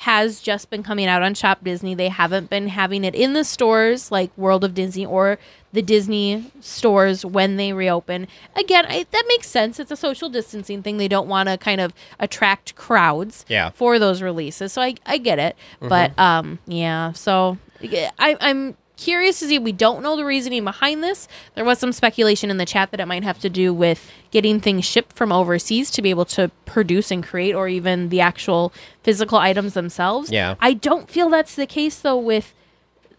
has 0.04 0.40
just 0.42 0.70
been 0.70 0.84
coming 0.84 1.08
out 1.08 1.22
on 1.22 1.34
Shop 1.34 1.64
Disney. 1.64 1.96
They 1.96 2.10
haven't 2.10 2.50
been 2.50 2.68
having 2.68 3.04
it 3.06 3.16
in 3.16 3.34
the 3.34 3.44
stores 3.44 4.12
like 4.12 4.38
World 4.38 4.64
of 4.64 4.74
Disney 4.74 5.06
or 5.06 5.38
the 5.72 5.82
Disney 5.82 6.52
stores 6.60 7.26
when 7.26 7.56
they 7.58 7.72
reopen. 7.74 8.28
Again, 8.56 8.86
I, 8.88 9.06
that 9.12 9.24
makes 9.28 9.48
sense. 9.48 9.80
It's 9.80 9.92
a 9.92 9.96
social 9.96 10.30
distancing 10.30 10.84
thing. 10.84 10.98
They 10.98 11.08
don't 11.08 11.28
want 11.28 11.48
to 11.50 11.58
kind 11.58 11.80
of 11.82 11.94
attract 12.20 12.76
crowds 12.76 13.46
Yeah. 13.48 13.70
for 13.72 13.98
those 13.98 14.22
releases. 14.22 14.74
So 14.74 14.82
I 14.82 14.96
I 15.06 15.18
get 15.18 15.40
it. 15.40 15.56
But 15.80 16.18
um 16.20 16.60
yeah, 16.68 17.14
so 17.14 17.58
I 17.82 18.38
I'm 18.42 18.76
curious 18.98 19.40
to 19.40 19.48
see. 19.48 19.60
We 19.60 19.72
don't 19.72 20.02
know 20.04 20.16
the 20.16 20.26
reasoning 20.26 20.64
behind 20.64 21.04
this. 21.04 21.28
There 21.56 21.66
was 21.66 21.80
some 21.80 21.92
speculation 21.92 22.50
in 22.50 22.58
the 22.58 22.66
chat 22.66 22.92
that 22.92 23.00
it 23.00 23.06
might 23.08 23.24
have 23.24 23.40
to 23.40 23.50
do 23.50 23.74
with 23.74 24.12
getting 24.32 24.60
things 24.60 24.86
shipped 24.86 25.16
from 25.16 25.32
overseas 25.32 25.92
to 25.92 26.02
be 26.02 26.10
able 26.10 26.26
to 26.26 26.50
produce 26.66 27.12
and 27.12 27.24
create, 27.24 27.54
or 27.56 27.68
even 27.68 28.10
the 28.10 28.22
actual 28.22 28.72
physical 29.04 29.38
items 29.38 29.74
themselves. 29.74 30.32
Yeah. 30.32 30.56
I 30.60 30.74
don't 30.74 31.10
feel 31.10 31.30
that's 31.30 31.56
the 31.56 31.68
case 31.68 32.00
though 32.00 32.18
with 32.18 32.54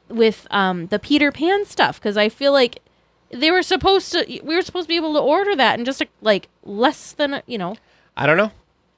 with 0.08 0.46
um, 0.50 0.86
the 0.88 0.98
Peter 0.98 1.32
Pan 1.32 1.64
stuff 1.64 1.98
because 1.98 2.16
I 2.16 2.28
feel 2.28 2.52
like 2.52 2.80
they 3.30 3.50
were 3.50 3.62
supposed 3.62 4.12
to. 4.12 4.24
We 4.44 4.54
were 4.54 4.62
supposed 4.62 4.84
to 4.84 4.88
be 4.88 4.96
able 4.96 5.14
to 5.14 5.20
order 5.20 5.56
that 5.56 5.78
in 5.78 5.84
just 5.84 6.02
like 6.20 6.48
less 6.62 7.12
than 7.12 7.34
a- 7.34 7.42
you 7.46 7.58
know. 7.58 7.76
I 8.16 8.26
don't 8.26 8.36
know. 8.36 8.52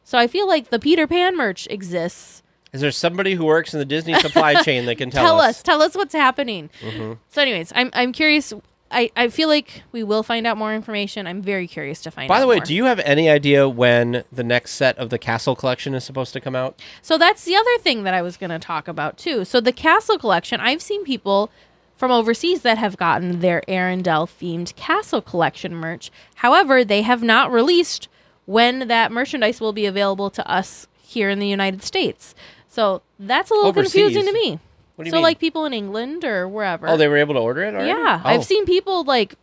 So 0.04 0.18
I 0.18 0.26
feel 0.26 0.46
like 0.46 0.70
the 0.70 0.78
Peter 0.78 1.06
Pan 1.06 1.36
merch 1.36 1.66
exists. 1.70 2.42
Is 2.76 2.82
there 2.82 2.90
somebody 2.92 3.34
who 3.34 3.44
works 3.46 3.72
in 3.72 3.78
the 3.78 3.84
Disney 3.86 4.14
supply 4.20 4.62
chain 4.62 4.84
that 4.86 4.96
can 4.96 5.10
tell, 5.10 5.24
us? 5.24 5.28
tell 5.28 5.40
us? 5.40 5.48
us. 5.56 5.62
tell 5.62 5.82
us 5.82 5.94
what's 5.96 6.14
happening 6.14 6.68
Mm-hmm. 6.82 7.14
so 7.30 7.42
anyways 7.42 7.72
i'm 7.74 7.90
i'm 7.94 8.12
curious 8.12 8.52
I, 8.90 9.10
I 9.16 9.28
feel 9.30 9.48
like 9.48 9.82
we 9.90 10.04
will 10.04 10.22
find 10.22 10.46
out 10.46 10.56
more 10.56 10.72
information. 10.72 11.26
I'm 11.26 11.42
very 11.42 11.66
curious 11.66 12.00
to 12.02 12.12
find 12.12 12.28
By 12.28 12.34
out. 12.34 12.36
By 12.36 12.40
the 12.42 12.46
way, 12.46 12.56
more. 12.58 12.64
do 12.66 12.72
you 12.72 12.84
have 12.84 13.00
any 13.00 13.28
idea 13.28 13.68
when 13.68 14.22
the 14.30 14.44
next 14.44 14.74
set 14.74 14.96
of 14.96 15.10
the 15.10 15.18
Castle 15.18 15.56
collection 15.56 15.92
is 15.92 16.04
supposed 16.04 16.32
to 16.34 16.40
come 16.40 16.54
out? 16.54 16.80
So 17.02 17.18
that's 17.18 17.44
the 17.44 17.56
other 17.56 17.78
thing 17.78 18.04
that 18.04 18.14
I 18.14 18.22
was 18.22 18.36
going 18.36 18.50
to 18.50 18.60
talk 18.60 18.86
about 18.86 19.18
too. 19.18 19.44
So 19.44 19.60
the 19.60 19.72
Castle 19.72 20.18
collection, 20.18 20.60
I've 20.60 20.80
seen 20.80 21.02
people 21.04 21.50
from 21.96 22.12
overseas 22.12 22.62
that 22.62 22.78
have 22.78 22.96
gotten 22.96 23.40
their 23.40 23.60
Arendelle 23.66 24.28
themed 24.28 24.76
Castle 24.76 25.20
collection 25.20 25.74
merch. 25.74 26.12
However, 26.36 26.84
they 26.84 27.02
have 27.02 27.24
not 27.24 27.50
released 27.50 28.06
when 28.44 28.86
that 28.86 29.10
merchandise 29.10 29.60
will 29.60 29.72
be 29.72 29.86
available 29.86 30.30
to 30.30 30.48
us 30.48 30.86
here 31.02 31.28
in 31.28 31.40
the 31.40 31.48
United 31.48 31.82
States. 31.82 32.36
So 32.76 33.00
that's 33.18 33.50
a 33.50 33.54
little 33.54 33.70
Overseas? 33.70 33.92
confusing 33.92 34.26
to 34.26 34.32
me. 34.32 34.60
What 34.96 35.04
do 35.04 35.08
you 35.08 35.10
so 35.10 35.16
mean? 35.16 35.22
like 35.22 35.38
people 35.38 35.64
in 35.64 35.72
England 35.72 36.24
or 36.26 36.46
wherever. 36.46 36.86
Oh, 36.86 36.98
they 36.98 37.08
were 37.08 37.16
able 37.16 37.32
to 37.32 37.40
order 37.40 37.62
it 37.62 37.74
already? 37.74 37.88
Yeah, 37.88 38.20
Oh. 38.22 38.28
I've 38.28 38.44
seen 38.44 38.66
people 38.66 39.02
like 39.02 39.34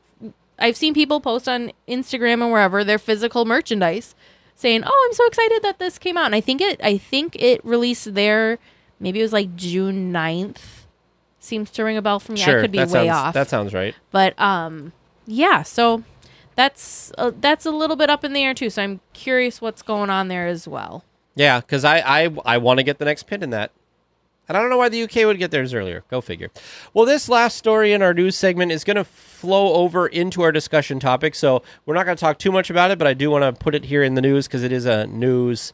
I've 0.60 0.78
seen 0.78 0.94
people 0.94 1.20
post 1.20 1.50
on 1.50 1.72
Instagram 1.88 2.44
and 2.44 2.52
wherever 2.52 2.84
their 2.84 3.00
physical 3.00 3.44
merchandise 3.46 4.14
saying, 4.54 4.84
"Oh, 4.86 5.08
I'm 5.08 5.14
so 5.16 5.26
excited 5.26 5.64
that 5.64 5.80
this 5.80 5.98
came 5.98 6.16
out." 6.16 6.28
And 6.28 6.36
I 6.36 6.42
think 6.42 6.62
it 6.62 6.80
I 6.84 7.00
think 7.00 7.36
it 7.40 7.60
released 7.66 8.14
there 8.14 8.60
maybe 9.00 9.20
it 9.20 9.24
was 9.24 9.34
like 9.34 9.56
June 9.56 10.14
9th. 10.14 10.86
Seems 11.40 11.72
to 11.72 11.84
ring 11.84 11.98
a 11.98 12.04
bell 12.04 12.20
for 12.20 12.34
me. 12.34 12.40
Sure, 12.40 12.60
I 12.60 12.62
could 12.62 12.72
be 12.72 12.78
that 12.78 12.90
way 12.90 13.08
sounds, 13.08 13.10
off. 13.10 13.34
That 13.34 13.50
sounds 13.50 13.74
right. 13.74 13.96
but 14.12 14.40
um 14.40 14.94
yeah, 15.26 15.64
so 15.64 16.04
that's 16.56 17.12
uh, 17.18 17.32
that's 17.42 17.66
a 17.66 17.72
little 17.72 17.96
bit 17.96 18.12
up 18.12 18.24
in 18.24 18.34
the 18.34 18.44
air 18.44 18.54
too. 18.54 18.70
So 18.70 18.84
I'm 18.84 19.00
curious 19.14 19.60
what's 19.60 19.82
going 19.82 20.12
on 20.12 20.28
there 20.28 20.46
as 20.46 20.68
well. 20.68 21.04
Yeah, 21.36 21.60
because 21.60 21.84
I 21.84 22.00
I, 22.00 22.36
I 22.46 22.58
want 22.58 22.80
to 22.80 22.84
get 22.84 22.98
the 23.00 23.06
next 23.06 23.24
pin 23.24 23.44
in 23.44 23.50
that. 23.52 23.72
And 24.48 24.58
I 24.58 24.62
don't 24.62 24.70
know 24.70 24.78
why 24.78 24.90
the 24.90 25.02
UK 25.04 25.26
would 25.26 25.38
get 25.40 25.52
theirs 25.52 25.74
earlier. 25.74 26.04
Go 26.10 26.20
figure. 26.20 26.50
Well, 26.94 27.06
this 27.06 27.30
last 27.30 27.58
story 27.58 27.94
in 27.94 28.02
our 28.02 28.14
news 28.14 28.36
segment 28.36 28.74
is 28.74 28.84
going 28.84 28.98
to 28.98 29.06
flow 29.06 29.74
over 29.74 30.06
into 30.06 30.42
our 30.42 30.52
discussion 30.52 31.00
topic. 31.00 31.34
So 31.34 31.64
we're 31.86 31.96
not 31.96 32.06
going 32.06 32.18
to 32.18 32.22
talk 32.22 32.40
too 32.40 32.52
much 32.52 32.70
about 32.70 32.92
it, 32.92 32.98
but 32.98 33.08
I 33.08 33.14
do 33.14 33.32
want 33.32 33.44
to 33.44 33.54
put 33.64 33.74
it 33.74 33.86
here 33.86 34.04
in 34.04 34.16
the 34.16 34.22
news 34.22 34.48
because 34.48 34.64
it 34.64 34.74
is 34.74 34.86
a 34.86 35.08
news 35.08 35.72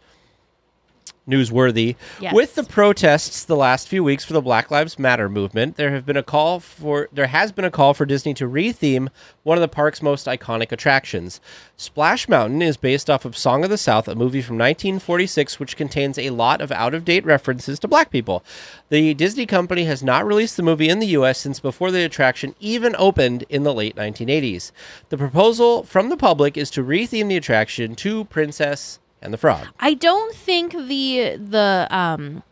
newsworthy. 1.29 1.95
Yes. 2.19 2.33
With 2.33 2.55
the 2.55 2.63
protests 2.63 3.45
the 3.45 3.55
last 3.55 3.87
few 3.87 4.03
weeks 4.03 4.25
for 4.25 4.33
the 4.33 4.41
Black 4.41 4.71
Lives 4.71 4.97
Matter 4.97 5.29
movement, 5.29 5.75
there 5.77 5.91
have 5.91 6.05
been 6.05 6.17
a 6.17 6.23
call 6.23 6.59
for 6.59 7.07
there 7.11 7.27
has 7.27 7.51
been 7.51 7.65
a 7.65 7.71
call 7.71 7.93
for 7.93 8.05
Disney 8.05 8.33
to 8.35 8.47
retheme 8.47 9.09
one 9.43 9.57
of 9.57 9.61
the 9.61 9.67
park's 9.67 10.01
most 10.01 10.27
iconic 10.27 10.71
attractions. 10.71 11.39
Splash 11.77 12.27
Mountain 12.27 12.61
is 12.61 12.77
based 12.77 13.09
off 13.09 13.25
of 13.25 13.37
Song 13.37 13.63
of 13.63 13.69
the 13.69 13.77
South, 13.77 14.07
a 14.07 14.15
movie 14.15 14.41
from 14.41 14.57
1946 14.57 15.59
which 15.59 15.77
contains 15.77 16.17
a 16.17 16.31
lot 16.31 16.61
of 16.61 16.71
out-of-date 16.71 17.25
references 17.25 17.79
to 17.79 17.87
black 17.87 18.09
people. 18.09 18.43
The 18.89 19.13
Disney 19.13 19.45
company 19.45 19.85
has 19.85 20.03
not 20.03 20.25
released 20.25 20.57
the 20.57 20.63
movie 20.63 20.89
in 20.89 20.99
the 20.99 21.07
US 21.07 21.37
since 21.37 21.59
before 21.59 21.91
the 21.91 22.03
attraction 22.03 22.55
even 22.59 22.95
opened 22.97 23.43
in 23.49 23.63
the 23.63 23.73
late 23.73 23.95
1980s. 23.95 24.71
The 25.09 25.17
proposal 25.17 25.83
from 25.83 26.09
the 26.09 26.17
public 26.17 26.57
is 26.57 26.69
to 26.71 26.83
retheme 26.83 27.27
the 27.29 27.37
attraction 27.37 27.95
to 27.95 28.25
Princess 28.25 28.99
and 29.21 29.33
the 29.33 29.37
Frog. 29.37 29.67
I 29.79 29.93
don't 29.93 30.35
think 30.35 30.73
the 30.73 31.37
the 31.37 31.87
um 31.89 32.43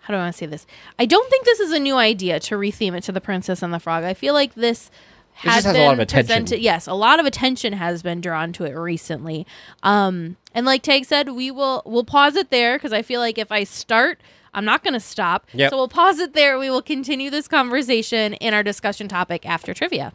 how 0.00 0.14
do 0.14 0.18
I 0.18 0.22
want 0.22 0.34
to 0.34 0.38
say 0.38 0.46
this? 0.46 0.66
I 1.00 1.06
don't 1.06 1.28
think 1.28 1.44
this 1.44 1.58
is 1.58 1.72
a 1.72 1.80
new 1.80 1.96
idea 1.96 2.38
to 2.38 2.54
retheme 2.54 2.96
it 2.96 3.02
to 3.04 3.12
the 3.12 3.20
Princess 3.20 3.60
and 3.62 3.74
the 3.74 3.80
Frog. 3.80 4.04
I 4.04 4.14
feel 4.14 4.34
like 4.34 4.54
this 4.54 4.88
has 5.34 5.64
has 5.64 5.66
a 5.66 5.72
been 5.72 5.84
lot 5.84 5.94
of 5.94 5.98
attention. 5.98 6.26
presented. 6.26 6.60
Yes, 6.60 6.86
a 6.86 6.94
lot 6.94 7.18
of 7.18 7.26
attention 7.26 7.72
has 7.72 8.02
been 8.02 8.20
drawn 8.20 8.52
to 8.54 8.64
it 8.64 8.72
recently. 8.72 9.46
Um, 9.82 10.36
and 10.54 10.64
like 10.64 10.82
Tag 10.82 11.04
said, 11.04 11.30
we 11.30 11.50
will 11.50 11.82
we'll 11.84 12.04
pause 12.04 12.36
it 12.36 12.50
there 12.50 12.76
because 12.76 12.92
I 12.92 13.02
feel 13.02 13.20
like 13.20 13.36
if 13.36 13.50
I 13.50 13.64
start, 13.64 14.20
I'm 14.54 14.64
not 14.64 14.82
going 14.84 14.94
to 14.94 15.00
stop. 15.00 15.46
Yep. 15.52 15.70
So 15.70 15.76
we'll 15.76 15.88
pause 15.88 16.20
it 16.20 16.32
there. 16.34 16.58
We 16.58 16.70
will 16.70 16.82
continue 16.82 17.28
this 17.28 17.48
conversation 17.48 18.34
in 18.34 18.54
our 18.54 18.62
discussion 18.62 19.08
topic 19.08 19.44
after 19.44 19.74
trivia. 19.74 20.12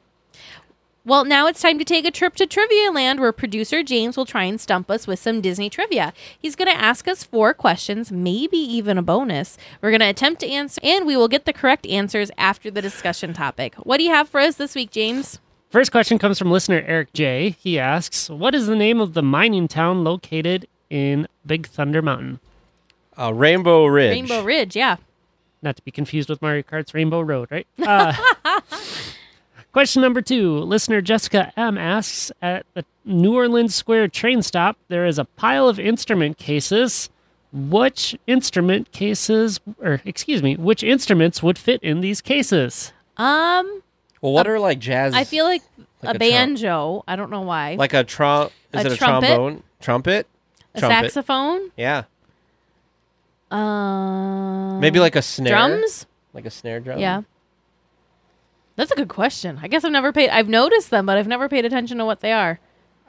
Well, 1.03 1.25
now 1.25 1.47
it's 1.47 1.61
time 1.61 1.79
to 1.79 1.85
take 1.85 2.05
a 2.05 2.11
trip 2.11 2.35
to 2.35 2.45
Trivia 2.45 2.91
Land 2.91 3.19
where 3.19 3.31
producer 3.31 3.81
James 3.81 4.15
will 4.15 4.25
try 4.27 4.43
and 4.43 4.61
stump 4.61 4.91
us 4.91 5.07
with 5.07 5.17
some 5.17 5.41
Disney 5.41 5.67
trivia. 5.67 6.13
He's 6.37 6.55
going 6.55 6.67
to 6.71 6.79
ask 6.79 7.07
us 7.07 7.23
four 7.23 7.55
questions, 7.55 8.11
maybe 8.11 8.57
even 8.57 8.99
a 8.99 9.01
bonus. 9.01 9.57
We're 9.81 9.89
going 9.89 10.01
to 10.01 10.09
attempt 10.09 10.41
to 10.41 10.47
answer, 10.47 10.79
and 10.83 11.07
we 11.07 11.17
will 11.17 11.27
get 11.27 11.45
the 11.45 11.53
correct 11.53 11.87
answers 11.87 12.29
after 12.37 12.69
the 12.69 12.83
discussion 12.83 13.33
topic. 13.33 13.73
What 13.77 13.97
do 13.97 14.03
you 14.03 14.11
have 14.11 14.29
for 14.29 14.39
us 14.39 14.57
this 14.57 14.75
week, 14.75 14.91
James? 14.91 15.39
First 15.71 15.91
question 15.91 16.19
comes 16.19 16.37
from 16.37 16.51
listener 16.51 16.83
Eric 16.85 17.13
J. 17.13 17.55
He 17.59 17.79
asks, 17.79 18.29
What 18.29 18.53
is 18.53 18.67
the 18.67 18.75
name 18.75 19.01
of 19.01 19.13
the 19.15 19.23
mining 19.23 19.67
town 19.67 20.03
located 20.03 20.67
in 20.91 21.27
Big 21.47 21.65
Thunder 21.65 22.03
Mountain? 22.03 22.39
Uh, 23.17 23.33
Rainbow 23.33 23.87
Ridge. 23.87 24.11
Rainbow 24.11 24.43
Ridge, 24.43 24.75
yeah. 24.75 24.97
Not 25.63 25.77
to 25.77 25.81
be 25.81 25.89
confused 25.89 26.29
with 26.29 26.43
Mario 26.43 26.61
Kart's 26.61 26.93
Rainbow 26.93 27.21
Road, 27.21 27.49
right? 27.49 27.65
Uh, 27.79 28.13
question 29.73 30.01
number 30.01 30.21
two. 30.21 30.59
Listener 30.59 31.01
Jessica 31.01 31.51
M 31.57 31.77
asks 31.77 32.31
At 32.41 32.65
the 32.73 32.85
New 33.05 33.35
Orleans 33.35 33.73
Square 33.75 34.09
train 34.09 34.41
stop, 34.41 34.77
there 34.87 35.05
is 35.05 35.17
a 35.19 35.25
pile 35.25 35.67
of 35.67 35.79
instrument 35.79 36.37
cases. 36.37 37.09
Which 37.53 38.17
instrument 38.27 38.93
cases, 38.93 39.59
or 39.81 40.01
excuse 40.05 40.41
me, 40.41 40.55
which 40.55 40.83
instruments 40.83 41.43
would 41.43 41.57
fit 41.57 41.83
in 41.83 41.99
these 41.99 42.21
cases? 42.21 42.93
Um, 43.17 43.81
Well, 44.21 44.31
what 44.31 44.47
are 44.47 44.57
like 44.57 44.79
jazz? 44.79 45.13
I 45.13 45.25
feel 45.25 45.43
like, 45.43 45.61
Like 46.01 46.13
a, 46.13 46.15
a 46.15 46.17
trum- 46.17 46.17
banjo. 46.19 47.03
I 47.09 47.17
don't 47.17 47.29
know 47.29 47.41
why. 47.41 47.75
like 47.75 47.93
a 47.93 48.05
trom. 48.05 48.51
Is 48.73 48.85
A 48.85 48.87
it 48.87 48.91
a 48.93 48.95
trumpet? 48.95 49.27
trombone? 49.27 49.63
Trumpet. 49.81 50.27
a 50.75 50.79
trumpet. 50.79 51.11
saxophone. 51.11 51.71
Yeah, 51.75 52.03
Um, 53.51 54.79
maybe 54.79 54.99
like 55.01 55.17
a 55.17 55.21
snare. 55.21 55.51
drums. 55.51 56.05
Like 56.33 56.45
a 56.45 56.49
snare 56.49 56.79
drum. 56.79 56.99
Yeah. 56.99 57.23
That's 58.81 58.89
a 58.89 58.95
good 58.95 59.09
question. 59.09 59.59
I 59.61 59.67
guess 59.67 59.83
I've 59.83 59.91
never 59.91 60.11
paid. 60.11 60.31
I've 60.31 60.49
noticed 60.49 60.89
them, 60.89 61.05
but 61.05 61.15
I've 61.15 61.27
never 61.27 61.47
paid 61.47 61.65
attention 61.65 61.99
to 61.99 62.05
what 62.05 62.21
they 62.21 62.31
are. 62.31 62.59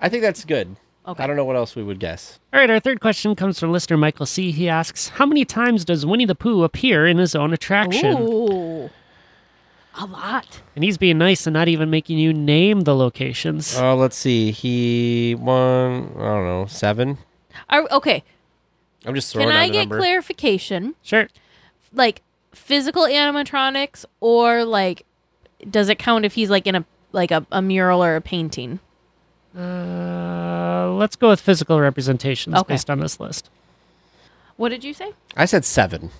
I 0.03 0.11
think 0.11 0.21
that's 0.21 0.45
good. 0.45 0.77
Okay. 1.09 1.25
I 1.25 1.27
don't 1.27 1.35
know 1.35 1.47
what 1.47 1.57
else 1.57 1.75
we 1.75 1.83
would 1.83 1.99
guess. 1.99 2.39
All 2.53 2.61
right, 2.61 2.69
our 2.69 2.79
third 2.79 3.01
question 3.01 3.35
comes 3.35 3.59
from 3.59 3.73
listener 3.73 3.97
Michael 3.97 4.27
C. 4.27 4.51
He 4.53 4.69
asks, 4.69 5.09
How 5.09 5.25
many 5.25 5.47
times 5.47 5.87
does 5.87 6.05
Winnie 6.05 6.27
the 6.27 6.35
Pooh 6.35 6.63
appear 6.63 7.07
in 7.07 7.17
his 7.17 7.35
own 7.35 7.55
attraction? 7.55 8.19
Ooh, 8.21 8.91
a 9.95 10.05
lot. 10.05 10.61
And 10.77 10.85
he's 10.85 10.99
being 10.99 11.17
nice 11.17 11.47
and 11.47 11.55
not 11.55 11.69
even 11.69 11.89
making 11.89 12.19
you 12.19 12.35
name 12.35 12.83
the 12.83 12.95
locations. 12.95 13.75
Oh, 13.75 13.95
let's 13.97 14.15
see. 14.15 14.51
He 14.51 15.37
won. 15.39 16.13
I 16.19 16.23
don't 16.23 16.45
know. 16.45 16.67
Seven. 16.69 17.17
Are, 17.71 17.89
okay. 17.93 18.25
I'm 19.07 19.15
just 19.15 19.33
throwing 19.33 19.49
Can 19.49 19.57
out 19.57 19.63
I 19.63 19.65
a 19.65 19.71
get 19.71 19.79
number. 19.85 19.97
clarification? 20.01 20.97
Sure. 21.03 21.29
Like 21.95 22.21
physical 22.53 23.05
animatronics, 23.05 24.05
or 24.21 24.67
like, 24.67 25.07
does 25.71 25.89
it 25.89 25.99
count 25.99 26.25
if 26.25 26.35
he's 26.35 26.51
like 26.51 26.67
in 26.67 26.75
a 26.77 26.85
like 27.13 27.31
a, 27.31 27.47
a 27.53 27.61
mural 27.63 28.03
or 28.03 28.17
a 28.17 28.21
painting? 28.21 28.81
Uh, 29.57 30.91
let's 30.93 31.15
go 31.17 31.29
with 31.29 31.41
physical 31.41 31.79
representations 31.81 32.57
Okay. 32.57 32.75
based 32.75 32.89
on 32.91 33.01
this 33.01 33.21
list. 33.21 33.51
What 34.57 34.71
did 34.71 34.83
you 34.85 34.95
say? 34.95 35.13
I 35.37 35.45
said 35.45 35.65
seven. 35.65 36.11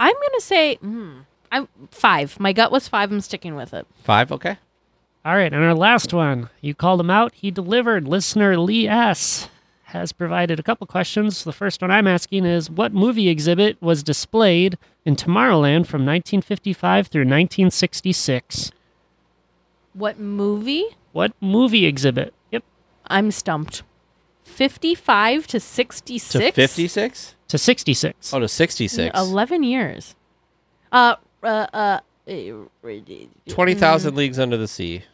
I'm 0.00 0.14
gonna 0.14 0.40
say 0.40 0.78
mm, 0.82 1.24
I'm 1.52 1.68
five. 1.90 2.38
My 2.40 2.52
gut 2.52 2.72
was 2.72 2.88
five. 2.88 3.12
I'm 3.12 3.20
sticking 3.20 3.54
with 3.54 3.72
it. 3.74 3.86
Five. 4.02 4.32
Okay. 4.32 4.58
All 5.24 5.34
right, 5.34 5.52
and 5.52 5.62
our 5.64 5.74
last 5.74 6.12
one. 6.12 6.50
You 6.60 6.74
called 6.74 7.00
him 7.00 7.10
out. 7.10 7.32
He 7.34 7.50
delivered. 7.50 8.06
Listener 8.06 8.58
Lee 8.58 8.86
S. 8.88 9.48
has 9.94 10.12
provided 10.12 10.58
a 10.60 10.62
couple 10.62 10.86
questions. 10.86 11.44
The 11.44 11.52
first 11.52 11.80
one 11.80 11.90
I'm 11.90 12.06
asking 12.06 12.44
is 12.44 12.68
What 12.68 12.92
movie 12.92 13.28
exhibit 13.28 13.80
was 13.80 14.02
displayed 14.02 14.76
in 15.04 15.16
Tomorrowland 15.16 15.86
from 15.86 16.04
1955 16.04 17.06
through 17.06 17.22
1966? 17.22 18.72
What 19.94 20.18
movie? 20.18 20.84
What 21.12 21.32
movie 21.40 21.86
exhibit? 21.86 22.34
Yep. 22.50 22.64
I'm 23.06 23.30
stumped. 23.30 23.84
Fifty-five 24.42 25.46
to 25.48 25.58
sixty-six. 25.58 26.32
To 26.32 26.52
fifty-six. 26.52 27.34
To 27.48 27.58
66. 27.58 28.34
Oh, 28.34 28.40
to 28.40 28.48
sixty-six. 28.48 29.18
Eleven 29.18 29.62
years. 29.62 30.14
Uh, 30.92 31.16
uh, 31.42 31.66
uh. 31.72 32.00
uh, 32.28 32.40
Twenty 33.48 33.74
thousand 33.74 34.16
leagues 34.16 34.38
under 34.38 34.56
the 34.56 34.68
sea. 34.68 35.04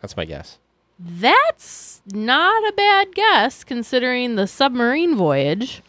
That's 0.00 0.16
my 0.16 0.24
guess. 0.24 0.58
That's 0.98 2.02
not 2.12 2.68
a 2.68 2.72
bad 2.72 3.14
guess 3.14 3.62
considering 3.62 4.34
the 4.34 4.46
submarine 4.46 5.14
voyage. 5.14 5.82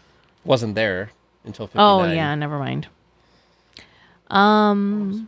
Wasn't 0.45 0.75
there 0.75 1.09
until 1.43 1.67
fifty-nine. 1.67 2.09
Oh 2.09 2.13
yeah, 2.13 2.35
never 2.35 2.59
mind. 2.59 2.87
Um, 4.29 5.27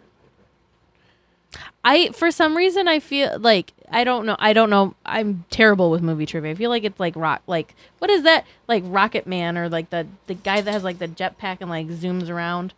I 1.83 2.09
for 2.09 2.29
some 2.29 2.55
reason 2.55 2.87
I 2.87 2.99
feel 2.99 3.39
like 3.39 3.73
I 3.89 4.03
don't 4.03 4.25
know. 4.27 4.35
I 4.37 4.53
don't 4.53 4.69
know. 4.69 4.95
I'm 5.05 5.45
terrible 5.49 5.89
with 5.89 6.03
movie 6.03 6.27
trivia. 6.27 6.51
I 6.51 6.55
feel 6.55 6.69
like 6.69 6.83
it's 6.83 6.99
like 6.99 7.15
rock. 7.15 7.41
Like 7.47 7.73
what 7.97 8.11
is 8.11 8.23
that? 8.23 8.45
Like 8.67 8.83
Rocket 8.85 9.25
Man 9.25 9.57
or 9.57 9.67
like 9.67 9.89
the 9.89 10.05
the 10.27 10.35
guy 10.35 10.61
that 10.61 10.71
has 10.71 10.83
like 10.83 10.99
the 10.99 11.07
jetpack 11.07 11.57
and 11.59 11.69
like 11.69 11.87
zooms 11.87 12.29
around. 12.29 12.73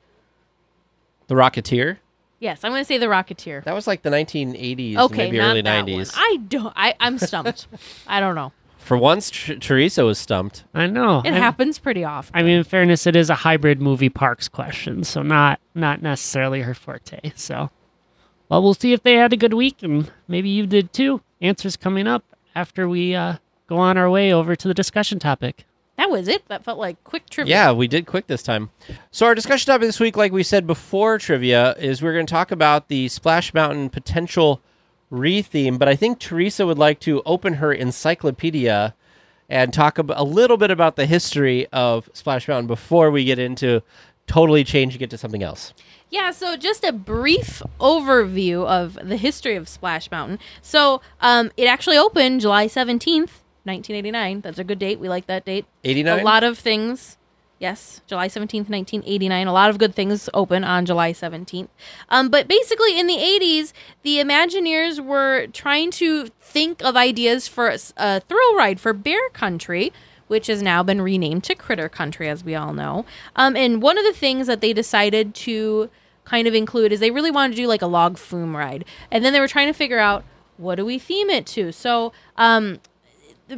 The 1.28 1.36
Rocketeer. 1.36 1.98
Yes, 2.44 2.60
I'm 2.66 2.72
gonna 2.74 2.84
say 2.84 2.98
the 2.98 3.06
Rocketeer. 3.06 3.64
That 3.64 3.74
was 3.74 3.88
like 3.88 4.02
the 4.02 4.10
1980s, 4.10 4.98
Okay, 4.98 5.16
maybe 5.18 5.38
not 5.38 5.52
early 5.52 5.62
that 5.62 5.86
90s. 5.86 5.98
one. 5.98 6.08
I 6.18 6.38
don't. 6.50 6.74
I 6.76 6.94
I'm 7.00 7.18
stumped. 7.18 7.68
I 8.08 8.20
don't 8.20 8.36
know. 8.36 8.52
For 8.80 8.98
once, 8.98 9.30
Tr- 9.30 9.54
Teresa 9.54 10.04
was 10.04 10.20
stumped. 10.20 10.66
I 10.74 10.88
know. 10.88 11.20
It 11.20 11.28
And- 11.28 11.36
happens 11.38 11.80
pretty 11.80 12.04
often. 12.04 12.36
I 12.38 12.44
mean, 12.44 12.58
in 12.58 12.66
fairness, 12.66 13.08
it 13.08 13.16
is 13.16 13.30
a 13.30 13.36
hybrid 13.36 13.82
movie 13.82 14.10
parks 14.10 14.50
question, 14.50 15.06
so 15.06 15.22
not 15.22 15.62
not 15.74 16.02
necessarily 16.02 16.64
her 16.64 16.74
forte. 16.74 17.32
So, 17.36 17.70
well, 18.50 18.62
we'll 18.62 18.74
see 18.74 18.92
if 18.92 19.04
they 19.04 19.14
had 19.14 19.32
a 19.32 19.38
good 19.38 19.54
week, 19.54 19.82
and 19.82 20.12
maybe 20.28 20.50
you 20.50 20.68
did 20.68 20.92
too. 20.92 21.22
Answers 21.42 21.78
coming 21.78 22.08
up 22.08 22.26
after 22.56 22.90
we 22.90 23.16
uh, 23.16 23.38
go 23.68 23.78
on 23.78 23.98
our 23.98 24.10
way 24.10 24.34
over 24.34 24.54
to 24.54 24.68
the 24.68 24.74
discussion 24.74 25.18
topic. 25.18 25.64
That 25.98 26.10
was 26.10 26.28
it. 26.28 26.48
That 26.48 26.64
felt 26.64 26.80
like 26.80 27.04
quick 27.04 27.30
trivia. 27.30 27.56
Yeah, 27.56 27.72
we 27.72 27.88
did 27.88 28.06
quick 28.06 28.28
this 28.28 28.44
time. 28.44 28.72
So 29.12 29.26
our 29.26 29.36
discussion 29.36 29.72
topic 29.72 29.88
this 29.88 30.00
week, 30.00 30.18
like 30.18 30.32
we 30.32 30.44
said 30.44 30.66
before 30.66 31.18
trivia, 31.20 31.74
is 31.78 32.02
we're 32.02 32.14
going 32.14 32.26
to 32.26 32.32
talk 32.32 32.52
about 32.52 32.88
the 32.88 33.08
Splash 33.10 33.54
Mountain 33.54 33.90
potential 33.90 34.62
re-theme. 35.10 35.78
But 35.78 35.88
I 35.88 35.96
think 35.96 36.20
Teresa 36.20 36.66
would 36.66 36.80
like 36.80 37.00
to 37.02 37.22
open 37.26 37.56
her 37.56 37.72
encyclopedia 37.72 38.96
and 39.50 39.72
talk 39.72 40.00
a 40.00 40.24
little 40.24 40.58
bit 40.58 40.72
about 40.72 40.96
the 40.96 41.06
history 41.06 41.68
of 41.68 42.10
Splash 42.14 42.48
Mountain 42.48 42.68
before 42.68 43.12
we 43.12 43.24
get 43.24 43.38
into 43.38 43.84
totally 44.26 44.64
changing 44.64 45.02
it 45.02 45.10
to 45.12 45.18
something 45.18 45.44
else. 45.44 45.74
Yeah, 46.10 46.32
so 46.32 46.56
just 46.56 46.84
a 46.84 46.92
brief 46.92 47.62
overview 47.80 48.66
of 48.66 48.98
the 49.02 49.18
history 49.18 49.56
of 49.56 49.68
Splash 49.68 50.10
Mountain. 50.12 50.40
So, 50.62 51.02
um, 51.22 51.52
it 51.58 51.66
actually 51.66 51.98
opened 51.98 52.42
July 52.42 52.68
17th, 52.68 53.42
1989. 53.66 54.42
That's 54.42 54.60
a 54.60 54.64
good 54.64 54.80
date. 54.80 55.00
We 55.00 55.10
like 55.10 55.28
that 55.28 55.46
date. 55.46 55.66
89? 55.84 56.20
A 56.20 56.24
lot 56.24 56.44
of 56.44 56.58
things. 56.58 57.18
Yes, 57.60 58.02
July 58.08 58.28
17th, 58.28 58.70
1989. 58.70 59.48
A 59.48 59.54
lot 59.54 59.70
of 59.70 59.78
good 59.78 59.96
things 59.96 60.30
open 60.34 60.66
on 60.66 60.86
July 60.86 61.14
17th. 61.14 61.70
Um, 62.10 62.28
but 62.28 62.48
basically, 62.48 63.00
in 63.00 63.08
the 63.08 63.16
80s, 63.16 63.72
the 64.02 64.18
Imagineers 64.18 65.00
were 65.00 65.48
trying 65.48 65.92
to 65.92 66.28
think 66.42 66.84
of 66.84 66.98
ideas 66.98 67.48
for 67.48 67.74
a 67.96 68.20
thrill 68.20 68.56
ride 68.58 68.82
for 68.82 68.92
Bear 68.92 69.30
Country, 69.30 69.94
which 70.28 70.48
has 70.48 70.62
now 70.62 70.84
been 70.84 71.02
renamed 71.02 71.46
to 71.46 71.56
Critter 71.56 71.88
Country, 71.88 72.28
as 72.28 72.44
we 72.44 72.54
all 72.54 72.74
know. 72.74 73.06
Um, 73.38 73.56
and 73.56 73.82
one 73.82 73.98
of 73.98 74.04
the 74.04 74.14
things 74.14 74.48
that 74.48 74.60
they 74.60 74.74
decided 74.74 75.34
to 75.36 75.90
kind 76.26 76.48
of 76.48 76.54
include 76.54 76.92
is 76.92 77.00
they 77.00 77.12
really 77.12 77.32
wanted 77.32 77.56
to 77.56 77.62
do 77.62 77.68
like 77.68 77.82
a 77.82 77.88
log 77.88 78.18
flume 78.18 78.58
ride. 78.58 78.84
And 79.10 79.24
then 79.24 79.32
they 79.32 79.40
were 79.40 79.48
trying 79.48 79.68
to 79.68 79.74
figure 79.74 80.00
out 80.00 80.26
what 80.58 80.76
do 80.76 80.86
we 80.86 81.00
theme 81.00 81.30
it 81.30 81.46
to? 81.48 81.72
So, 81.72 82.14
um, 82.38 82.80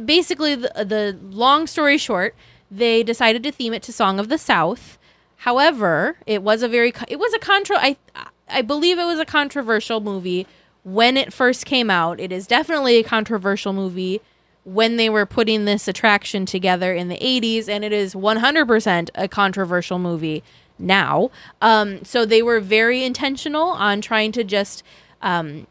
basically 0.04 0.54
the, 0.54 0.70
the 0.76 1.18
long 1.22 1.66
story 1.66 1.98
short 1.98 2.34
they 2.70 3.02
decided 3.02 3.42
to 3.44 3.52
theme 3.52 3.72
it 3.72 3.82
to 3.84 3.92
song 3.92 4.18
of 4.18 4.28
the 4.28 4.38
south. 4.38 4.98
However 5.38 6.16
it 6.26 6.42
was 6.42 6.62
a 6.62 6.68
very 6.68 6.92
it 7.08 7.18
was 7.18 7.32
a 7.34 7.38
contra 7.38 7.76
i 7.78 7.96
i 8.48 8.62
believe 8.62 8.98
it 8.98 9.04
was 9.04 9.18
a 9.18 9.24
controversial 9.24 10.00
movie 10.00 10.46
when 10.82 11.16
it 11.16 11.32
first 11.32 11.66
came 11.66 11.90
out. 11.90 12.20
It 12.20 12.30
is 12.30 12.46
definitely 12.46 12.96
a 12.96 13.02
controversial 13.02 13.72
movie 13.72 14.20
when 14.62 14.96
they 14.96 15.08
were 15.08 15.26
putting 15.26 15.64
this 15.64 15.88
attraction 15.88 16.46
together 16.46 16.92
in 16.94 17.08
the 17.08 17.18
80s 17.18 17.68
and 17.68 17.84
it 17.84 17.92
is 17.92 18.14
100% 18.14 19.10
a 19.14 19.28
controversial 19.28 19.98
movie 19.98 20.42
now. 20.78 21.30
Um, 21.62 22.04
so 22.04 22.24
they 22.24 22.42
were 22.42 22.60
very 22.60 23.04
intentional 23.04 23.68
on 23.68 24.00
trying 24.00 24.32
to 24.32 24.44
just 24.44 24.82
um, 25.22 25.66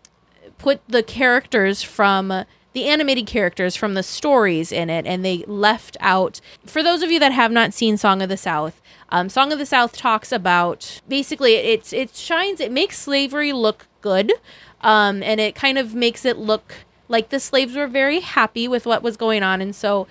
put 0.57 0.81
the 0.87 1.03
characters 1.03 1.81
from 1.81 2.45
the 2.75 2.87
animated 2.87 3.25
characters 3.25 3.73
from 3.73 3.93
the 3.93 4.03
stories 4.03 4.69
in 4.69 4.89
it 4.89 5.07
and 5.07 5.23
they 5.23 5.45
left 5.47 5.95
out 6.01 6.41
for 6.65 6.83
those 6.83 7.01
of 7.01 7.09
you 7.09 7.19
that 7.19 7.31
have 7.31 7.51
not 7.51 7.73
seen 7.73 7.95
song 7.95 8.21
of 8.21 8.27
the 8.27 8.35
south 8.37 8.81
um, 9.09 9.29
song 9.29 9.53
of 9.53 9.57
the 9.57 9.65
south 9.65 9.95
talks 9.95 10.31
about 10.31 11.01
basically 11.07 11.53
it's 11.53 11.93
it 11.93 12.13
shines 12.13 12.59
it 12.59 12.71
makes 12.71 12.99
slavery 12.99 13.53
look 13.53 13.87
good 14.01 14.33
um, 14.81 15.23
and 15.23 15.39
it 15.39 15.55
kind 15.55 15.77
of 15.77 15.95
makes 15.95 16.25
it 16.25 16.37
look 16.37 16.75
like 17.07 17.29
the 17.29 17.39
slaves 17.39 17.75
were 17.75 17.87
very 17.87 18.19
happy 18.19 18.67
with 18.67 18.85
what 18.85 19.01
was 19.01 19.15
going 19.15 19.41
on 19.41 19.61
and 19.61 19.73
so 19.73 20.05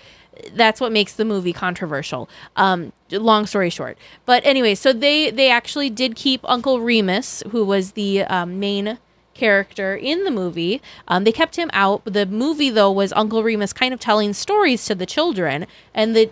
that's 0.52 0.80
what 0.80 0.90
makes 0.90 1.12
the 1.12 1.24
movie 1.24 1.52
controversial. 1.52 2.28
Um, 2.56 2.92
long 3.10 3.46
story 3.46 3.70
short. 3.70 3.98
But 4.24 4.44
anyway 4.44 4.74
so 4.74 4.92
they 4.92 5.30
they 5.30 5.50
actually 5.50 5.90
did 5.90 6.16
keep 6.16 6.40
uncle 6.44 6.80
remus 6.80 7.42
who 7.50 7.64
was 7.64 7.92
the 7.92 8.22
um, 8.22 8.58
main 8.58 8.98
character 9.34 9.94
in 9.94 10.24
the 10.24 10.30
movie. 10.30 10.80
Um, 11.08 11.24
they 11.24 11.32
kept 11.32 11.56
him 11.56 11.70
out. 11.72 12.02
The 12.04 12.26
movie, 12.26 12.70
though, 12.70 12.92
was 12.92 13.12
Uncle 13.12 13.42
Remus 13.42 13.72
kind 13.72 13.92
of 13.92 14.00
telling 14.00 14.32
stories 14.32 14.84
to 14.86 14.94
the 14.94 15.06
children, 15.06 15.66
and 15.94 16.14
the 16.16 16.30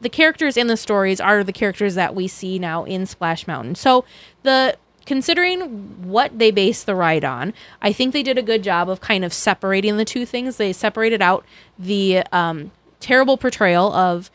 the 0.00 0.08
characters 0.08 0.56
in 0.56 0.66
the 0.66 0.76
stories 0.76 1.20
are 1.20 1.42
the 1.42 1.52
characters 1.52 1.94
that 1.94 2.14
we 2.14 2.28
see 2.28 2.58
now 2.58 2.84
in 2.84 3.06
Splash 3.06 3.46
Mountain. 3.46 3.76
So 3.76 4.04
the 4.42 4.76
considering 5.06 6.08
what 6.08 6.38
they 6.38 6.50
based 6.50 6.86
the 6.86 6.94
ride 6.94 7.24
on, 7.24 7.54
I 7.80 7.92
think 7.92 8.12
they 8.12 8.22
did 8.22 8.36
a 8.36 8.42
good 8.42 8.62
job 8.62 8.88
of 8.88 9.00
kind 9.00 9.24
of 9.24 9.32
separating 9.32 9.96
the 9.96 10.04
two 10.04 10.26
things. 10.26 10.56
They 10.56 10.72
separated 10.72 11.22
out 11.22 11.44
the 11.78 12.22
um, 12.32 12.70
terrible 13.00 13.36
portrayal 13.36 13.92
of 13.92 14.30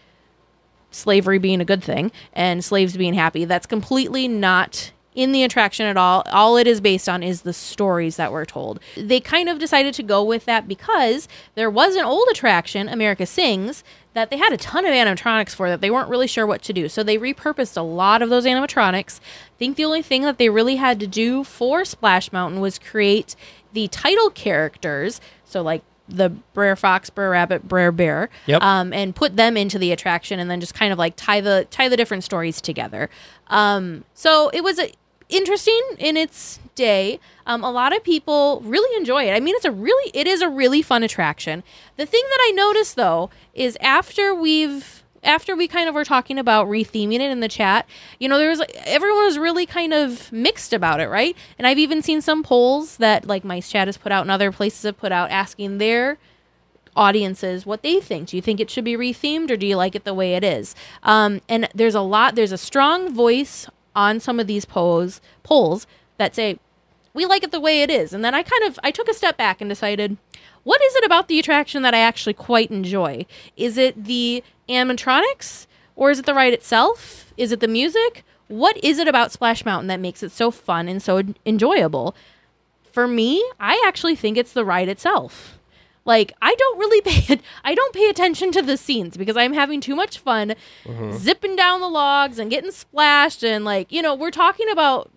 slavery 0.91 1.37
being 1.37 1.61
a 1.61 1.65
good 1.65 1.83
thing 1.83 2.11
and 2.33 2.63
slaves 2.63 2.97
being 2.97 3.13
happy. 3.13 3.45
That's 3.45 3.65
completely 3.65 4.27
not 4.27 4.91
in 5.19 5.31
the 5.31 5.43
attraction 5.43 5.85
at 5.85 5.97
all. 5.97 6.23
All 6.31 6.55
it 6.57 6.65
is 6.67 6.79
based 6.81 7.09
on 7.09 7.21
is 7.23 7.41
the 7.41 7.53
stories 7.53 8.15
that 8.15 8.31
were 8.31 8.45
told. 8.45 8.79
They 8.95 9.19
kind 9.19 9.49
of 9.49 9.59
decided 9.59 9.93
to 9.95 10.03
go 10.03 10.23
with 10.23 10.45
that 10.45 10.67
because 10.67 11.27
there 11.55 11.69
was 11.69 11.95
an 11.95 12.05
old 12.05 12.27
attraction, 12.31 12.87
America 12.87 13.25
Sings, 13.25 13.83
that 14.13 14.29
they 14.29 14.37
had 14.37 14.53
a 14.53 14.57
ton 14.57 14.85
of 14.85 14.91
animatronics 14.91 15.53
for 15.53 15.69
that 15.69 15.81
they 15.81 15.91
weren't 15.91 16.09
really 16.09 16.27
sure 16.27 16.47
what 16.47 16.61
to 16.63 16.73
do. 16.73 16.89
So 16.89 17.03
they 17.03 17.17
repurposed 17.17 17.77
a 17.77 17.81
lot 17.81 18.21
of 18.21 18.29
those 18.29 18.45
animatronics. 18.45 19.19
I 19.19 19.57
think 19.57 19.75
the 19.77 19.85
only 19.85 20.01
thing 20.01 20.23
that 20.23 20.37
they 20.37 20.49
really 20.49 20.77
had 20.77 20.99
to 21.01 21.07
do 21.07 21.43
for 21.43 21.85
Splash 21.85 22.31
Mountain 22.31 22.59
was 22.61 22.79
create 22.79 23.35
the 23.73 23.87
title 23.89 24.29
characters. 24.29 25.21
So 25.45 25.61
like 25.61 25.83
the 26.07 26.29
Brer 26.29 26.75
Fox, 26.75 27.11
Brer 27.11 27.29
Rabbit, 27.29 27.67
Brer 27.67 27.91
Bear, 27.91 28.29
Yep. 28.47 28.63
um, 28.63 28.93
and 28.93 29.15
put 29.15 29.35
them 29.35 29.55
into 29.55 29.77
the 29.77 29.91
attraction, 29.91 30.39
and 30.39 30.49
then 30.49 30.59
just 30.59 30.73
kind 30.73 30.91
of 30.91 30.97
like 30.97 31.13
tie 31.15 31.39
the 31.39 31.67
tie 31.69 31.87
the 31.87 31.95
different 31.95 32.23
stories 32.23 32.61
together. 32.61 33.11
Um, 33.47 34.05
so 34.15 34.49
it 34.51 34.63
was 34.63 34.79
a, 34.79 34.91
interesting 35.29 35.81
in 35.97 36.17
its 36.17 36.59
day. 36.75 37.19
Um, 37.45 37.63
a 37.63 37.71
lot 37.71 37.95
of 37.95 38.03
people 38.03 38.61
really 38.65 38.95
enjoy 38.97 39.29
it. 39.29 39.33
I 39.33 39.39
mean, 39.39 39.55
it's 39.55 39.65
a 39.65 39.71
really 39.71 40.11
it 40.13 40.27
is 40.27 40.41
a 40.41 40.49
really 40.49 40.81
fun 40.81 41.03
attraction. 41.03 41.63
The 41.97 42.05
thing 42.05 42.23
that 42.29 42.39
I 42.47 42.51
noticed 42.51 42.95
though 42.95 43.29
is 43.53 43.77
after 43.81 44.33
we've 44.33 45.03
after 45.23 45.55
we 45.55 45.67
kind 45.67 45.89
of 45.89 45.95
were 45.95 46.05
talking 46.05 46.37
about 46.37 46.67
retheming 46.67 47.15
it 47.15 47.31
in 47.31 47.39
the 47.39 47.47
chat, 47.47 47.85
you 48.19 48.27
know, 48.29 48.37
there 48.37 48.49
was 48.49 48.61
everyone 48.85 49.25
was 49.25 49.37
really 49.37 49.65
kind 49.65 49.93
of 49.93 50.31
mixed 50.31 50.73
about 50.73 50.99
it, 50.99 51.07
right? 51.07 51.35
And 51.57 51.67
I've 51.67 51.79
even 51.79 52.01
seen 52.01 52.21
some 52.21 52.43
polls 52.43 52.97
that 52.97 53.27
like 53.27 53.43
Mice 53.43 53.69
Chat 53.69 53.87
has 53.87 53.97
put 53.97 54.11
out 54.11 54.21
and 54.21 54.31
other 54.31 54.51
places 54.51 54.83
have 54.83 54.97
put 54.97 55.11
out 55.11 55.29
asking 55.29 55.77
their 55.77 56.17
audiences 56.95 57.65
what 57.65 57.83
they 57.83 57.99
think. 57.99 58.29
Do 58.29 58.35
you 58.35 58.41
think 58.41 58.59
it 58.59 58.69
should 58.69 58.83
be 58.83 58.95
rethemed 58.95 59.51
or 59.51 59.57
do 59.57 59.65
you 59.67 59.75
like 59.75 59.95
it 59.95 60.03
the 60.03 60.13
way 60.13 60.35
it 60.35 60.43
is? 60.43 60.75
Um, 61.03 61.41
and 61.47 61.69
there's 61.73 61.95
a 61.95 62.01
lot, 62.01 62.35
there's 62.35 62.51
a 62.51 62.57
strong 62.57 63.13
voice 63.13 63.67
on 63.95 64.19
some 64.19 64.39
of 64.39 64.47
these 64.47 64.65
polls, 64.65 65.21
polls 65.43 65.87
that 66.17 66.35
say, 66.35 66.59
we 67.13 67.25
like 67.25 67.43
it 67.43 67.51
the 67.51 67.59
way 67.59 67.81
it 67.81 67.89
is. 67.89 68.13
And 68.13 68.23
then 68.23 68.35
I 68.35 68.43
kind 68.43 68.63
of, 68.63 68.79
I 68.83 68.91
took 68.91 69.07
a 69.07 69.13
step 69.13 69.37
back 69.37 69.61
and 69.61 69.69
decided, 69.69 70.17
what 70.63 70.81
is 70.81 70.95
it 70.95 71.03
about 71.03 71.27
the 71.27 71.39
attraction 71.39 71.81
that 71.83 71.93
I 71.93 71.99
actually 71.99 72.33
quite 72.33 72.71
enjoy? 72.71 73.25
Is 73.57 73.77
it 73.77 74.03
the 74.05 74.43
animatronics 74.67 75.67
or 75.95 76.11
is 76.11 76.19
it 76.19 76.25
the 76.25 76.33
ride 76.33 76.53
itself? 76.53 77.33
Is 77.37 77.51
it 77.51 77.59
the 77.59 77.67
music? 77.67 78.23
What 78.47 78.83
is 78.83 78.99
it 78.99 79.07
about 79.07 79.31
Splash 79.31 79.65
Mountain 79.65 79.87
that 79.87 79.99
makes 79.99 80.23
it 80.23 80.31
so 80.31 80.51
fun 80.51 80.87
and 80.87 81.01
so 81.01 81.21
enjoyable? 81.45 82.15
For 82.91 83.07
me, 83.07 83.43
I 83.59 83.81
actually 83.85 84.15
think 84.15 84.37
it's 84.37 84.53
the 84.53 84.65
ride 84.65 84.89
itself. 84.89 85.58
Like 86.09 86.33
I 86.41 86.55
don't 86.55 86.79
really 86.79 87.01
pay 87.05 87.39
I 87.63 87.75
don't 87.75 87.93
pay 87.93 88.09
attention 88.09 88.51
to 88.53 88.63
the 88.63 88.77
scenes 88.77 89.15
because 89.15 89.37
I'm 89.37 89.53
having 89.53 89.79
too 89.79 89.95
much 89.95 90.17
fun 90.17 90.55
mm-hmm. 90.83 91.15
zipping 91.15 91.55
down 91.55 91.81
the 91.81 91.87
logs 91.87 92.39
and 92.39 92.49
getting 92.49 92.71
splashed 92.71 93.43
and 93.43 93.63
like, 93.63 93.91
you 93.91 94.01
know, 94.01 94.15
we're 94.15 94.31
talking 94.31 94.67
about 94.71 95.11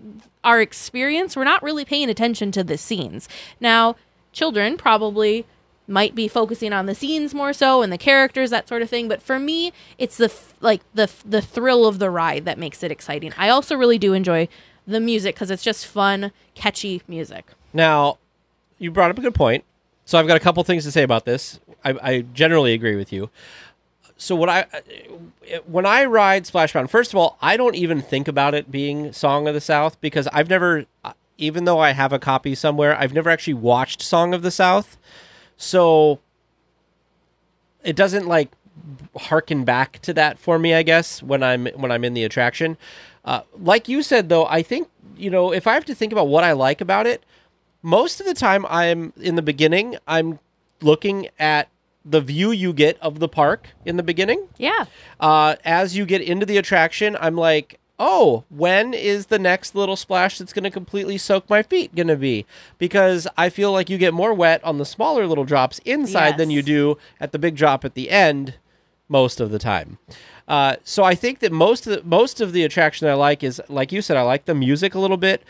our 0.44 0.60
experience. 0.60 1.34
We're 1.34 1.44
not 1.44 1.62
really 1.62 1.86
paying 1.86 2.10
attention 2.10 2.52
to 2.52 2.62
the 2.62 2.76
scenes. 2.76 3.26
Now, 3.58 3.96
children 4.32 4.76
probably 4.76 5.46
might 5.88 6.14
be 6.14 6.28
focusing 6.28 6.74
on 6.74 6.84
the 6.84 6.94
scenes 6.94 7.32
more 7.32 7.54
so 7.54 7.80
and 7.80 7.90
the 7.90 7.96
characters 7.96 8.50
that 8.50 8.68
sort 8.68 8.82
of 8.82 8.90
thing, 8.90 9.08
but 9.08 9.22
for 9.22 9.38
me, 9.38 9.72
it's 9.96 10.18
the 10.18 10.28
th- 10.28 10.40
like 10.60 10.82
the 10.92 11.10
the 11.24 11.40
thrill 11.40 11.86
of 11.86 12.00
the 12.00 12.10
ride 12.10 12.44
that 12.44 12.58
makes 12.58 12.82
it 12.82 12.92
exciting. 12.92 13.32
I 13.38 13.48
also 13.48 13.76
really 13.76 13.98
do 13.98 14.12
enjoy 14.12 14.46
the 14.86 15.00
music 15.00 15.36
cuz 15.36 15.50
it's 15.50 15.62
just 15.62 15.86
fun, 15.86 16.32
catchy 16.54 17.00
music. 17.08 17.46
Now, 17.72 18.18
you 18.78 18.90
brought 18.90 19.10
up 19.10 19.16
a 19.16 19.22
good 19.22 19.34
point. 19.34 19.64
So 20.04 20.18
I've 20.18 20.26
got 20.26 20.36
a 20.36 20.40
couple 20.40 20.62
things 20.64 20.84
to 20.84 20.90
say 20.92 21.02
about 21.02 21.24
this. 21.24 21.60
I, 21.84 21.94
I 22.02 22.20
generally 22.32 22.72
agree 22.72 22.96
with 22.96 23.12
you. 23.12 23.30
so 24.16 24.36
what 24.36 24.48
I 24.48 24.66
when 25.66 25.86
I 25.86 26.04
ride 26.04 26.46
Splash 26.46 26.74
Mountain, 26.74 26.88
first 26.88 27.12
of 27.12 27.18
all, 27.18 27.36
I 27.40 27.56
don't 27.56 27.74
even 27.74 28.00
think 28.00 28.28
about 28.28 28.54
it 28.54 28.70
being 28.70 29.12
Song 29.12 29.48
of 29.48 29.54
the 29.54 29.60
South 29.60 30.00
because 30.00 30.28
I've 30.28 30.48
never, 30.48 30.86
even 31.38 31.64
though 31.64 31.80
I 31.80 31.90
have 31.90 32.12
a 32.12 32.18
copy 32.18 32.54
somewhere, 32.54 32.96
I've 32.96 33.12
never 33.12 33.30
actually 33.30 33.54
watched 33.54 34.02
Song 34.02 34.32
of 34.34 34.42
the 34.42 34.50
South. 34.50 34.96
So 35.56 36.20
it 37.82 37.96
doesn't 37.96 38.26
like 38.26 38.50
harken 39.16 39.64
back 39.64 40.00
to 40.02 40.14
that 40.14 40.38
for 40.38 40.58
me. 40.58 40.74
I 40.74 40.82
guess 40.82 41.22
when 41.22 41.42
I'm 41.42 41.66
when 41.66 41.90
I'm 41.90 42.04
in 42.04 42.14
the 42.14 42.24
attraction, 42.24 42.76
uh, 43.24 43.42
like 43.58 43.88
you 43.88 44.02
said 44.02 44.28
though, 44.28 44.46
I 44.46 44.62
think 44.62 44.88
you 45.16 45.30
know 45.30 45.52
if 45.52 45.66
I 45.66 45.74
have 45.74 45.84
to 45.86 45.94
think 45.94 46.12
about 46.12 46.28
what 46.28 46.44
I 46.44 46.52
like 46.52 46.80
about 46.80 47.06
it, 47.06 47.24
most 47.82 48.20
of 48.20 48.26
the 48.26 48.34
time 48.34 48.64
I'm 48.68 49.12
in 49.20 49.36
the 49.36 49.42
beginning. 49.42 49.96
I'm 50.06 50.38
looking 50.80 51.28
at 51.38 51.68
the 52.04 52.20
view 52.20 52.50
you 52.50 52.72
get 52.72 52.98
of 53.00 53.18
the 53.18 53.28
park 53.28 53.68
in 53.84 53.96
the 53.96 54.02
beginning. 54.02 54.48
Yeah. 54.58 54.86
Uh, 55.20 55.56
as 55.64 55.96
you 55.96 56.04
get 56.06 56.20
into 56.20 56.46
the 56.46 56.56
attraction, 56.56 57.16
I'm 57.20 57.36
like, 57.36 57.78
oh, 57.98 58.42
when 58.48 58.94
is 58.94 59.26
the 59.26 59.38
next 59.38 59.74
little 59.74 59.94
splash 59.96 60.38
that's 60.38 60.52
going 60.52 60.64
to 60.64 60.70
completely 60.70 61.16
soak 61.18 61.48
my 61.48 61.62
feet 61.62 61.94
going 61.94 62.08
to 62.08 62.16
be? 62.16 62.46
Because 62.78 63.28
I 63.36 63.48
feel 63.48 63.70
like 63.70 63.88
you 63.88 63.98
get 63.98 64.14
more 64.14 64.34
wet 64.34 64.62
on 64.64 64.78
the 64.78 64.84
smaller 64.84 65.26
little 65.26 65.44
drops 65.44 65.78
inside 65.84 66.36
than 66.36 66.50
you 66.50 66.62
do 66.62 66.98
at 67.20 67.32
the 67.32 67.38
big 67.38 67.54
drop 67.54 67.84
at 67.84 67.94
the 67.94 68.10
end 68.10 68.54
most 69.08 69.40
of 69.40 69.50
the 69.50 69.58
time. 69.58 69.98
Uh, 70.48 70.76
so 70.82 71.04
I 71.04 71.14
think 71.14 71.38
that 71.38 71.52
most 71.52 71.86
of 71.86 71.92
the, 71.92 72.08
most 72.08 72.40
of 72.40 72.52
the 72.52 72.64
attraction 72.64 73.06
I 73.06 73.14
like 73.14 73.44
is 73.44 73.60
like 73.68 73.92
you 73.92 74.02
said 74.02 74.16
I 74.16 74.22
like 74.22 74.46
the 74.46 74.54
music 74.54 74.94
a 74.94 74.98
little 74.98 75.16
bit. 75.16 75.42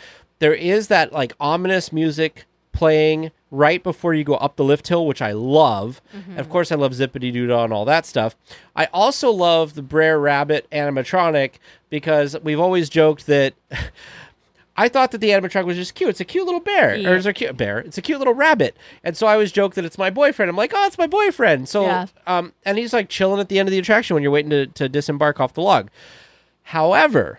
There 0.42 0.52
is 0.54 0.88
that 0.88 1.12
like 1.12 1.34
ominous 1.38 1.92
music 1.92 2.46
playing 2.72 3.30
right 3.52 3.80
before 3.80 4.12
you 4.12 4.24
go 4.24 4.34
up 4.34 4.56
the 4.56 4.64
lift 4.64 4.88
hill, 4.88 5.06
which 5.06 5.22
I 5.22 5.30
love. 5.30 6.00
Of 6.36 6.48
course, 6.50 6.72
I 6.72 6.74
love 6.74 6.94
Zip-a-Dee-Doo-Dah 6.94 7.62
and 7.62 7.72
all 7.72 7.84
that 7.84 8.06
stuff. 8.06 8.34
I 8.74 8.86
also 8.92 9.30
love 9.30 9.74
the 9.74 9.82
Brer 9.82 10.18
Rabbit 10.18 10.66
animatronic 10.72 11.52
because 11.90 12.34
we've 12.42 12.58
always 12.58 12.88
joked 12.88 13.26
that. 13.28 13.54
I 14.76 14.88
thought 14.88 15.12
that 15.12 15.18
the 15.18 15.28
animatronic 15.28 15.66
was 15.66 15.76
just 15.76 15.94
cute. 15.94 16.10
It's 16.10 16.20
a 16.20 16.24
cute 16.24 16.46
little 16.46 16.58
bear, 16.58 16.96
Yeah. 16.96 17.10
or 17.10 17.14
it's 17.16 17.26
a 17.26 17.32
cute 17.34 17.56
bear. 17.56 17.78
It's 17.78 17.98
a 17.98 18.02
cute 18.02 18.18
little 18.18 18.32
rabbit, 18.34 18.74
and 19.04 19.14
so 19.16 19.26
I 19.28 19.34
always 19.34 19.52
joke 19.52 19.74
that 19.74 19.84
it's 19.84 19.98
my 19.98 20.08
boyfriend. 20.10 20.48
I'm 20.48 20.56
like, 20.56 20.72
oh, 20.74 20.86
it's 20.86 20.96
my 20.98 21.06
boyfriend. 21.06 21.68
So, 21.68 21.84
Yeah. 21.84 22.06
um, 22.26 22.54
and 22.64 22.78
he's 22.78 22.94
like 22.94 23.10
chilling 23.10 23.38
at 23.38 23.48
the 23.50 23.58
end 23.60 23.68
of 23.68 23.70
the 23.70 23.78
attraction 23.78 24.14
when 24.14 24.22
you're 24.24 24.32
waiting 24.32 24.50
to, 24.50 24.66
to 24.66 24.88
disembark 24.88 25.38
off 25.40 25.52
the 25.52 25.60
log. 25.60 25.90
However, 26.62 27.38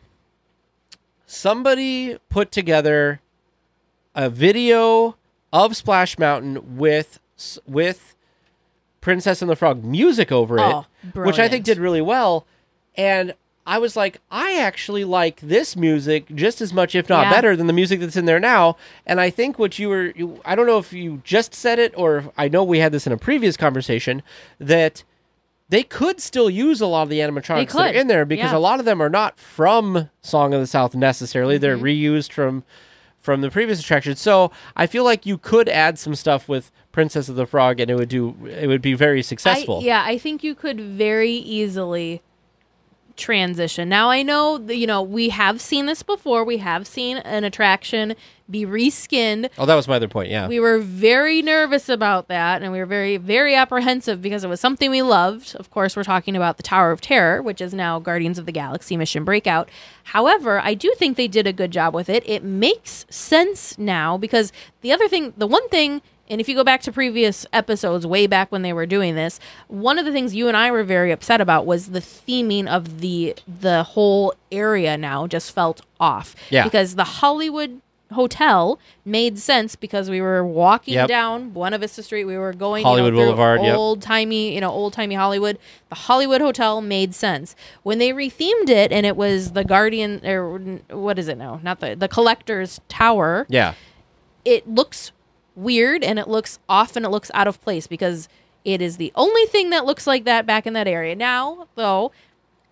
somebody 1.33 2.17
put 2.29 2.51
together 2.51 3.19
a 4.15 4.29
video 4.29 5.15
of 5.51 5.75
Splash 5.75 6.17
Mountain 6.17 6.77
with 6.77 7.19
with 7.67 8.15
Princess 9.01 9.41
and 9.41 9.49
the 9.49 9.55
Frog 9.55 9.83
music 9.83 10.31
over 10.31 10.59
Oh, 10.59 10.85
it, 11.03 11.15
which 11.19 11.39
I 11.39 11.49
think 11.49 11.65
did 11.65 11.77
really 11.77 12.01
well. 12.01 12.45
And 12.95 13.33
I 13.65 13.79
was 13.79 13.95
like, 13.95 14.19
I 14.29 14.59
actually 14.59 15.03
like 15.03 15.39
this 15.41 15.75
music 15.75 16.25
just 16.35 16.61
as 16.61 16.73
much, 16.73 16.95
if 16.95 17.09
not 17.09 17.23
Yeah. 17.25 17.29
better, 17.31 17.55
than 17.55 17.67
the 17.67 17.73
music 17.73 17.99
that's 17.99 18.15
in 18.15 18.25
there 18.25 18.39
now. 18.39 18.77
And 19.05 19.19
I 19.19 19.29
think 19.29 19.57
what 19.57 19.79
you 19.79 19.89
were, 19.89 20.13
you, 20.15 20.41
I 20.45 20.55
don't 20.55 20.67
know 20.67 20.77
if 20.77 20.93
you 20.93 21.21
just 21.23 21.53
said 21.53 21.79
it 21.79 21.93
or 21.97 22.17
if, 22.17 22.27
I 22.37 22.47
know 22.49 22.63
we 22.63 22.79
had 22.79 22.91
this 22.91 23.07
in 23.07 23.13
a 23.13 23.17
previous 23.17 23.57
conversation 23.57 24.21
that 24.59 25.03
they 25.73 25.81
could 25.83 26.21
still 26.21 26.51
use 26.51 26.81
a 26.81 26.85
lot 26.85 27.01
of 27.01 27.09
the 27.09 27.17
animatronics 27.17 27.71
that 27.71 27.95
are 27.95 27.99
in 27.99 28.05
there 28.05 28.25
because 28.25 28.51
yeah. 28.51 28.57
a 28.57 28.59
lot 28.59 28.79
of 28.79 28.85
them 28.85 29.01
are 29.01 29.09
not 29.09 29.39
from 29.39 30.07
Song 30.21 30.53
of 30.53 30.59
the 30.59 30.67
South 30.67 30.93
necessarily. 30.93 31.57
They're 31.57 31.73
Mm-hmm. 31.77 31.83
reused 31.85 32.31
from 32.31 32.63
from 33.19 33.41
the 33.41 33.49
previous 33.49 33.79
attraction. 33.79 34.15
So 34.15 34.51
I 34.75 34.85
feel 34.85 35.03
like 35.03 35.25
you 35.25 35.37
could 35.37 35.67
add 35.69 35.97
some 35.97 36.13
stuff 36.13 36.47
with 36.47 36.71
Princess 36.91 37.27
of 37.29 37.35
the 37.35 37.47
Frog 37.47 37.79
and 37.79 37.89
it 37.89 37.95
would 37.95 38.09
do 38.09 38.35
it 38.45 38.67
would 38.67 38.81
be 38.83 38.93
very 38.93 39.23
successful. 39.23 39.79
I, 39.79 39.85
yeah, 39.85 40.03
I 40.05 40.17
think 40.19 40.43
you 40.43 40.53
could 40.53 40.79
very 40.79 41.31
easily 41.31 42.21
transition. 43.15 43.89
Now 43.89 44.09
I 44.09 44.23
know 44.23 44.57
that, 44.57 44.75
you 44.75 44.87
know 44.87 45.01
we 45.01 45.29
have 45.29 45.61
seen 45.61 45.85
this 45.85 46.03
before. 46.03 46.43
We 46.43 46.57
have 46.57 46.87
seen 46.87 47.17
an 47.17 47.43
attraction 47.43 48.15
be 48.49 48.65
reskinned. 48.65 49.49
Oh, 49.57 49.65
that 49.65 49.75
was 49.75 49.87
my 49.87 49.95
other 49.95 50.07
point. 50.07 50.29
Yeah. 50.29 50.47
We 50.47 50.59
were 50.59 50.79
very 50.79 51.41
nervous 51.41 51.87
about 51.87 52.27
that, 52.27 52.61
and 52.61 52.71
we 52.71 52.79
were 52.79 52.85
very, 52.85 53.17
very 53.17 53.55
apprehensive 53.55 54.21
because 54.21 54.43
it 54.43 54.47
was 54.47 54.59
something 54.59 54.91
we 54.91 55.01
loved. 55.01 55.55
Of 55.55 55.71
course, 55.71 55.95
we're 55.95 56.03
talking 56.03 56.35
about 56.35 56.57
the 56.57 56.63
Tower 56.63 56.91
of 56.91 56.99
Terror, 56.99 57.41
which 57.41 57.61
is 57.61 57.73
now 57.73 57.99
Guardians 57.99 58.37
of 58.37 58.45
the 58.45 58.51
Galaxy 58.51 58.97
Mission 58.97 59.23
Breakout. 59.23 59.69
However, 60.03 60.59
I 60.59 60.73
do 60.73 60.93
think 60.97 61.15
they 61.15 61.27
did 61.27 61.47
a 61.47 61.53
good 61.53 61.71
job 61.71 61.93
with 61.93 62.09
it. 62.09 62.23
It 62.27 62.43
makes 62.43 63.05
sense 63.09 63.77
now 63.77 64.17
because 64.17 64.51
the 64.81 64.91
other 64.91 65.07
thing, 65.07 65.33
the 65.37 65.47
one 65.47 65.67
thing, 65.69 66.01
and 66.33 66.41
if 66.41 66.49
you 66.49 66.55
go 66.55 66.63
back 66.63 66.81
to 66.81 66.91
previous 66.91 67.45
episodes, 67.53 68.05
way 68.05 68.27
back 68.27 68.51
when 68.51 68.63
they 68.63 68.73
were 68.73 68.85
doing 68.85 69.15
this, 69.15 69.39
one 69.67 69.97
of 69.99 70.05
the 70.05 70.11
things 70.11 70.33
you 70.35 70.47
and 70.47 70.57
I 70.57 70.71
were 70.71 70.83
very 70.83 71.11
upset 71.11 71.39
about 71.39 71.65
was 71.65 71.91
the 71.91 71.99
theming 71.99 72.67
of 72.67 72.99
the 72.99 73.35
the 73.47 73.83
whole 73.83 74.33
area. 74.51 74.97
Now 74.97 75.27
just 75.27 75.51
felt 75.53 75.81
off, 75.99 76.35
Yeah. 76.49 76.63
because 76.63 76.95
the 76.95 77.03
Hollywood 77.03 77.79
hotel 78.11 78.79
made 79.05 79.39
sense 79.39 79.75
because 79.75 80.07
we 80.09 80.21
were 80.21 80.45
walking 80.45 80.93
Yep. 80.93 81.07
down 81.07 81.49
Buena 81.49 81.79
Vista 81.79 82.03
Street. 82.03 82.25
We 82.25 82.37
were 82.37 82.53
going 82.53 82.83
Hollywood 82.85 83.13
you 83.13 83.19
know, 83.19 83.25
Boulevard, 83.25 83.61
yep. 83.63 83.75
old 83.75 84.01
timey, 84.03 84.53
you 84.53 84.61
know, 84.61 84.69
old 84.69 84.93
timey 84.93 85.15
Hollywood. 85.15 85.57
The 85.89 85.95
Hollywood 85.95 86.39
Hotel 86.41 86.79
made 86.81 87.15
sense 87.15 87.55
when 87.81 87.97
they 87.97 88.09
rethemed 88.11 88.69
it, 88.69 88.91
and 88.91 89.05
it 89.05 89.15
was 89.15 89.53
the 89.53 89.63
Guardian 89.63 90.21
or 90.25 90.57
what 90.91 91.17
is 91.17 91.27
it 91.27 91.37
now? 91.37 91.59
Not 91.63 91.79
the 91.79 91.95
the 91.95 92.07
Collector's 92.07 92.81
Tower. 92.87 93.45
yeah. 93.49 93.73
It 94.45 94.67
looks 94.69 95.11
weird 95.55 96.03
and 96.03 96.19
it 96.19 96.27
looks 96.27 96.59
off 96.67 96.95
and 96.95 97.05
it 97.05 97.09
looks 97.09 97.29
out 97.33 97.47
of 97.47 97.61
place 97.61 97.87
because 97.87 98.27
it 98.65 98.81
is 98.81 98.97
the 98.97 99.11
only 99.15 99.45
thing 99.47 99.69
that 99.71 99.85
looks 99.85 100.07
like 100.07 100.23
that 100.25 100.45
back 100.45 100.65
in 100.65 100.73
that 100.73 100.87
area. 100.87 101.15
Now, 101.15 101.67
though, 101.75 102.11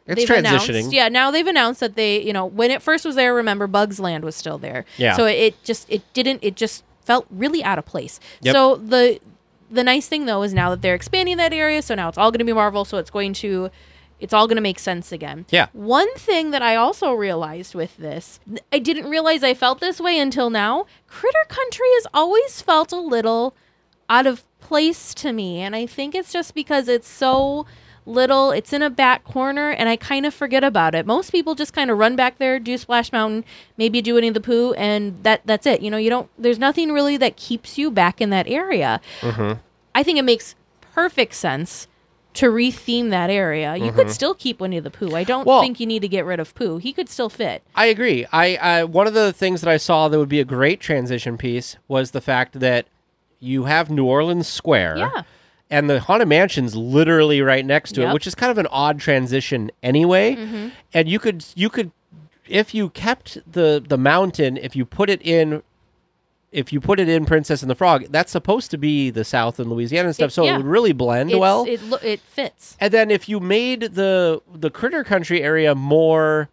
It's 0.07 0.21
they've 0.21 0.27
transitioning. 0.27 0.69
Announced, 0.69 0.93
yeah, 0.93 1.09
now 1.09 1.31
they've 1.31 1.45
announced 1.45 1.79
that 1.81 1.95
they, 1.95 2.21
you 2.21 2.33
know, 2.33 2.45
when 2.45 2.71
it 2.71 2.81
first 2.81 3.05
was 3.05 3.15
there, 3.15 3.33
remember 3.33 3.67
Bugs 3.67 3.99
Land 3.99 4.23
was 4.23 4.35
still 4.35 4.57
there. 4.57 4.85
Yeah. 4.97 5.15
So 5.15 5.25
it 5.25 5.61
just 5.63 5.89
it 5.89 6.01
didn't 6.13 6.39
it 6.41 6.55
just 6.55 6.83
felt 7.01 7.25
really 7.29 7.63
out 7.63 7.77
of 7.77 7.85
place. 7.85 8.19
Yep. 8.41 8.53
So 8.53 8.75
the 8.77 9.19
the 9.69 9.83
nice 9.83 10.07
thing 10.07 10.25
though 10.25 10.43
is 10.43 10.53
now 10.53 10.69
that 10.69 10.81
they're 10.81 10.95
expanding 10.95 11.37
that 11.37 11.53
area, 11.53 11.81
so 11.81 11.95
now 11.95 12.09
it's 12.09 12.17
all 12.17 12.31
going 12.31 12.39
to 12.39 12.45
be 12.45 12.53
Marvel, 12.53 12.85
so 12.85 12.97
it's 12.97 13.11
going 13.11 13.33
to 13.33 13.69
it's 14.21 14.33
all 14.33 14.47
going 14.47 14.55
to 14.55 14.61
make 14.61 14.79
sense 14.79 15.11
again. 15.11 15.45
Yeah. 15.49 15.67
One 15.73 16.13
thing 16.15 16.51
that 16.51 16.61
I 16.61 16.75
also 16.75 17.11
realized 17.11 17.75
with 17.75 17.97
this, 17.97 18.39
I 18.71 18.79
didn't 18.79 19.09
realize 19.09 19.43
I 19.43 19.55
felt 19.55 19.79
this 19.79 19.99
way 19.99 20.19
until 20.19 20.49
now. 20.49 20.85
Critter 21.07 21.45
Country 21.49 21.87
has 21.95 22.07
always 22.13 22.61
felt 22.61 22.91
a 22.91 22.99
little 22.99 23.55
out 24.09 24.27
of 24.27 24.43
place 24.59 25.13
to 25.15 25.33
me, 25.33 25.59
and 25.59 25.75
I 25.75 25.85
think 25.87 26.13
it's 26.13 26.31
just 26.31 26.53
because 26.53 26.87
it's 26.87 27.07
so 27.07 27.65
little. 28.05 28.51
It's 28.51 28.73
in 28.73 28.81
a 28.81 28.89
back 28.89 29.23
corner, 29.23 29.71
and 29.71 29.89
I 29.89 29.95
kind 29.95 30.25
of 30.25 30.33
forget 30.33 30.63
about 30.63 30.93
it. 30.93 31.05
Most 31.05 31.31
people 31.31 31.55
just 31.55 31.73
kind 31.73 31.89
of 31.89 31.97
run 31.97 32.15
back 32.15 32.37
there, 32.37 32.59
do 32.59 32.77
Splash 32.77 33.11
Mountain, 33.11 33.43
maybe 33.77 34.01
do 34.01 34.13
Winnie 34.13 34.29
the 34.29 34.39
Pooh, 34.39 34.73
and 34.73 35.23
that 35.23 35.41
that's 35.45 35.65
it. 35.65 35.81
You 35.81 35.89
know, 35.89 35.97
you 35.97 36.09
don't. 36.09 36.29
There's 36.37 36.59
nothing 36.59 36.91
really 36.91 37.17
that 37.17 37.37
keeps 37.37 37.77
you 37.77 37.89
back 37.89 38.21
in 38.21 38.29
that 38.29 38.47
area. 38.47 39.01
Mm-hmm. 39.21 39.59
I 39.95 40.03
think 40.03 40.19
it 40.19 40.23
makes 40.23 40.55
perfect 40.93 41.33
sense 41.33 41.87
to 42.35 42.47
retheme 42.47 43.09
that 43.09 43.29
area. 43.29 43.75
You 43.75 43.91
could 43.91 44.09
still 44.09 44.33
keep 44.33 44.59
Winnie 44.61 44.79
the 44.79 44.89
Pooh. 44.89 45.15
I 45.15 45.23
don't 45.23 45.45
Well- 45.45 45.61
think 45.61 45.79
you 45.79 45.85
need 45.85 46.01
to 46.01 46.07
get 46.07 46.25
rid 46.25 46.39
of 46.39 46.53
Pooh. 46.55 46.77
He 46.77 46.93
could 46.93 47.09
still 47.09 47.29
fit. 47.29 47.63
I 47.75 47.87
agree. 47.87 48.25
I, 48.31 48.55
I 48.55 48.83
one 48.85 49.07
of 49.07 49.13
the 49.13 49.33
things 49.33 49.61
that 49.61 49.69
I 49.69 49.77
saw 49.77 50.07
that 50.07 50.17
would 50.17 50.29
be 50.29 50.39
a 50.39 50.45
great 50.45 50.79
transition 50.79 51.37
piece 51.37 51.77
was 51.87 52.11
the 52.11 52.21
fact 52.21 52.59
that 52.59 52.85
you 53.39 53.65
have 53.65 53.89
New 53.89 54.05
Orleans 54.05 54.47
Square. 54.47 54.97
Yeah. 54.97 55.23
And 55.69 55.89
the 55.89 56.01
Haunted 56.01 56.27
Mansion's 56.27 56.75
literally 56.75 57.41
right 57.41 57.65
next 57.65 57.93
to 57.93 58.01
it, 58.01 58.13
which 58.13 58.27
is 58.27 58.35
kind 58.35 58.51
of 58.51 58.57
an 58.57 58.67
odd 58.67 58.99
transition 58.99 59.71
anyway. 59.81 60.35
Mm-hmm. 60.35 60.67
And 60.93 61.07
you 61.07 61.17
could 61.17 61.45
you 61.55 61.69
could 61.69 61.91
if 62.47 62.75
you 62.75 62.89
kept 62.89 63.37
the 63.49 63.81
the 63.85 63.97
mountain, 63.97 64.57
if 64.57 64.75
you 64.75 64.85
put 64.85 65.09
it 65.09 65.21
in 65.21 65.63
if 66.51 66.73
you 66.73 66.81
put 66.81 66.99
it 66.99 67.07
in 67.07 67.25
Princess 67.25 67.61
and 67.61 67.71
the 67.71 67.75
Frog, 67.75 68.05
that's 68.09 68.31
supposed 68.31 68.71
to 68.71 68.77
be 68.77 69.09
the 69.09 69.23
South 69.23 69.59
and 69.59 69.69
Louisiana 69.69 70.07
and 70.09 70.15
stuff, 70.15 70.29
It- 70.31 70.33
so 70.33 70.43
yeah. 70.43 70.53
it 70.55 70.57
would 70.57 70.65
really 70.65 70.91
blend 70.91 71.29
It's- 71.29 71.39
well. 71.39 71.65
it 71.67 71.81
lo- 71.83 71.99
it 72.03 72.19
fits. 72.19 72.75
And 72.79 72.93
then 72.93 73.09
if 73.09 73.29
you 73.29 73.39
made 73.39 73.81
the 73.93 74.41
the 74.53 74.69
critter 74.69 75.03
country 75.03 75.41
area 75.41 75.73
more 75.75 76.49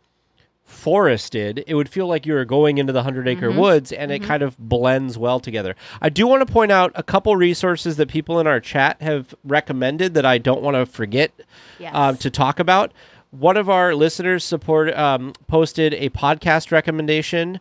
forested, 0.64 1.64
it 1.66 1.74
would 1.74 1.88
feel 1.88 2.06
like 2.06 2.26
you 2.26 2.34
were 2.34 2.44
going 2.44 2.78
into 2.78 2.92
the 2.92 3.02
hundred 3.02 3.26
acre 3.26 3.48
Mm-hmm. 3.48 3.58
woods, 3.58 3.90
and 3.92 4.12
it 4.12 4.22
kind 4.22 4.42
of 4.42 4.56
blends 4.58 5.16
well 5.18 5.40
together. 5.40 5.74
I 6.02 6.10
do 6.10 6.26
want 6.26 6.46
to 6.46 6.52
point 6.52 6.70
out 6.70 6.92
a 6.94 7.02
couple 7.02 7.34
resources 7.36 7.96
that 7.96 8.08
people 8.08 8.38
in 8.38 8.46
our 8.46 8.60
chat 8.60 9.00
have 9.00 9.34
recommended 9.44 10.14
that 10.14 10.26
I 10.26 10.38
don't 10.38 10.60
want 10.62 10.76
to 10.76 10.84
forget 10.86 11.32
Yes. 11.78 11.92
um, 11.94 12.16
to 12.18 12.30
talk 12.30 12.60
about. 12.60 12.92
One 13.30 13.56
of 13.56 13.68
our 13.68 13.94
listeners 13.94 14.44
support 14.44 14.94
um, 14.96 15.32
posted 15.48 15.94
a 15.94 16.10
podcast 16.10 16.70
recommendation 16.70 17.60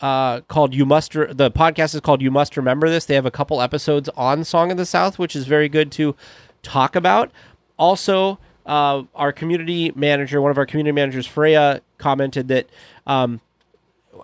uh, 0.00 0.40
called 0.42 0.74
"You 0.74 0.86
Must." 0.86 1.14
Re- 1.14 1.32
the 1.32 1.50
podcast 1.50 1.94
is 1.94 2.00
called 2.00 2.22
"You 2.22 2.30
Must 2.30 2.56
Remember 2.56 2.88
This." 2.88 3.06
They 3.06 3.14
have 3.14 3.26
a 3.26 3.30
couple 3.30 3.60
episodes 3.62 4.08
on 4.16 4.44
Song 4.44 4.70
of 4.70 4.76
the 4.76 4.86
South, 4.86 5.18
which 5.18 5.34
is 5.34 5.46
very 5.46 5.68
good 5.68 5.90
to 5.92 6.14
talk 6.62 6.96
about. 6.96 7.30
Also, 7.78 8.38
uh, 8.66 9.02
our 9.14 9.32
community 9.32 9.92
manager, 9.94 10.40
one 10.40 10.50
of 10.50 10.58
our 10.58 10.66
community 10.66 10.92
managers, 10.92 11.26
Freya, 11.26 11.80
commented 11.98 12.48
that 12.48 12.68
um, 13.06 13.40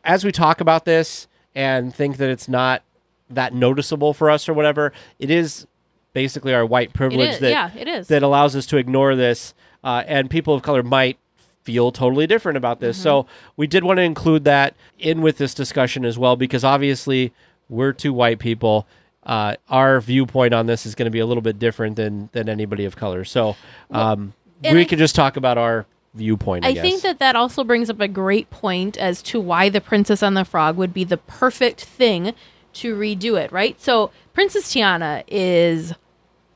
as 0.04 0.24
we 0.24 0.32
talk 0.32 0.60
about 0.60 0.84
this 0.84 1.28
and 1.54 1.94
think 1.94 2.16
that 2.16 2.30
it's 2.30 2.48
not 2.48 2.82
that 3.30 3.54
noticeable 3.54 4.12
for 4.12 4.30
us 4.30 4.48
or 4.48 4.54
whatever, 4.54 4.92
it 5.18 5.30
is 5.30 5.66
basically 6.12 6.52
our 6.52 6.66
white 6.66 6.92
privilege 6.92 7.30
is. 7.30 7.38
that 7.40 7.50
yeah, 7.50 7.70
it 7.76 7.88
is. 7.88 8.08
that 8.08 8.22
allows 8.22 8.54
us 8.56 8.66
to 8.66 8.76
ignore 8.76 9.16
this, 9.16 9.54
uh, 9.84 10.02
and 10.06 10.28
people 10.28 10.54
of 10.54 10.62
color 10.62 10.82
might 10.82 11.18
feel 11.64 11.92
totally 11.92 12.26
different 12.26 12.56
about 12.56 12.80
this. 12.80 12.96
Mm-hmm. 12.96 13.02
So 13.04 13.26
we 13.56 13.66
did 13.66 13.84
want 13.84 13.98
to 13.98 14.02
include 14.02 14.44
that 14.44 14.74
in 14.98 15.22
with 15.22 15.38
this 15.38 15.54
discussion 15.54 16.04
as 16.04 16.18
well, 16.18 16.36
because 16.36 16.64
obviously 16.64 17.32
we're 17.68 17.92
two 17.92 18.12
white 18.12 18.38
people. 18.38 18.86
Uh, 19.24 19.54
our 19.68 20.00
viewpoint 20.00 20.52
on 20.52 20.66
this 20.66 20.84
is 20.84 20.94
going 20.96 21.06
to 21.06 21.10
be 21.10 21.20
a 21.20 21.26
little 21.26 21.42
bit 21.42 21.58
different 21.58 21.96
than 21.96 22.28
than 22.32 22.48
anybody 22.48 22.84
of 22.84 22.96
color. 22.96 23.24
So 23.24 23.56
um, 23.90 24.32
and 24.64 24.74
we 24.74 24.82
I- 24.82 24.84
could 24.84 24.98
just 24.98 25.14
talk 25.14 25.36
about 25.36 25.58
our 25.58 25.86
viewpoint. 26.14 26.64
I, 26.64 26.70
I 26.70 26.74
think 26.74 27.02
that 27.02 27.20
that 27.20 27.36
also 27.36 27.64
brings 27.64 27.88
up 27.88 28.00
a 28.00 28.08
great 28.08 28.50
point 28.50 28.98
as 28.98 29.22
to 29.22 29.40
why 29.40 29.68
the 29.68 29.80
Princess 29.80 30.22
and 30.22 30.36
the 30.36 30.44
Frog 30.44 30.76
would 30.76 30.92
be 30.92 31.04
the 31.04 31.16
perfect 31.16 31.84
thing 31.84 32.34
to 32.74 32.94
redo 32.96 33.40
it, 33.40 33.50
right? 33.52 33.80
So 33.80 34.10
Princess 34.34 34.72
Tiana 34.74 35.22
is 35.28 35.94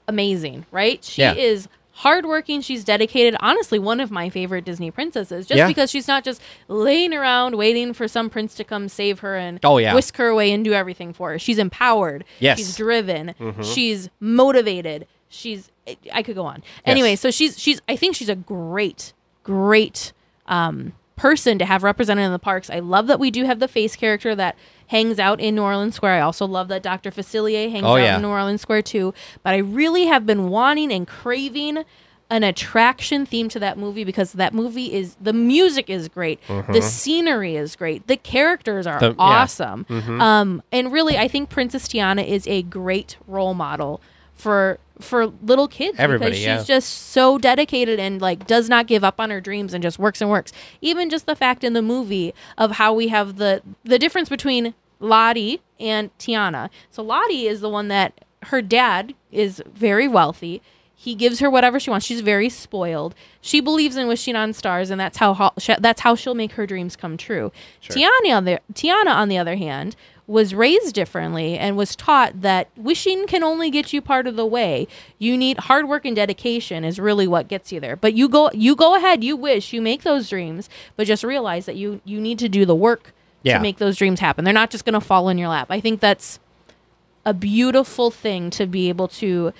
amazing, 0.09 0.67
right? 0.71 1.03
She 1.05 1.23
Yeah. 1.23 1.35
is 1.35 1.69
hardworking. 2.01 2.61
She's 2.61 2.85
dedicated. 2.85 3.37
Honestly, 3.41 3.79
one 3.79 4.01
of 4.01 4.11
my 4.11 4.29
favorite 4.29 4.65
Disney 4.65 4.91
princesses, 4.91 5.47
just 5.47 5.57
Yeah. 5.59 5.67
because 5.67 5.91
she's 5.91 6.07
not 6.07 6.25
just 6.25 6.41
laying 6.69 7.15
around 7.15 7.57
waiting 7.57 7.93
for 7.95 8.07
some 8.07 8.29
prince 8.29 8.55
to 8.57 8.65
come 8.65 8.89
save 8.89 9.21
her 9.21 9.35
and 9.37 9.59
Oh, 9.65 9.79
yeah. 9.79 9.95
whisk 9.95 10.17
her 10.19 10.29
away 10.29 10.53
and 10.53 10.63
do 10.65 10.73
everything 10.75 11.13
for 11.15 11.31
her. 11.31 11.39
She's 11.39 11.59
empowered. 11.59 12.25
Yes. 12.39 12.59
She's 12.59 12.77
driven. 12.77 13.35
Mm-hmm. 13.41 13.63
She's 13.63 14.11
motivated. 14.21 15.07
She's. 15.29 15.71
I 16.13 16.23
could 16.23 16.35
go 16.35 16.45
on. 16.45 16.63
Anyway, 16.85 17.17
so 17.17 17.31
she's 17.31 17.59
she's. 17.59 17.81
I 17.89 17.97
think 17.97 18.15
she's 18.17 18.29
a 18.29 18.35
great, 18.37 19.13
great 19.43 20.13
um, 20.47 20.93
person 21.17 21.59
to 21.59 21.65
have 21.65 21.83
represented 21.83 22.25
in 22.25 22.33
the 22.33 22.39
parks. 22.39 22.69
I 22.71 22.79
love 22.81 23.07
that 23.07 23.19
we 23.19 23.31
do 23.31 23.45
have 23.45 23.59
the 23.59 23.69
face 23.69 23.97
character 23.97 24.35
that 24.35 24.55
hangs 24.89 25.19
out 25.19 25.41
in 25.41 25.55
New 25.57 25.63
Orleans 25.63 25.95
Square. 25.95 26.15
I 26.15 26.21
also 26.21 26.47
love 26.47 26.69
that 26.69 26.83
Dr. 26.83 27.11
Facilier 27.11 27.71
hangs 27.71 27.85
Oh, 27.85 27.93
out 27.95 27.97
yeah. 27.97 28.17
in 28.17 28.23
New 28.23 28.29
Orleans 28.29 28.61
Square 28.61 28.83
too. 28.83 29.15
But 29.43 29.55
I 29.55 29.59
really 29.59 30.07
have 30.07 30.27
been 30.27 30.51
wanting 30.51 30.93
and 30.93 31.09
craving 31.09 31.85
an 32.29 32.43
attraction 32.43 33.25
theme 33.25 33.49
to 33.49 33.61
that 33.61 33.79
movie 33.79 34.03
because 34.03 34.33
that 34.33 34.53
movie 34.53 34.93
is 34.93 35.17
the 35.21 35.33
music 35.33 35.89
is 35.89 36.09
great, 36.09 36.41
the 36.73 36.83
scenery 36.83 37.55
is 37.55 37.77
great, 37.77 38.05
the 38.09 38.17
characters 38.17 38.85
are 38.85 38.99
The- 38.99 39.11
yeah. 39.11 39.15
awesome, 39.17 39.87
um, 40.21 40.61
and 40.73 40.93
really 40.93 41.17
I 41.17 41.29
think 41.29 41.51
Princess 41.51 41.87
Tiana 41.87 42.27
is 42.27 42.45
a 42.49 42.63
great 42.63 43.17
role 43.29 43.55
model 43.55 44.01
for 44.37 44.79
for 45.01 45.27
little 45.27 45.69
kids 45.69 45.99
Everybody, 45.99 46.31
because 46.31 46.39
she's 46.39 46.47
yeah. 46.47 46.63
just 46.63 46.89
so 47.11 47.37
dedicated 47.39 48.01
and 48.01 48.21
like 48.21 48.47
does 48.47 48.69
not 48.69 48.87
give 48.87 49.05
up 49.05 49.21
on 49.21 49.31
her 49.31 49.41
dreams 49.41 49.75
and 49.75 49.83
just 49.83 49.99
works 49.99 50.21
and 50.21 50.31
works. 50.31 50.53
Even 50.81 51.11
just 51.11 51.27
the 51.27 51.37
fact 51.37 51.65
in 51.65 51.73
the 51.75 51.83
movie 51.83 52.33
of 52.57 52.73
how 52.73 52.95
we 52.95 53.09
have 53.09 53.37
the 53.37 53.63
the 53.85 53.99
difference 53.99 54.29
between 54.29 54.75
Lottie 55.01 55.61
and 55.79 56.17
Tiana. 56.19 56.71
So 56.91 57.03
Lottie 57.03 57.47
is 57.47 57.61
the 57.61 57.69
one 57.69 57.89
that 57.89 58.25
her 58.45 58.63
dad 58.63 59.15
is 59.31 59.63
very 59.75 60.09
wealthy. 60.09 60.63
He 60.99 61.15
gives 61.15 61.41
her 61.41 61.51
whatever 61.51 61.79
she 61.79 61.91
wants. 61.91 62.07
She's 62.07 62.23
very 62.23 62.49
spoiled. 62.49 63.15
She 63.43 63.61
believes 63.61 63.97
in 63.97 64.09
wishing 64.09 64.35
on 64.35 64.55
stars, 64.55 64.89
and 64.89 64.99
that's 64.99 65.19
how 65.19 65.35
ho- 65.35 65.53
that's 65.79 66.01
how 66.01 66.15
she'll 66.15 66.35
make 66.35 66.53
her 66.53 66.67
dreams 66.67 66.97
come 66.97 67.19
true. 67.19 67.53
Tiana, 67.83 68.35
on 68.35 68.45
the 68.47 68.61
Tiana, 68.73 69.15
on 69.15 69.29
the 69.29 69.37
other 69.37 69.57
hand, 69.57 69.95
was 70.29 70.55
raised 70.55 70.93
differently 70.95 71.57
and 71.57 71.77
was 71.77 71.95
taught 71.95 72.41
that 72.43 72.69
wishing 72.77 73.27
can 73.29 73.45
only 73.45 73.71
get 73.71 73.93
you 73.93 74.01
part 74.01 74.27
of 74.27 74.35
the 74.35 74.45
way. 74.47 74.89
You 75.19 75.37
need 75.37 75.59
hard 75.59 75.89
work 75.89 76.05
and 76.05 76.17
dedication 76.17 76.85
is 76.85 76.99
really 76.99 77.29
what 77.29 77.47
gets 77.47 77.71
you 77.71 77.79
there. 77.79 77.95
But 77.97 78.15
you 78.15 78.29
go 78.29 78.51
you 78.53 78.75
go 78.75 78.97
ahead, 78.97 79.23
you 79.23 79.37
wish, 79.37 79.73
you 79.73 79.81
make 79.81 80.03
those 80.03 80.29
dreams, 80.29 80.69
but 80.97 81.07
just 81.07 81.23
realize 81.23 81.67
that 81.67 81.77
you 81.77 82.01
you 82.05 82.21
need 82.21 82.39
to 82.41 82.49
do 82.49 82.65
the 82.67 82.75
work 82.75 83.13
Yeah. 83.45 83.59
to 83.59 83.63
make 83.63 83.77
those 83.79 83.97
dreams 83.97 84.19
happen. 84.19 84.45
They're 84.45 84.53
not 84.53 84.71
just 84.71 84.85
going 84.85 84.95
to 84.95 85.01
fall 85.01 85.29
in 85.29 85.39
your 85.39 85.49
lap. 85.49 85.69
I 85.71 85.79
think 85.81 86.01
that's 86.01 86.41
a 87.25 87.33
beautiful 87.35 88.11
thing 88.11 88.51
to 88.51 88.67
be 88.67 88.89
able 88.89 89.09
to 89.09 89.53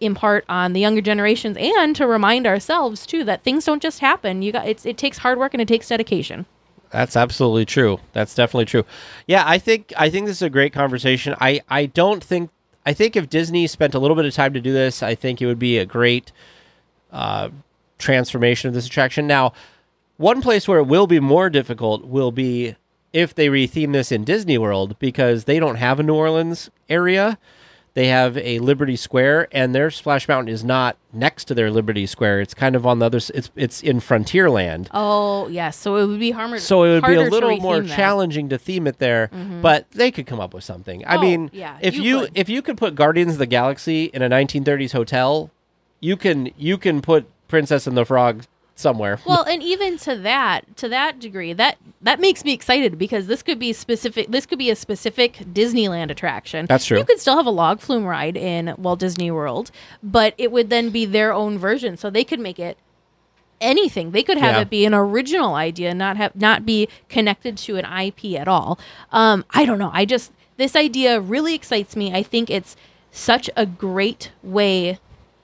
impart 0.00 0.44
on 0.48 0.72
the 0.72 0.80
younger 0.80 1.00
generations 1.00 1.56
and 1.58 1.94
to 1.96 2.06
remind 2.06 2.46
ourselves 2.46 3.04
too 3.06 3.22
that 3.24 3.42
things 3.44 3.64
don't 3.64 3.82
just 3.82 4.00
happen. 4.00 4.42
You 4.42 4.50
got 4.52 4.66
it's, 4.68 4.84
it 4.86 4.96
takes 4.98 5.18
hard 5.18 5.38
work 5.38 5.54
and 5.54 5.60
it 5.60 5.68
takes 5.68 5.88
dedication. 5.88 6.46
That's 6.90 7.16
absolutely 7.16 7.66
true. 7.66 8.00
That's 8.12 8.34
definitely 8.34 8.64
true. 8.64 8.84
Yeah, 9.26 9.44
I 9.46 9.58
think 9.58 9.92
I 9.96 10.10
think 10.10 10.26
this 10.26 10.36
is 10.36 10.42
a 10.42 10.50
great 10.50 10.72
conversation. 10.72 11.34
I 11.40 11.60
I 11.68 11.86
don't 11.86 12.22
think 12.22 12.50
I 12.86 12.94
think 12.94 13.16
if 13.16 13.28
Disney 13.28 13.66
spent 13.66 13.94
a 13.94 13.98
little 13.98 14.16
bit 14.16 14.24
of 14.24 14.34
time 14.34 14.54
to 14.54 14.60
do 14.60 14.72
this, 14.72 15.02
I 15.02 15.14
think 15.14 15.42
it 15.42 15.46
would 15.46 15.58
be 15.58 15.78
a 15.78 15.84
great 15.84 16.32
uh, 17.12 17.50
transformation 17.98 18.68
of 18.68 18.74
this 18.74 18.86
attraction. 18.86 19.26
Now, 19.26 19.52
one 20.16 20.40
place 20.40 20.66
where 20.66 20.78
it 20.78 20.84
will 20.86 21.06
be 21.06 21.20
more 21.20 21.50
difficult 21.50 22.04
will 22.04 22.32
be 22.32 22.76
if 23.12 23.34
they 23.34 23.48
retheme 23.48 23.92
this 23.92 24.10
in 24.12 24.24
Disney 24.24 24.58
World 24.58 24.98
because 24.98 25.44
they 25.44 25.58
don't 25.58 25.76
have 25.76 26.00
a 26.00 26.02
New 26.02 26.14
Orleans 26.14 26.70
area. 26.88 27.38
They 27.98 28.06
have 28.06 28.38
a 28.38 28.60
Liberty 28.60 28.94
Square, 28.94 29.48
and 29.50 29.74
their 29.74 29.90
Splash 29.90 30.28
Mountain 30.28 30.54
is 30.54 30.62
not 30.62 30.96
next 31.12 31.46
to 31.46 31.54
their 31.54 31.68
Liberty 31.68 32.06
Square. 32.06 32.42
It's 32.42 32.54
kind 32.54 32.76
of 32.76 32.86
on 32.86 33.00
the 33.00 33.06
other. 33.06 33.16
It's 33.16 33.50
it's 33.56 33.82
in 33.82 33.98
Frontierland. 33.98 34.86
Oh 34.94 35.48
yes, 35.48 35.76
so 35.76 35.96
it 35.96 36.06
would 36.06 36.20
be 36.20 36.30
harder. 36.30 36.60
So 36.60 36.84
it 36.84 36.90
would 36.92 37.04
be 37.04 37.14
a 37.14 37.22
little 37.22 37.56
more 37.56 37.78
that. 37.80 37.86
Mm-hmm. 37.86 37.96
challenging 37.96 38.48
to 38.50 38.56
theme 38.58 38.86
it 38.86 39.00
there, 39.00 39.30
but 39.60 39.90
they 39.90 40.12
could 40.12 40.28
come 40.28 40.38
up 40.38 40.54
with 40.54 40.62
something. 40.62 41.04
I 41.06 41.16
Oh, 41.16 41.20
mean, 41.20 41.50
yeah, 41.52 41.76
if 41.80 41.96
you 41.96 42.02
you, 42.04 42.20
could. 42.20 42.30
if 42.36 42.48
you 42.48 42.62
could 42.62 42.76
put 42.78 42.94
Guardians 42.94 43.32
of 43.32 43.38
the 43.38 43.46
Galaxy 43.46 44.04
in 44.04 44.22
a 44.22 44.30
1930s 44.30 44.92
hotel, 44.92 45.50
you 45.98 46.16
can 46.16 46.52
you 46.56 46.78
can 46.78 47.02
put 47.02 47.26
Princess 47.48 47.88
and 47.88 47.96
the 47.96 48.04
Frog 48.04 48.44
somewhere. 48.78 49.18
well, 49.26 49.42
and 49.44 49.62
even 49.62 49.98
to 49.98 50.14
that 50.16 50.76
to 50.76 50.88
that 50.88 51.18
degree, 51.18 51.52
that 51.52 51.76
that 52.00 52.20
makes 52.20 52.44
me 52.44 52.52
excited 52.52 52.96
because 52.98 53.26
this 53.26 53.42
could 53.42 53.58
be 53.58 53.72
specific. 53.72 54.28
This 54.28 54.46
could 54.46 54.58
be 54.58 54.70
a 54.70 54.76
specific 54.76 55.34
Disneyland 55.52 56.10
attraction. 56.10 56.66
That's 56.66 56.86
true. 56.86 56.98
You 56.98 57.04
could 57.04 57.18
still 57.20 57.36
have 57.36 57.46
a 57.46 57.50
log 57.50 57.80
flume 57.80 58.04
ride 58.04 58.36
in 58.36 58.74
Walt 58.78 59.00
Disney 59.00 59.30
World, 59.30 59.70
but 60.02 60.34
it 60.38 60.52
would 60.52 60.70
then 60.70 60.90
be 60.90 61.04
their 61.04 61.32
own 61.32 61.58
version, 61.58 61.96
so 61.96 62.08
they 62.08 62.24
could 62.24 62.40
make 62.40 62.58
it 62.58 62.78
anything. 63.60 64.12
They 64.12 64.22
could 64.22 64.38
have 64.38 64.54
Yeah. 64.54 64.60
it 64.62 64.70
be 64.70 64.84
an 64.84 64.94
original 64.94 65.54
idea, 65.54 65.92
not 65.92 66.16
have 66.16 66.36
not 66.36 66.64
be 66.64 66.88
connected 67.08 67.56
to 67.58 67.76
an 67.76 67.84
IP 67.84 68.36
at 68.38 68.46
all. 68.46 68.78
Um, 69.10 69.44
I 69.50 69.64
don't 69.64 69.78
know. 69.78 69.90
I 69.92 70.04
just 70.04 70.32
this 70.56 70.76
idea 70.76 71.20
really 71.20 71.54
excites 71.54 71.96
me. 71.96 72.12
I 72.12 72.22
think 72.22 72.48
it's 72.50 72.76
such 73.10 73.50
a 73.56 73.66
great 73.66 74.30
way 74.42 74.98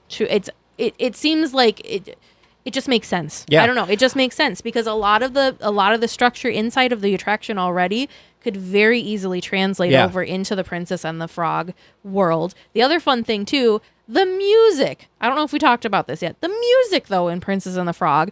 to 0.09 0.33
it's 0.33 0.49
it, 0.77 0.93
it 0.99 1.15
seems 1.15 1.53
like 1.53 1.81
it 1.83 2.17
it 2.65 2.73
just 2.73 2.87
makes 2.87 3.07
sense. 3.07 3.45
Yeah. 3.47 3.63
I 3.63 3.67
don't 3.67 3.75
know. 3.75 3.85
It 3.85 3.99
just 3.99 4.15
makes 4.15 4.35
sense 4.35 4.59
because 4.59 4.87
a 4.87 4.93
lot 4.93 5.21
of 5.23 5.33
the 5.33 5.55
a 5.61 5.71
lot 5.71 5.93
of 5.93 6.01
the 6.01 6.07
structure 6.07 6.49
inside 6.49 6.91
of 6.91 7.01
the 7.01 7.13
attraction 7.13 7.57
already 7.57 8.09
could 8.41 8.57
very 8.57 8.99
easily 8.99 9.39
translate 9.41 9.91
Yeah. 9.91 10.05
over 10.05 10.21
into 10.23 10.55
the 10.55 10.63
Princess 10.63 11.05
and 11.05 11.21
the 11.21 11.27
Frog 11.27 11.73
world. 12.03 12.53
The 12.73 12.81
other 12.81 12.99
fun 12.99 13.23
thing 13.23 13.45
too, 13.45 13.81
the 14.07 14.25
music. 14.25 15.07
I 15.21 15.27
don't 15.27 15.35
know 15.37 15.43
if 15.43 15.53
we 15.53 15.59
talked 15.59 15.85
about 15.85 16.07
this 16.07 16.21
yet. 16.21 16.41
The 16.41 16.49
music 16.49 17.07
though 17.07 17.27
in 17.27 17.39
Princess 17.39 17.75
and 17.77 17.87
the 17.87 17.93
Frog 17.93 18.31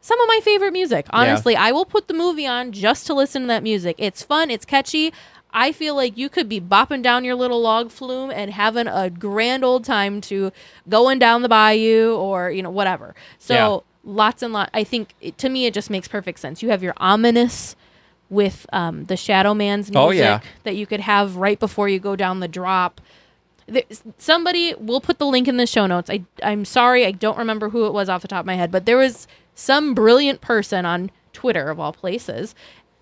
some 0.00 0.20
of 0.20 0.28
my 0.28 0.38
favorite 0.40 0.72
music. 0.72 1.06
Honestly, 1.10 1.56
I 1.56 1.72
will 1.72 1.84
put 1.84 2.06
the 2.06 2.14
movie 2.14 2.46
on 2.46 2.70
just 2.70 3.08
to 3.08 3.14
listen 3.14 3.42
to 3.42 3.48
that 3.48 3.64
music. 3.64 3.96
It's 3.98 4.22
fun, 4.22 4.50
it's 4.52 4.64
catchy. 4.64 5.12
I 5.58 5.72
feel 5.72 5.94
like 5.96 6.18
you 6.18 6.28
could 6.28 6.48
be 6.50 6.60
bopping 6.60 7.02
down 7.02 7.24
your 7.24 7.34
little 7.34 7.60
log 7.62 7.90
flume 7.90 8.30
and 8.30 8.50
having 8.52 8.86
a 8.86 9.08
grand 9.08 9.64
old 9.64 9.84
time 9.84 10.20
to 10.22 10.52
going 10.88 11.18
down 11.18 11.40
the 11.40 11.48
bayou 11.48 12.14
or, 12.14 12.50
you 12.50 12.62
know, 12.62 12.70
whatever. 12.70 13.14
So, 13.38 13.54
Yeah. 13.54 13.78
lots 14.12 14.42
and 14.42 14.52
lot. 14.52 14.68
I 14.74 14.84
think 14.84 15.14
it, 15.22 15.38
to 15.38 15.48
me, 15.48 15.64
it 15.64 15.72
just 15.72 15.88
makes 15.88 16.08
perfect 16.08 16.40
sense. 16.40 16.62
You 16.62 16.68
have 16.68 16.82
your 16.82 16.92
ominous 16.98 17.74
with 18.28 18.66
um, 18.72 19.04
the 19.04 19.16
Shadow 19.16 19.54
Man's 19.54 19.90
music 19.90 19.96
Oh, 20.06 20.10
yeah. 20.10 20.40
that 20.64 20.76
you 20.76 20.86
could 20.86 21.00
have 21.00 21.36
right 21.36 21.58
before 21.58 21.88
you 21.88 21.98
go 22.00 22.16
down 22.16 22.40
the 22.40 22.48
drop. 22.48 23.00
There, 23.66 23.82
somebody 24.18 24.74
will 24.78 25.00
put 25.00 25.18
the 25.18 25.26
link 25.26 25.48
in 25.48 25.56
the 25.56 25.66
show 25.66 25.86
notes. 25.86 26.10
I 26.10 26.24
I'm 26.42 26.64
sorry, 26.66 27.06
I 27.06 27.12
don't 27.12 27.38
remember 27.38 27.70
who 27.70 27.86
it 27.86 27.92
was 27.94 28.08
off 28.10 28.20
the 28.22 28.28
top 28.28 28.40
of 28.40 28.46
my 28.46 28.54
head, 28.56 28.70
but 28.70 28.84
there 28.84 28.96
was 28.98 29.26
some 29.54 29.94
brilliant 29.94 30.40
person 30.42 30.84
on 30.84 31.10
Twitter 31.32 31.70
of 31.70 31.80
all 31.80 31.92
places 31.92 32.54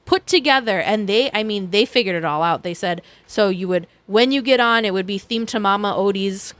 put 0.04 0.26
together 0.26 0.80
and 0.80 1.08
they 1.08 1.30
I 1.32 1.42
mean 1.42 1.70
they 1.70 1.84
figured 1.84 2.16
it 2.16 2.24
all 2.24 2.42
out. 2.42 2.62
They 2.62 2.74
said 2.74 3.02
so 3.26 3.48
you 3.48 3.68
would 3.68 3.86
when 4.06 4.32
you 4.32 4.42
get 4.42 4.60
on 4.60 4.84
it 4.84 4.92
would 4.92 5.06
be 5.06 5.18
themed 5.18 5.48
to 5.48 5.60
Mama 5.60 5.94
Odie's 5.96 6.54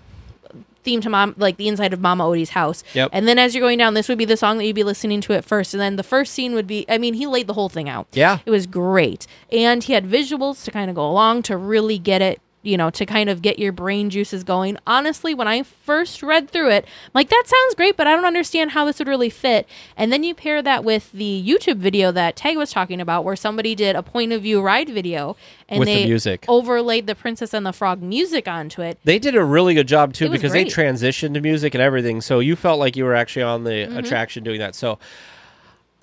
theme 0.84 1.00
to 1.00 1.10
mom 1.10 1.34
like 1.36 1.56
the 1.56 1.66
inside 1.66 1.92
of 1.92 2.00
Mama 2.00 2.24
Odie's 2.24 2.50
house. 2.50 2.84
Yep. 2.92 3.10
And 3.12 3.26
then 3.26 3.38
as 3.38 3.54
you're 3.54 3.62
going 3.62 3.78
down, 3.78 3.94
this 3.94 4.08
would 4.08 4.18
be 4.18 4.24
the 4.24 4.36
song 4.36 4.58
that 4.58 4.66
you'd 4.66 4.76
be 4.76 4.84
listening 4.84 5.20
to 5.22 5.32
at 5.32 5.44
first. 5.44 5.74
And 5.74 5.80
then 5.80 5.96
the 5.96 6.02
first 6.02 6.32
scene 6.32 6.54
would 6.54 6.66
be 6.66 6.84
I 6.88 6.98
mean, 6.98 7.14
he 7.14 7.26
laid 7.26 7.46
the 7.46 7.54
whole 7.54 7.68
thing 7.68 7.88
out. 7.88 8.06
Yeah. 8.12 8.38
It 8.46 8.50
was 8.50 8.66
great. 8.66 9.26
And 9.50 9.82
he 9.82 9.94
had 9.94 10.04
visuals 10.04 10.64
to 10.64 10.70
kind 10.70 10.90
of 10.90 10.94
go 10.94 11.08
along 11.08 11.42
to 11.44 11.56
really 11.56 11.98
get 11.98 12.22
it, 12.22 12.40
you 12.64 12.76
know, 12.76 12.90
to 12.90 13.06
kind 13.06 13.28
of 13.30 13.42
get 13.42 13.58
your 13.58 13.70
brain 13.72 14.10
juices 14.10 14.42
going. 14.42 14.76
Honestly, 14.86 15.34
when 15.34 15.46
I 15.46 15.62
first 15.62 16.22
read 16.22 16.50
through 16.50 16.70
it, 16.70 16.84
I'm 16.86 17.10
like, 17.14 17.28
that 17.28 17.44
sounds 17.46 17.74
great, 17.74 17.96
but 17.96 18.06
I 18.06 18.12
don't 18.16 18.24
understand 18.24 18.72
how 18.72 18.84
this 18.84 18.98
would 18.98 19.06
really 19.08 19.30
fit. 19.30 19.68
And 19.96 20.12
then 20.12 20.24
you 20.24 20.34
pair 20.34 20.62
that 20.62 20.82
with 20.82 21.12
the 21.12 21.44
YouTube 21.46 21.76
video 21.76 22.10
that 22.12 22.34
Tag 22.36 22.56
was 22.56 22.72
talking 22.72 23.00
about, 23.00 23.24
where 23.24 23.36
somebody 23.36 23.74
did 23.74 23.94
a 23.94 24.02
point 24.02 24.32
of 24.32 24.42
view 24.42 24.60
ride 24.60 24.88
video 24.88 25.36
and 25.68 25.78
With 25.78 25.88
the 25.88 25.94
they 25.94 26.04
music. 26.06 26.44
overlaid 26.48 27.06
the 27.06 27.14
Princess 27.14 27.54
and 27.54 27.64
the 27.64 27.72
Frog 27.72 28.02
music 28.02 28.48
onto 28.48 28.82
it. 28.82 28.98
They 29.04 29.18
did 29.18 29.34
a 29.36 29.44
really 29.44 29.74
good 29.74 29.88
job 29.88 30.12
too 30.12 30.28
because 30.30 30.52
great. 30.52 30.74
they 30.74 30.82
transitioned 30.82 31.34
to 31.34 31.40
music 31.40 31.74
and 31.74 31.82
everything. 31.82 32.20
So 32.20 32.40
you 32.40 32.56
felt 32.56 32.78
like 32.78 32.96
you 32.96 33.04
were 33.04 33.14
actually 33.14 33.42
on 33.42 33.64
the 33.64 33.74
Mm-hmm. 33.84 33.98
attraction 33.98 34.44
doing 34.44 34.60
that. 34.60 34.74
So 34.74 34.98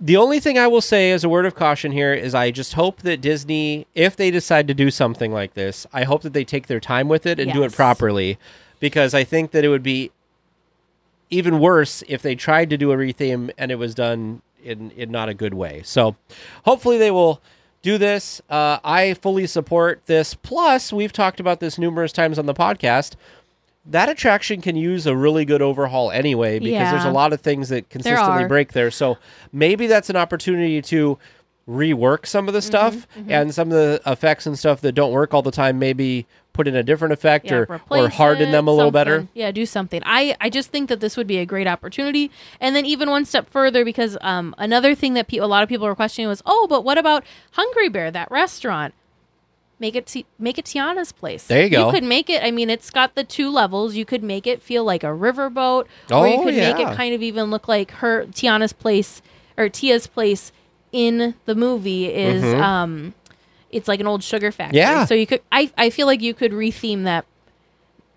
the 0.01 0.17
only 0.17 0.39
thing 0.39 0.57
I 0.57 0.65
will 0.65 0.81
say 0.81 1.11
as 1.11 1.23
a 1.23 1.29
word 1.29 1.45
of 1.45 1.53
caution 1.53 1.91
here 1.91 2.11
is 2.13 2.33
I 2.33 2.49
just 2.49 2.73
hope 2.73 3.03
that 3.03 3.21
Disney, 3.21 3.85
if 3.93 4.15
they 4.15 4.31
decide 4.31 4.67
to 4.67 4.73
do 4.73 4.89
something 4.89 5.31
like 5.31 5.53
this, 5.53 5.85
I 5.93 6.03
hope 6.03 6.23
that 6.23 6.33
they 6.33 6.43
take 6.43 6.65
their 6.65 6.79
time 6.79 7.07
with 7.07 7.27
it 7.27 7.39
and 7.39 7.53
do 7.53 7.63
it 7.63 7.71
properly 7.71 8.39
because 8.79 9.13
I 9.13 9.23
think 9.23 9.51
that 9.51 9.63
it 9.63 9.69
would 9.69 9.83
be 9.83 10.11
even 11.29 11.59
worse 11.59 12.03
if 12.09 12.23
they 12.23 12.33
tried 12.33 12.71
to 12.71 12.77
do 12.77 12.91
a 12.91 12.97
retheme 12.97 13.51
and 13.59 13.71
it 13.71 13.75
was 13.75 13.93
done 13.93 14.41
in 14.63 14.89
in 14.91 15.11
not 15.11 15.29
a 15.29 15.35
good 15.35 15.53
way. 15.53 15.81
So 15.83 16.15
hopefully 16.65 16.97
they 16.97 17.11
will 17.11 17.39
do 17.83 17.97
this. 17.97 18.41
Uh, 18.49 18.79
I 18.83 19.13
fully 19.15 19.47
support 19.47 20.01
this. 20.07 20.33
Plus, 20.33 20.91
we've 20.91 21.13
talked 21.13 21.39
about 21.39 21.59
this 21.59 21.77
numerous 21.77 22.11
times 22.11 22.37
on 22.39 22.47
the 22.47 22.53
podcast. 22.53 23.15
That 23.85 24.09
attraction 24.09 24.61
can 24.61 24.75
use 24.75 25.07
a 25.07 25.15
really 25.15 25.43
good 25.43 25.61
overhaul 25.61 26.11
anyway 26.11 26.59
because 26.59 26.91
there's 26.91 27.05
a 27.05 27.11
lot 27.11 27.33
of 27.33 27.41
things 27.41 27.69
that 27.69 27.89
consistently 27.89 28.43
are. 28.43 28.47
break 28.47 28.73
there. 28.73 28.91
So 28.91 29.17
maybe 29.51 29.87
that's 29.87 30.09
an 30.09 30.15
opportunity 30.15 30.81
to 30.83 31.17
rework 31.67 32.25
some 32.25 32.47
of 32.47 32.53
the 32.53 32.61
stuff 32.61 33.07
Mm-hmm, 33.17 33.31
and 33.31 33.53
some 33.53 33.71
of 33.71 33.73
the 33.73 34.01
effects 34.05 34.45
and 34.45 34.57
stuff 34.57 34.81
that 34.81 34.91
don't 34.93 35.11
work 35.11 35.33
all 35.33 35.41
the 35.41 35.51
time. 35.51 35.79
Maybe 35.79 36.27
put 36.53 36.67
in 36.67 36.75
a 36.75 36.83
different 36.83 37.13
effect 37.13 37.45
Yeah, 37.45 37.65
or 37.69 37.81
or 37.89 38.09
harden 38.09 38.49
it, 38.49 38.51
them 38.51 38.67
a 38.67 38.71
little 38.71 38.91
better. 38.91 39.27
Yeah, 39.33 39.51
do 39.51 39.65
something. 39.65 40.01
I 40.05 40.35
I 40.41 40.49
just 40.49 40.69
think 40.69 40.89
that 40.89 40.99
this 40.99 41.17
would 41.17 41.27
be 41.27 41.37
a 41.37 41.45
great 41.45 41.67
opportunity. 41.67 42.29
And 42.59 42.75
then 42.75 42.85
even 42.85 43.09
one 43.09 43.25
step 43.25 43.49
further, 43.49 43.85
because 43.85 44.17
um, 44.21 44.53
another 44.57 44.93
thing 44.95 45.13
that 45.13 45.27
pe- 45.27 45.37
a 45.37 45.47
lot 45.47 45.63
of 45.63 45.69
people 45.69 45.87
were 45.87 45.95
questioning 45.95 46.27
was, 46.27 46.41
oh, 46.45 46.67
but 46.69 46.83
what 46.83 46.97
about 46.97 47.23
Hungry 47.51 47.89
Bear, 47.89 48.11
that 48.11 48.29
restaurant? 48.29 48.93
Make 49.81 49.95
it 49.95 50.05
Ti- 50.05 50.27
make 50.37 50.59
it 50.59 50.65
Tiana's 50.65 51.11
place. 51.11 51.47
There 51.47 51.63
you 51.63 51.69
go. 51.71 51.87
You 51.87 51.91
could 51.91 52.03
make 52.03 52.29
it. 52.29 52.43
I 52.43 52.51
mean, 52.51 52.69
it's 52.69 52.91
got 52.91 53.15
the 53.15 53.23
two 53.23 53.49
levels. 53.49 53.95
You 53.95 54.05
could 54.05 54.21
make 54.21 54.45
it 54.45 54.61
feel 54.61 54.83
like 54.83 55.03
a 55.03 55.07
riverboat, 55.07 55.87
or 56.11 56.27
you 56.27 56.35
Oh, 56.35 56.43
could 56.43 56.53
make 56.53 56.77
it 56.79 56.95
kind 56.95 57.15
of 57.15 57.23
even 57.23 57.49
look 57.49 57.67
like 57.67 57.89
her 57.93 58.27
Tiana's 58.27 58.73
place 58.73 59.23
or 59.57 59.69
Tia's 59.69 60.05
place 60.05 60.51
in 60.91 61.33
the 61.45 61.55
movie 61.55 62.05
is 62.13 62.43
um 62.61 63.15
it's 63.71 63.87
like 63.87 63.99
an 63.99 64.05
old 64.05 64.21
sugar 64.23 64.51
factory. 64.51 64.79
Mm-hmm. 64.81 64.97
Yeah. 64.99 65.05
So 65.05 65.15
you 65.15 65.25
could 65.25 65.41
I 65.51 65.71
I 65.75 65.89
feel 65.89 66.05
like 66.05 66.21
you 66.21 66.35
could 66.35 66.51
retheme 66.51 67.03
that 67.05 67.25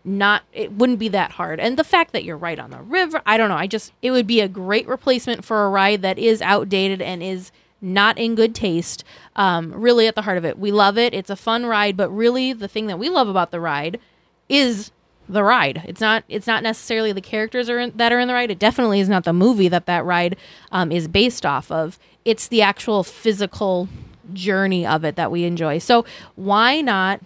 not 0.05 0.43
it 0.53 0.71
wouldn't 0.73 0.99
be 0.99 1.09
that 1.09 1.31
hard. 1.33 1.61
And 1.61 1.79
the 1.79 1.85
fact 1.85 2.12
that 2.12 2.25
you're 2.25 2.37
right 2.37 2.59
on 2.59 2.71
the 2.73 2.81
river, 2.83 3.23
I 3.25 3.39
don't 3.39 3.49
know. 3.49 3.57
I 3.57 3.67
just 3.69 3.93
it 4.03 4.11
would 4.11 4.27
be 4.27 4.41
a 4.43 4.49
great 4.49 4.87
replacement 4.87 5.47
for 5.47 5.65
a 5.65 5.71
ride 5.71 6.03
that 6.03 6.19
is 6.19 6.43
outdated 6.43 7.01
and 7.01 7.23
is 7.23 7.53
not 7.85 8.18
in 8.18 8.35
good 8.35 8.55
taste. 8.55 9.05
Um, 9.37 9.72
really 9.72 10.07
at 10.07 10.14
the 10.14 10.22
heart 10.22 10.39
of 10.39 10.45
it. 10.45 10.59
We 10.59 10.72
love 10.72 10.97
it. 10.97 11.12
It's 11.14 11.30
a 11.30 11.37
fun 11.37 11.66
ride, 11.66 11.97
but 11.97 12.11
really 12.11 12.53
the 12.53 12.68
thing 12.68 12.87
that 12.87 12.99
we 12.99 13.09
love 13.09 13.28
about 13.28 13.51
the 13.51 13.61
ride 13.61 14.01
is 14.49 14.91
the 15.28 15.45
ride. 15.45 15.82
It's 15.87 16.01
not. 16.01 16.24
It's 16.28 16.47
not 16.47 16.62
necessarily 16.62 17.12
the 17.12 17.20
characters 17.20 17.70
are 17.70 17.78
in, 17.78 17.93
that 17.97 18.12
are 18.12 18.20
in 18.20 18.28
the 18.28 18.35
ride. 18.35 18.51
It 18.51 18.59
definitely 18.59 19.01
is 19.01 19.09
not 19.09 19.24
the 19.24 19.32
movie 19.32 19.68
that 19.68 19.87
that 19.87 20.05
ride 20.05 20.37
um, 20.72 20.91
is 20.91 21.09
based 21.09 21.47
off 21.47 21.70
of. 21.70 21.99
It's 22.24 22.49
the 22.49 22.62
actual 22.62 23.05
physical 23.05 23.89
journey 24.32 24.87
of 24.87 25.05
it 25.05 25.16
that 25.16 25.30
we 25.30 25.45
enjoy. 25.45 25.78
So 25.78 26.05
why 26.37 26.80
not 26.80 27.20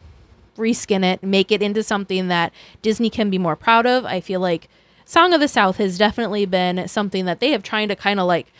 reskin 0.56 1.04
it, 1.04 1.22
make 1.22 1.52
it 1.52 1.62
into 1.62 1.82
something 1.82 2.28
that 2.28 2.52
Disney 2.82 3.10
can 3.10 3.30
be 3.30 3.38
more 3.38 3.56
proud 3.56 3.86
of? 3.86 4.04
I 4.04 4.20
feel 4.20 4.40
like 4.40 4.68
Song 5.04 5.32
of 5.32 5.40
the 5.40 5.48
South 5.48 5.76
has 5.78 5.96
definitely 5.96 6.46
been 6.46 6.86
something 6.88 7.24
that 7.24 7.40
they 7.40 7.52
have 7.52 7.62
trying 7.62 7.88
to 7.88 7.96
kind 7.96 8.20
of 8.20 8.26
like 8.26 8.52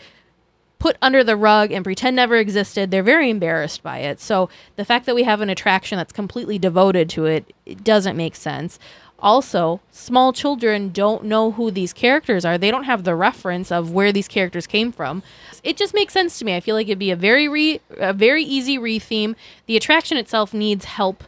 put 0.79 0.97
under 1.01 1.23
the 1.23 1.35
rug 1.35 1.71
and 1.71 1.83
pretend 1.83 2.15
never 2.15 2.37
existed. 2.37 2.89
They're 2.89 3.03
very 3.03 3.29
embarrassed 3.29 3.83
by 3.83 3.99
it. 3.99 4.19
So 4.21 4.49
the 4.77 4.85
fact 4.85 5.05
that 5.05 5.15
we 5.15 5.23
have 5.23 5.41
an 5.41 5.49
attraction 5.49 5.97
that's 5.97 6.13
completely 6.13 6.57
devoted 6.57 7.09
to 7.11 7.25
it, 7.25 7.53
it 7.65 7.83
doesn't 7.83 8.15
make 8.17 8.35
sense. 8.35 8.79
Also, 9.21 9.81
small 9.91 10.31
children 10.31 10.89
don't 10.91 11.25
know 11.25 11.51
who 11.51 11.69
these 11.71 11.91
characters 11.91 12.45
are. 12.45 12.57
They 12.57 12.71
don't 12.71 12.85
have 12.85 13.03
the 13.03 13.15
reference 13.15 13.69
of 13.69 13.91
where 13.91 14.13
these 14.13 14.29
characters 14.29 14.65
came 14.65 14.93
from. 14.93 15.21
It 15.61 15.75
just 15.75 15.93
makes 15.93 16.13
sense 16.13 16.39
to 16.39 16.45
me. 16.45 16.55
I 16.55 16.61
feel 16.61 16.73
like 16.75 16.87
it'd 16.87 16.97
be 16.97 17.11
a 17.11 17.17
very 17.17 17.49
re- 17.49 17.81
a 17.97 18.13
very 18.13 18.43
easy 18.45 18.77
retheme. 18.77 19.35
The 19.65 19.75
attraction 19.75 20.15
itself 20.15 20.53
needs 20.53 20.85
help 20.85 21.25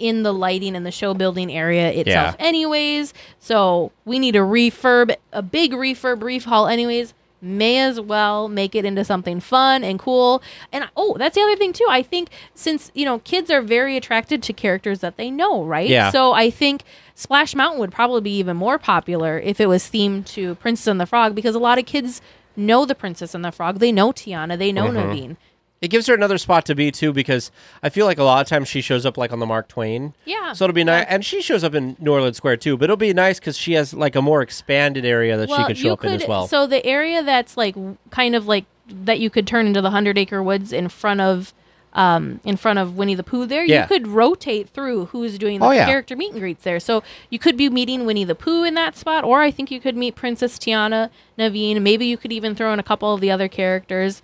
in 0.00 0.24
the 0.24 0.32
lighting 0.34 0.74
and 0.74 0.84
the 0.84 0.90
show 0.90 1.14
building 1.14 1.52
area 1.52 1.90
itself 1.90 2.34
Yeah. 2.40 2.44
anyways. 2.44 3.14
So 3.38 3.92
we 4.04 4.18
need 4.18 4.34
a 4.34 4.40
refurb, 4.40 5.14
a 5.32 5.42
big 5.42 5.70
refurb 5.72 6.24
reef 6.24 6.44
hall 6.44 6.66
anyways. 6.66 7.14
May 7.42 7.78
as 7.78 8.00
well 8.00 8.48
make 8.48 8.74
it 8.74 8.84
into 8.84 9.04
something 9.04 9.40
fun 9.40 9.82
and 9.82 9.98
cool. 9.98 10.42
And 10.72 10.88
oh, 10.96 11.16
that's 11.18 11.34
the 11.34 11.40
other 11.42 11.56
thing 11.56 11.72
too. 11.72 11.86
I 11.88 12.02
think 12.02 12.28
since, 12.54 12.90
you 12.94 13.04
know, 13.04 13.20
kids 13.20 13.50
are 13.50 13.62
very 13.62 13.96
attracted 13.96 14.42
to 14.44 14.52
characters 14.52 15.00
that 15.00 15.16
they 15.16 15.30
know, 15.30 15.64
right? 15.64 15.88
Yeah. 15.88 16.10
So 16.10 16.32
I 16.32 16.50
think 16.50 16.82
Splash 17.14 17.54
Mountain 17.54 17.80
would 17.80 17.92
probably 17.92 18.20
be 18.20 18.36
even 18.38 18.56
more 18.56 18.78
popular 18.78 19.38
if 19.38 19.60
it 19.60 19.66
was 19.66 19.84
themed 19.84 20.26
to 20.26 20.54
Princess 20.56 20.86
and 20.86 21.00
the 21.00 21.06
Frog 21.06 21.34
because 21.34 21.54
a 21.54 21.58
lot 21.58 21.78
of 21.78 21.86
kids 21.86 22.20
know 22.56 22.84
the 22.84 22.94
Princess 22.94 23.34
and 23.34 23.44
the 23.44 23.52
Frog. 23.52 23.78
They 23.78 23.92
know 23.92 24.12
Tiana, 24.12 24.58
they 24.58 24.72
know 24.72 24.88
Mm-hmm. 24.88 24.98
Naveen. 24.98 25.36
It 25.80 25.88
gives 25.88 26.06
her 26.08 26.14
another 26.14 26.36
spot 26.36 26.66
to 26.66 26.74
be 26.74 26.90
too 26.90 27.10
because 27.12 27.50
I 27.82 27.88
feel 27.88 28.04
like 28.04 28.18
a 28.18 28.22
lot 28.22 28.42
of 28.42 28.46
times 28.48 28.68
she 28.68 28.82
shows 28.82 29.06
up 29.06 29.16
like 29.16 29.32
on 29.32 29.38
the 29.38 29.46
Mark 29.46 29.66
Twain. 29.68 30.12
Yeah. 30.26 30.52
So 30.52 30.64
it'll 30.64 30.74
be 30.74 30.84
nice, 30.84 31.06
and 31.08 31.24
she 31.24 31.40
shows 31.40 31.64
up 31.64 31.74
in 31.74 31.96
New 31.98 32.12
Orleans 32.12 32.36
Square 32.36 32.58
too. 32.58 32.76
But 32.76 32.84
it'll 32.84 32.96
be 32.98 33.14
nice 33.14 33.38
because 33.38 33.56
she 33.56 33.72
has 33.72 33.94
like 33.94 34.14
a 34.14 34.20
more 34.20 34.42
expanded 34.42 35.06
area 35.06 35.38
that 35.38 35.48
she 35.48 35.64
could 35.64 35.78
show 35.78 35.94
up 35.94 36.04
in 36.04 36.12
as 36.12 36.28
well. 36.28 36.46
So 36.48 36.66
the 36.66 36.84
area 36.84 37.22
that's 37.22 37.56
like 37.56 37.74
kind 38.10 38.34
of 38.34 38.46
like 38.46 38.66
that 38.88 39.20
you 39.20 39.30
could 39.30 39.46
turn 39.46 39.66
into 39.66 39.80
the 39.80 39.90
Hundred 39.90 40.18
Acre 40.18 40.42
Woods 40.42 40.72
in 40.72 40.88
front 40.90 41.22
of 41.22 41.54
um 41.94 42.40
in 42.44 42.56
front 42.58 42.78
of 42.78 42.96
Winnie 42.98 43.14
the 43.14 43.24
Pooh 43.24 43.46
there, 43.46 43.64
Yeah. 43.64 43.82
you 43.82 43.88
could 43.88 44.06
rotate 44.06 44.68
through 44.68 45.06
who's 45.06 45.38
doing 45.38 45.60
the 45.60 45.66
Oh, 45.66 45.70
yeah. 45.70 45.86
character 45.86 46.14
meet 46.14 46.32
and 46.32 46.40
greets 46.40 46.62
there. 46.62 46.78
So 46.78 47.02
you 47.30 47.38
could 47.38 47.56
be 47.56 47.70
meeting 47.70 48.04
Winnie 48.04 48.24
the 48.24 48.34
Pooh 48.34 48.64
in 48.64 48.74
that 48.74 48.96
spot, 48.98 49.24
or 49.24 49.40
I 49.40 49.50
think 49.50 49.70
you 49.70 49.80
could 49.80 49.96
meet 49.96 50.14
Princess 50.14 50.58
Tiana, 50.58 51.08
Naveen. 51.38 51.80
Maybe 51.80 52.04
you 52.04 52.18
could 52.18 52.32
even 52.32 52.54
throw 52.54 52.72
in 52.74 52.78
a 52.78 52.82
couple 52.84 53.14
of 53.14 53.20
the 53.22 53.30
other 53.30 53.48
characters. 53.48 54.20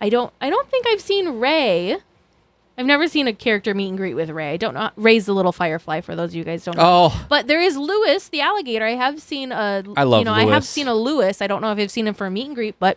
I 0.00 0.08
don't 0.08 0.32
I 0.40 0.50
don't 0.50 0.68
think 0.70 0.86
I've 0.88 1.00
seen 1.00 1.40
Ray. 1.40 1.96
I've 2.78 2.86
never 2.86 3.08
seen 3.08 3.28
a 3.28 3.34
character 3.34 3.74
meet 3.74 3.88
and 3.90 3.98
greet 3.98 4.14
with 4.14 4.30
Ray. 4.30 4.52
I 4.52 4.56
don't 4.56 4.72
know. 4.72 4.90
Ray's 4.96 5.26
the 5.26 5.34
little 5.34 5.52
firefly 5.52 6.00
for 6.00 6.16
those 6.16 6.30
of 6.30 6.34
you 6.36 6.44
guys 6.44 6.64
don't 6.64 6.78
know. 6.78 7.10
oh, 7.12 7.26
But 7.28 7.46
there 7.46 7.60
is 7.60 7.76
Louis, 7.76 8.26
the 8.30 8.40
alligator. 8.40 8.86
I 8.86 8.94
have 8.94 9.20
seen 9.20 9.52
a. 9.52 9.84
I 9.96 10.04
love 10.04 10.20
You 10.20 10.24
know, 10.24 10.32
I 10.32 10.46
have 10.46 10.64
seen 10.64 10.88
a 10.88 10.94
Louis. 10.94 11.42
I 11.42 11.46
don't 11.46 11.60
know 11.60 11.72
if 11.72 11.78
I've 11.78 11.90
seen 11.90 12.06
him 12.06 12.14
for 12.14 12.26
a 12.26 12.30
meet 12.30 12.46
and 12.46 12.54
greet, 12.54 12.76
but 12.78 12.96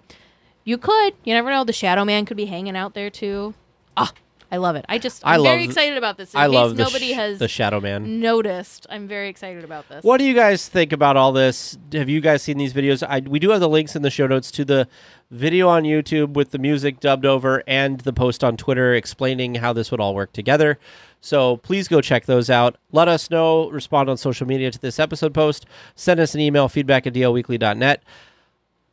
you 0.63 0.77
could. 0.77 1.15
You 1.25 1.33
never 1.33 1.51
know. 1.51 1.65
The 1.65 1.73
Shadow 1.73 2.05
Man 2.05 2.23
could 2.25 2.37
be 2.37 2.45
hanging 2.45 2.77
out 2.77 2.93
there 2.93 3.09
too. 3.09 3.55
Ah, 3.97 4.13
I 4.53 4.57
love 4.57 4.75
it. 4.75 4.85
I 4.87 4.99
just. 4.99 5.25
I 5.25 5.33
I'm 5.35 5.43
very 5.43 5.61
love- 5.61 5.69
excited 5.69 5.97
about 5.97 6.17
this. 6.17 6.33
In 6.33 6.39
I 6.39 6.45
case 6.45 6.53
love 6.53 6.77
the 6.77 6.83
nobody 6.83 7.11
sh- 7.11 7.15
has 7.15 7.39
the 7.39 7.47
Shadow 7.47 7.81
Man. 7.81 8.19
noticed. 8.19 8.85
I'm 8.89 9.07
very 9.07 9.27
excited 9.27 9.63
about 9.63 9.89
this. 9.89 10.03
What 10.03 10.19
do 10.19 10.25
you 10.25 10.35
guys 10.35 10.67
think 10.69 10.91
about 10.93 11.17
all 11.17 11.31
this? 11.31 11.77
Have 11.93 12.07
you 12.07 12.21
guys 12.21 12.43
seen 12.43 12.57
these 12.57 12.73
videos? 12.73 13.01
I, 13.07 13.19
we 13.21 13.39
do 13.39 13.49
have 13.49 13.59
the 13.61 13.67
links 13.69 13.95
in 13.95 14.03
the 14.03 14.11
show 14.11 14.27
notes 14.27 14.51
to 14.51 14.63
the 14.63 14.87
video 15.31 15.67
on 15.69 15.83
YouTube 15.83 16.33
with 16.33 16.51
the 16.51 16.59
music 16.59 16.99
dubbed 16.99 17.25
over 17.25 17.63
and 17.67 17.99
the 18.01 18.13
post 18.13 18.43
on 18.43 18.55
Twitter 18.55 18.93
explaining 18.93 19.55
how 19.55 19.73
this 19.73 19.89
would 19.89 19.99
all 19.99 20.13
work 20.13 20.31
together. 20.33 20.77
So 21.19 21.57
please 21.57 21.87
go 21.87 22.01
check 22.01 22.25
those 22.25 22.49
out. 22.49 22.77
Let 22.91 23.07
us 23.07 23.31
know. 23.31 23.69
Respond 23.71 24.09
on 24.09 24.17
social 24.17 24.45
media 24.45 24.69
to 24.69 24.79
this 24.79 24.99
episode 24.99 25.33
post. 25.33 25.65
Send 25.95 26.19
us 26.19 26.35
an 26.35 26.41
email, 26.41 26.69
feedback 26.69 27.07
at 27.07 27.13
dlweekly.net. 27.13 28.03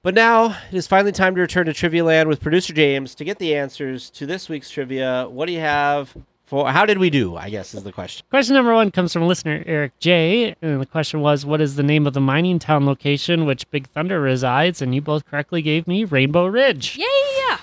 But 0.02 0.14
now 0.14 0.56
it 0.72 0.74
is 0.74 0.86
finally 0.86 1.12
time 1.12 1.34
to 1.34 1.42
return 1.42 1.66
to 1.66 1.74
Trivia 1.74 2.02
Land 2.02 2.26
with 2.26 2.40
producer 2.40 2.72
James 2.72 3.14
to 3.16 3.24
get 3.24 3.38
the 3.38 3.54
answers 3.54 4.08
to 4.12 4.24
this 4.24 4.48
week's 4.48 4.70
trivia. 4.70 5.28
What 5.28 5.44
do 5.44 5.52
you 5.52 5.60
have 5.60 6.16
for? 6.46 6.70
How 6.70 6.86
did 6.86 6.96
we 6.96 7.10
do? 7.10 7.36
I 7.36 7.50
guess 7.50 7.74
is 7.74 7.82
the 7.82 7.92
question. 7.92 8.24
Question 8.30 8.54
number 8.54 8.72
one 8.72 8.90
comes 8.92 9.12
from 9.12 9.26
listener 9.26 9.62
Eric 9.66 9.92
J. 9.98 10.56
And 10.62 10.80
the 10.80 10.86
question 10.86 11.20
was, 11.20 11.44
What 11.44 11.60
is 11.60 11.76
the 11.76 11.82
name 11.82 12.06
of 12.06 12.14
the 12.14 12.20
mining 12.20 12.58
town 12.58 12.86
location 12.86 13.44
which 13.44 13.70
Big 13.70 13.88
Thunder 13.88 14.22
resides? 14.22 14.80
And 14.80 14.94
you 14.94 15.02
both 15.02 15.26
correctly 15.26 15.60
gave 15.60 15.86
me 15.86 16.04
Rainbow 16.04 16.46
Ridge. 16.46 16.96
Yeah, 16.96 17.04
yeah, 17.04 17.38
yeah. 17.50 17.58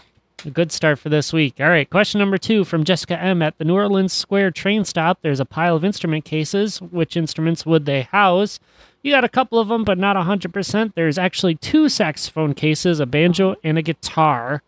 A 0.45 0.51
good 0.51 0.71
start 0.71 0.99
for 0.99 1.09
this 1.09 1.33
week. 1.33 1.55
All 1.59 1.69
right, 1.69 1.89
question 1.89 2.19
number 2.19 2.37
two 2.37 2.63
from 2.65 2.83
Jessica 2.83 3.19
M. 3.19 3.41
At 3.41 3.57
the 3.57 3.65
New 3.65 3.73
Orleans 3.73 4.13
Square 4.13 4.51
train 4.51 4.85
stop, 4.85 5.17
there's 5.23 5.39
a 5.39 5.45
pile 5.45 5.75
of 5.75 5.83
instrument 5.83 6.23
cases. 6.23 6.79
Which 6.79 7.17
instruments 7.17 7.65
would 7.65 7.87
they 7.87 8.03
house? 8.03 8.59
You 9.03 9.11
got 9.13 9.23
a 9.23 9.29
couple 9.29 9.59
of 9.59 9.67
them, 9.67 9.83
but 9.83 9.97
not 9.97 10.15
100%. 10.15 10.93
There's 10.95 11.17
actually 11.17 11.55
two 11.55 11.87
saxophone 11.87 12.53
cases, 12.53 12.99
a 12.99 13.05
banjo 13.05 13.55
and 13.63 13.77
a 13.77 13.81
guitar. 13.81 14.63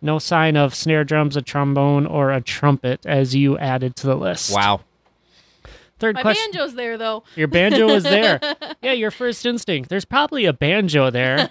No 0.00 0.18
sign 0.18 0.56
of 0.56 0.74
snare 0.74 1.04
drums, 1.04 1.36
a 1.36 1.42
trombone, 1.42 2.06
or 2.06 2.30
a 2.30 2.40
trumpet 2.40 3.04
as 3.04 3.34
you 3.34 3.58
added 3.58 3.96
to 3.96 4.06
the 4.06 4.14
list. 4.14 4.54
Wow. 4.54 4.80
Third 5.98 6.16
My 6.16 6.22
question. 6.22 6.52
banjo's 6.52 6.74
there 6.74 6.98
though. 6.98 7.22
Your 7.36 7.48
banjo 7.48 7.86
was 7.86 8.02
there. 8.02 8.38
yeah, 8.82 8.92
your 8.92 9.10
first 9.10 9.46
instinct. 9.46 9.88
There's 9.88 10.04
probably 10.04 10.44
a 10.44 10.52
banjo 10.52 11.10
there. 11.10 11.50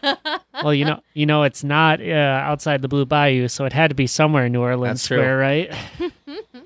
well, 0.64 0.74
you 0.74 0.86
know, 0.86 1.02
you 1.16 1.26
know, 1.26 1.44
it's 1.44 1.64
not 1.64 2.00
uh, 2.00 2.14
outside 2.44 2.84
the 2.84 2.88
Blue 2.88 3.06
Bayou, 3.08 3.48
so 3.48 3.66
it 3.66 3.74
had 3.74 3.90
to 3.90 3.96
be 3.96 4.06
somewhere 4.06 4.46
in 4.46 4.52
New 4.52 4.62
Orleans 4.62 5.00
That's 5.02 5.08
true. 5.08 5.18
Square, 5.18 5.38
right? 5.40 5.74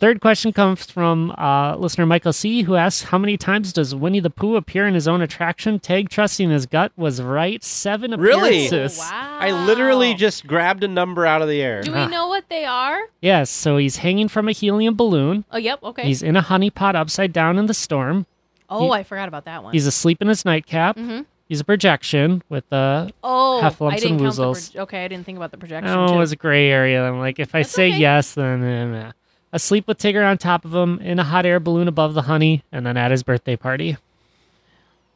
Third 0.00 0.20
question 0.20 0.52
comes 0.52 0.88
from 0.88 1.32
uh, 1.36 1.74
listener 1.76 2.06
Michael 2.06 2.32
C, 2.32 2.62
who 2.62 2.76
asks, 2.76 3.02
"How 3.02 3.18
many 3.18 3.36
times 3.36 3.72
does 3.72 3.94
Winnie 3.96 4.20
the 4.20 4.30
Pooh 4.30 4.54
appear 4.54 4.86
in 4.86 4.94
his 4.94 5.08
own 5.08 5.20
attraction?" 5.22 5.80
Tag 5.80 6.08
trusting 6.08 6.50
his 6.50 6.66
gut 6.66 6.92
was 6.96 7.20
right. 7.20 7.62
Seven 7.64 8.12
appearances. 8.12 8.36
Really? 8.42 8.66
appearances. 8.66 8.98
wow. 8.98 9.38
I 9.40 9.50
literally 9.66 10.14
just 10.14 10.46
grabbed 10.46 10.84
a 10.84 10.88
number 10.88 11.26
out 11.26 11.42
of 11.42 11.48
the 11.48 11.60
air. 11.60 11.82
Do 11.82 11.92
we 11.92 12.06
know 12.06 12.28
what 12.28 12.48
they 12.48 12.64
are? 12.64 13.00
Yes. 13.20 13.50
So 13.50 13.76
he's 13.76 13.96
hanging 13.96 14.28
from 14.28 14.48
a 14.48 14.52
helium 14.52 14.94
balloon. 14.94 15.44
Oh, 15.50 15.58
yep. 15.58 15.82
Okay. 15.82 16.04
He's 16.04 16.22
in 16.22 16.36
a 16.36 16.42
honey 16.42 16.70
pot 16.70 16.94
upside 16.94 17.32
down 17.32 17.58
in 17.58 17.66
the 17.66 17.74
storm. 17.74 18.26
oh, 18.70 18.92
I 18.92 19.02
forgot 19.02 19.26
about 19.26 19.46
that 19.46 19.64
one. 19.64 19.72
He's 19.72 19.86
asleep 19.86 20.22
in 20.22 20.28
his 20.28 20.44
nightcap. 20.44 20.96
Mhm. 20.96 21.26
He's 21.48 21.60
a 21.60 21.64
projection 21.64 22.42
with 22.50 22.70
uh, 22.72 23.08
oh, 23.24 23.60
heffalumps 23.64 23.92
I 23.92 23.96
didn't 23.96 24.10
and 24.12 24.20
count 24.20 24.36
the 24.36 24.42
woozles. 24.42 24.72
pro- 24.74 24.82
okay, 24.82 25.04
I 25.04 25.08
didn't 25.08 25.24
think 25.26 25.38
about 25.38 25.50
the 25.50 25.56
projection. 25.56 25.90
Oh, 25.90 26.06
too. 26.08 26.14
it 26.14 26.18
was 26.18 26.30
a 26.30 26.36
gray 26.36 26.70
area. 26.70 27.02
I'm 27.02 27.18
like, 27.18 27.38
if 27.40 27.54
I 27.54 27.60
That's 27.60 27.72
say 27.72 27.88
okay. 27.88 27.98
yes, 27.98 28.34
then 28.34 28.62
eh, 28.62 28.84
meh. 28.84 29.12
Asleep 29.52 29.86
with 29.86 29.98
Tigger 29.98 30.28
on 30.28 30.36
top 30.38 30.64
of 30.64 30.74
him, 30.74 30.98
in 31.00 31.18
a 31.18 31.24
hot 31.24 31.46
air 31.46 31.58
balloon 31.58 31.88
above 31.88 32.14
the 32.14 32.22
honey, 32.22 32.64
and 32.70 32.84
then 32.84 32.96
at 32.96 33.10
his 33.10 33.22
birthday 33.22 33.56
party. 33.56 33.96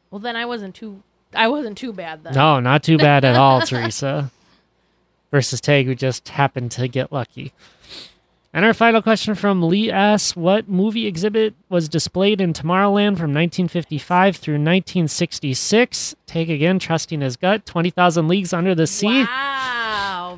Well, 0.09 0.19
then 0.19 0.35
I 0.35 0.45
wasn't 0.45 0.75
too. 0.75 1.01
I 1.35 1.47
wasn't 1.47 1.77
too 1.77 1.93
bad 1.93 2.23
then. 2.23 2.33
No, 2.33 2.59
not 2.59 2.83
too 2.83 2.97
bad 2.97 3.25
at 3.25 3.35
all, 3.35 3.61
Teresa. 3.65 4.31
Versus 5.31 5.59
Tag, 5.59 5.87
who 5.87 5.95
just 5.95 6.29
happened 6.29 6.71
to 6.73 6.87
get 6.87 7.11
lucky. 7.11 7.53
And 8.55 8.63
our 8.63 8.73
final 8.75 9.01
question 9.01 9.33
from 9.33 9.63
Lee 9.67 9.89
asks 9.91 10.35
What 10.35 10.69
movie 10.69 11.07
exhibit 11.07 11.55
was 11.69 11.89
displayed 11.89 12.39
in 12.39 12.53
Tomorrowland 12.53 13.17
from 13.17 13.33
1955 13.33 14.35
through 14.35 14.53
1966? 14.55 16.15
Tag 16.27 16.49
again, 16.51 16.77
trusting 16.77 17.21
his 17.21 17.35
gut. 17.35 17.65
20,000 17.65 18.27
Leagues 18.27 18.53
Under 18.53 18.75
the 18.75 18.85
Sea. 18.85 19.23
Wow, 19.23 19.82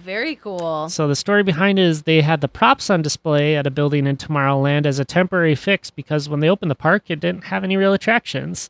very 0.06 0.36
cool. 0.36 0.88
So 0.90 1.08
the 1.08 1.16
story 1.16 1.44
behind 1.44 1.80
it 1.80 1.84
is 1.84 2.04
they 2.04 2.22
had 2.22 2.40
the 2.42 2.48
props 2.48 2.90
on 2.90 3.02
display 3.02 3.56
at 3.58 3.68
a 3.68 3.72
building 3.72 4.08
in 4.08 4.16
Tomorrowland 4.18 4.86
as 4.86 5.00
a 5.00 5.06
temporary 5.06 5.56
fix 5.56 5.90
because 5.90 6.30
when 6.30 6.40
they 6.40 6.50
opened 6.50 6.72
the 6.72 6.76
park, 6.76 7.04
it 7.10 7.20
didn't 7.20 7.46
have 7.46 7.64
any 7.64 7.76
real 7.76 7.94
attractions. 7.94 8.70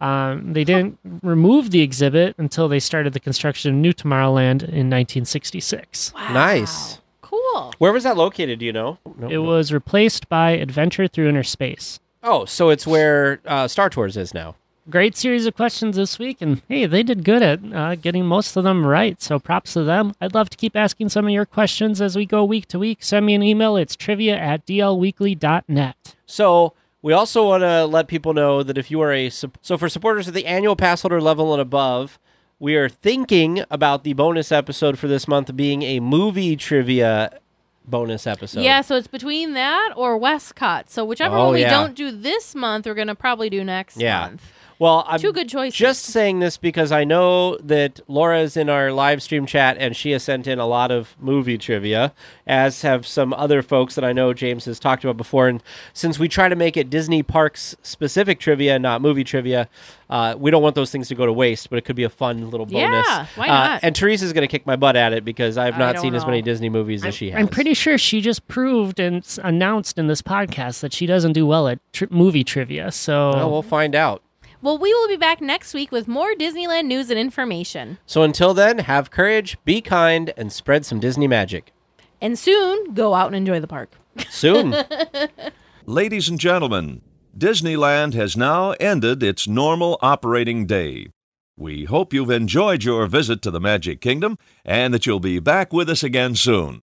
Um, 0.00 0.52
they 0.52 0.64
didn't 0.64 0.98
remove 1.22 1.70
the 1.70 1.80
exhibit 1.80 2.34
until 2.36 2.68
they 2.68 2.80
started 2.80 3.12
the 3.12 3.20
construction 3.20 3.70
of 3.72 3.76
New 3.80 3.92
Tomorrowland 3.92 4.62
in 4.64 4.90
1966. 4.90 6.12
Wow. 6.14 6.32
Nice. 6.32 6.98
Cool. 7.20 7.72
Where 7.78 7.92
was 7.92 8.02
that 8.02 8.16
located? 8.16 8.58
Do 8.58 8.66
you 8.66 8.72
know? 8.72 8.98
No, 9.18 9.28
It 9.28 9.34
no. 9.34 9.42
was 9.42 9.72
replaced 9.72 10.28
by 10.28 10.50
Adventure 10.52 11.06
Through 11.06 11.28
Inner 11.28 11.44
Space. 11.44 12.00
Oh, 12.24 12.44
so 12.44 12.68
it's 12.70 12.86
where 12.86 13.40
uh, 13.46 13.68
Star 13.68 13.88
Tours 13.90 14.16
is 14.16 14.34
now. 14.34 14.54
Great 14.90 15.16
series 15.16 15.46
of 15.46 15.54
questions 15.54 15.94
this 15.94 16.18
week, 16.18 16.38
and 16.42 16.60
hey, 16.68 16.86
they 16.86 17.04
did 17.04 17.24
good 17.24 17.40
at 17.40 17.60
uh, 17.72 17.94
getting 17.94 18.26
most 18.26 18.56
of 18.56 18.64
them 18.64 18.84
right. 18.84 19.22
So 19.22 19.38
props 19.38 19.74
to 19.74 19.84
them. 19.84 20.12
I'd 20.20 20.34
love 20.34 20.50
to 20.50 20.56
keep 20.56 20.74
asking 20.74 21.10
some 21.10 21.24
of 21.24 21.30
your 21.30 21.46
questions 21.46 22.00
as 22.00 22.16
we 22.16 22.26
go 22.26 22.42
week 22.44 22.66
to 22.68 22.80
week. 22.80 22.98
Send 23.00 23.24
me 23.24 23.34
an 23.34 23.44
email. 23.44 23.76
It's 23.76 23.94
trivia 23.94 24.36
at 24.36 24.66
dlweekly.net. 24.66 26.16
So 26.26 26.72
we 27.00 27.12
also 27.12 27.46
want 27.46 27.60
to 27.62 27.84
let 27.86 28.08
people 28.08 28.34
know 28.34 28.64
that 28.64 28.76
if 28.76 28.90
you 28.90 29.00
are 29.02 29.12
a 29.12 29.30
so 29.30 29.50
for 29.78 29.88
supporters 29.88 30.26
of 30.26 30.34
the 30.34 30.46
annual 30.46 30.74
pass 30.74 31.02
holder 31.02 31.20
level 31.20 31.52
and 31.52 31.62
above, 31.62 32.18
we 32.58 32.74
are 32.74 32.88
thinking 32.88 33.64
about 33.70 34.02
the 34.02 34.14
bonus 34.14 34.50
episode 34.50 34.98
for 34.98 35.06
this 35.06 35.28
month 35.28 35.54
being 35.54 35.82
a 35.82 36.00
movie 36.00 36.56
trivia 36.56 37.38
bonus 37.84 38.26
episode. 38.26 38.62
yeah, 38.62 38.80
so 38.80 38.96
it's 38.96 39.06
between 39.08 39.54
that 39.54 39.92
or 39.96 40.18
Westcot. 40.18 40.88
So 40.88 41.04
whichever 41.04 41.36
Oh, 41.36 41.44
one 41.46 41.54
we 41.54 41.60
yeah. 41.60 41.70
don't 41.70 41.94
do 41.94 42.10
this 42.10 42.56
month, 42.56 42.86
we're 42.86 42.94
gonna 42.94 43.14
probably 43.14 43.48
do 43.48 43.62
next 43.62 43.96
Yeah. 43.96 44.20
month. 44.22 44.42
Well, 44.82 45.04
I'm 45.06 45.20
Two 45.20 45.32
good 45.32 45.48
choices. 45.48 45.78
just 45.78 46.02
saying 46.06 46.40
this 46.40 46.56
because 46.56 46.90
I 46.90 47.04
know 47.04 47.56
that 47.58 48.00
Laura 48.08 48.40
is 48.40 48.56
in 48.56 48.68
our 48.68 48.90
live 48.90 49.22
stream 49.22 49.46
chat 49.46 49.76
and 49.78 49.94
she 49.94 50.10
has 50.10 50.24
sent 50.24 50.48
in 50.48 50.58
a 50.58 50.66
lot 50.66 50.90
of 50.90 51.14
movie 51.20 51.56
trivia, 51.56 52.12
as 52.48 52.82
have 52.82 53.06
some 53.06 53.32
other 53.34 53.62
folks 53.62 53.94
that 53.94 54.02
I 54.04 54.12
know 54.12 54.34
James 54.34 54.64
has 54.64 54.80
talked 54.80 55.04
about 55.04 55.16
before. 55.16 55.46
And 55.46 55.62
since 55.92 56.18
we 56.18 56.26
try 56.26 56.48
to 56.48 56.56
make 56.56 56.76
it 56.76 56.90
Disney 56.90 57.22
parks 57.22 57.76
specific 57.84 58.40
trivia, 58.40 58.76
not 58.80 59.00
movie 59.02 59.22
trivia, 59.22 59.68
uh, 60.10 60.34
we 60.36 60.50
don't 60.50 60.64
want 60.64 60.74
those 60.74 60.90
things 60.90 61.06
to 61.08 61.14
go 61.14 61.26
to 61.26 61.32
waste. 61.32 61.70
But 61.70 61.76
it 61.78 61.84
could 61.84 61.94
be 61.94 62.02
a 62.02 62.10
fun 62.10 62.50
little 62.50 62.66
bonus. 62.66 63.06
Yeah, 63.06 63.26
why 63.36 63.46
Uh, 63.46 63.52
not? 63.68 63.80
and 63.84 63.94
Teresa's 63.94 64.32
going 64.32 64.42
to 64.42 64.50
kick 64.50 64.66
my 64.66 64.74
butt 64.74 64.96
at 64.96 65.12
it 65.12 65.24
because 65.24 65.56
I've 65.58 65.78
not 65.78 65.94
don't 65.94 66.02
seen 66.02 66.14
as 66.16 66.26
many. 66.26 66.42
Disney 66.42 66.68
movies 66.70 67.04
as 67.04 67.14
she 67.14 67.30
has. 67.30 67.38
I'm 67.38 67.46
pretty 67.46 67.74
sure 67.74 67.96
she 67.98 68.20
just 68.20 68.48
proved 68.48 68.98
and 68.98 69.24
announced 69.44 69.96
in 69.96 70.08
this 70.08 70.22
podcast 70.22 70.80
that 70.80 70.92
she 70.92 71.06
doesn't 71.06 71.34
do 71.34 71.46
well 71.46 71.68
at 71.68 71.78
tri- 71.92 72.08
movie 72.10 72.42
trivia. 72.42 72.90
So 72.90 73.30
Well, 73.34 73.48
we'll 73.52 73.62
find 73.62 73.94
out. 73.94 74.22
Well, 74.62 74.78
we 74.78 74.94
will 74.94 75.08
be 75.08 75.16
back 75.16 75.40
next 75.40 75.74
week 75.74 75.90
with 75.90 76.06
more 76.06 76.34
Disneyland 76.34 76.86
news 76.86 77.10
and 77.10 77.18
information. 77.18 77.98
So 78.06 78.22
until 78.22 78.54
then, 78.54 78.78
have 78.78 79.10
courage, 79.10 79.58
be 79.64 79.80
kind, 79.80 80.32
and 80.36 80.52
spread 80.52 80.86
some 80.86 81.00
Disney 81.00 81.26
magic. 81.26 81.72
And 82.20 82.38
soon, 82.38 82.94
go 82.94 83.12
out 83.14 83.26
and 83.26 83.34
enjoy 83.34 83.58
the 83.58 83.66
park. 83.66 83.90
Soon. 84.30 84.76
Ladies 85.86 86.28
and 86.28 86.38
gentlemen, 86.38 87.02
Disneyland 87.36 88.14
has 88.14 88.36
now 88.36 88.70
ended 88.78 89.20
its 89.24 89.48
normal 89.48 89.98
operating 90.00 90.64
day. 90.64 91.08
We 91.56 91.84
hope 91.84 92.12
you've 92.12 92.30
enjoyed 92.30 92.84
your 92.84 93.06
visit 93.06 93.42
to 93.42 93.50
the 93.50 93.60
Magic 93.60 94.00
Kingdom 94.00 94.38
and 94.64 94.94
that 94.94 95.06
you'll 95.06 95.18
be 95.20 95.40
back 95.40 95.72
with 95.72 95.90
us 95.90 96.04
again 96.04 96.36
soon. 96.36 96.80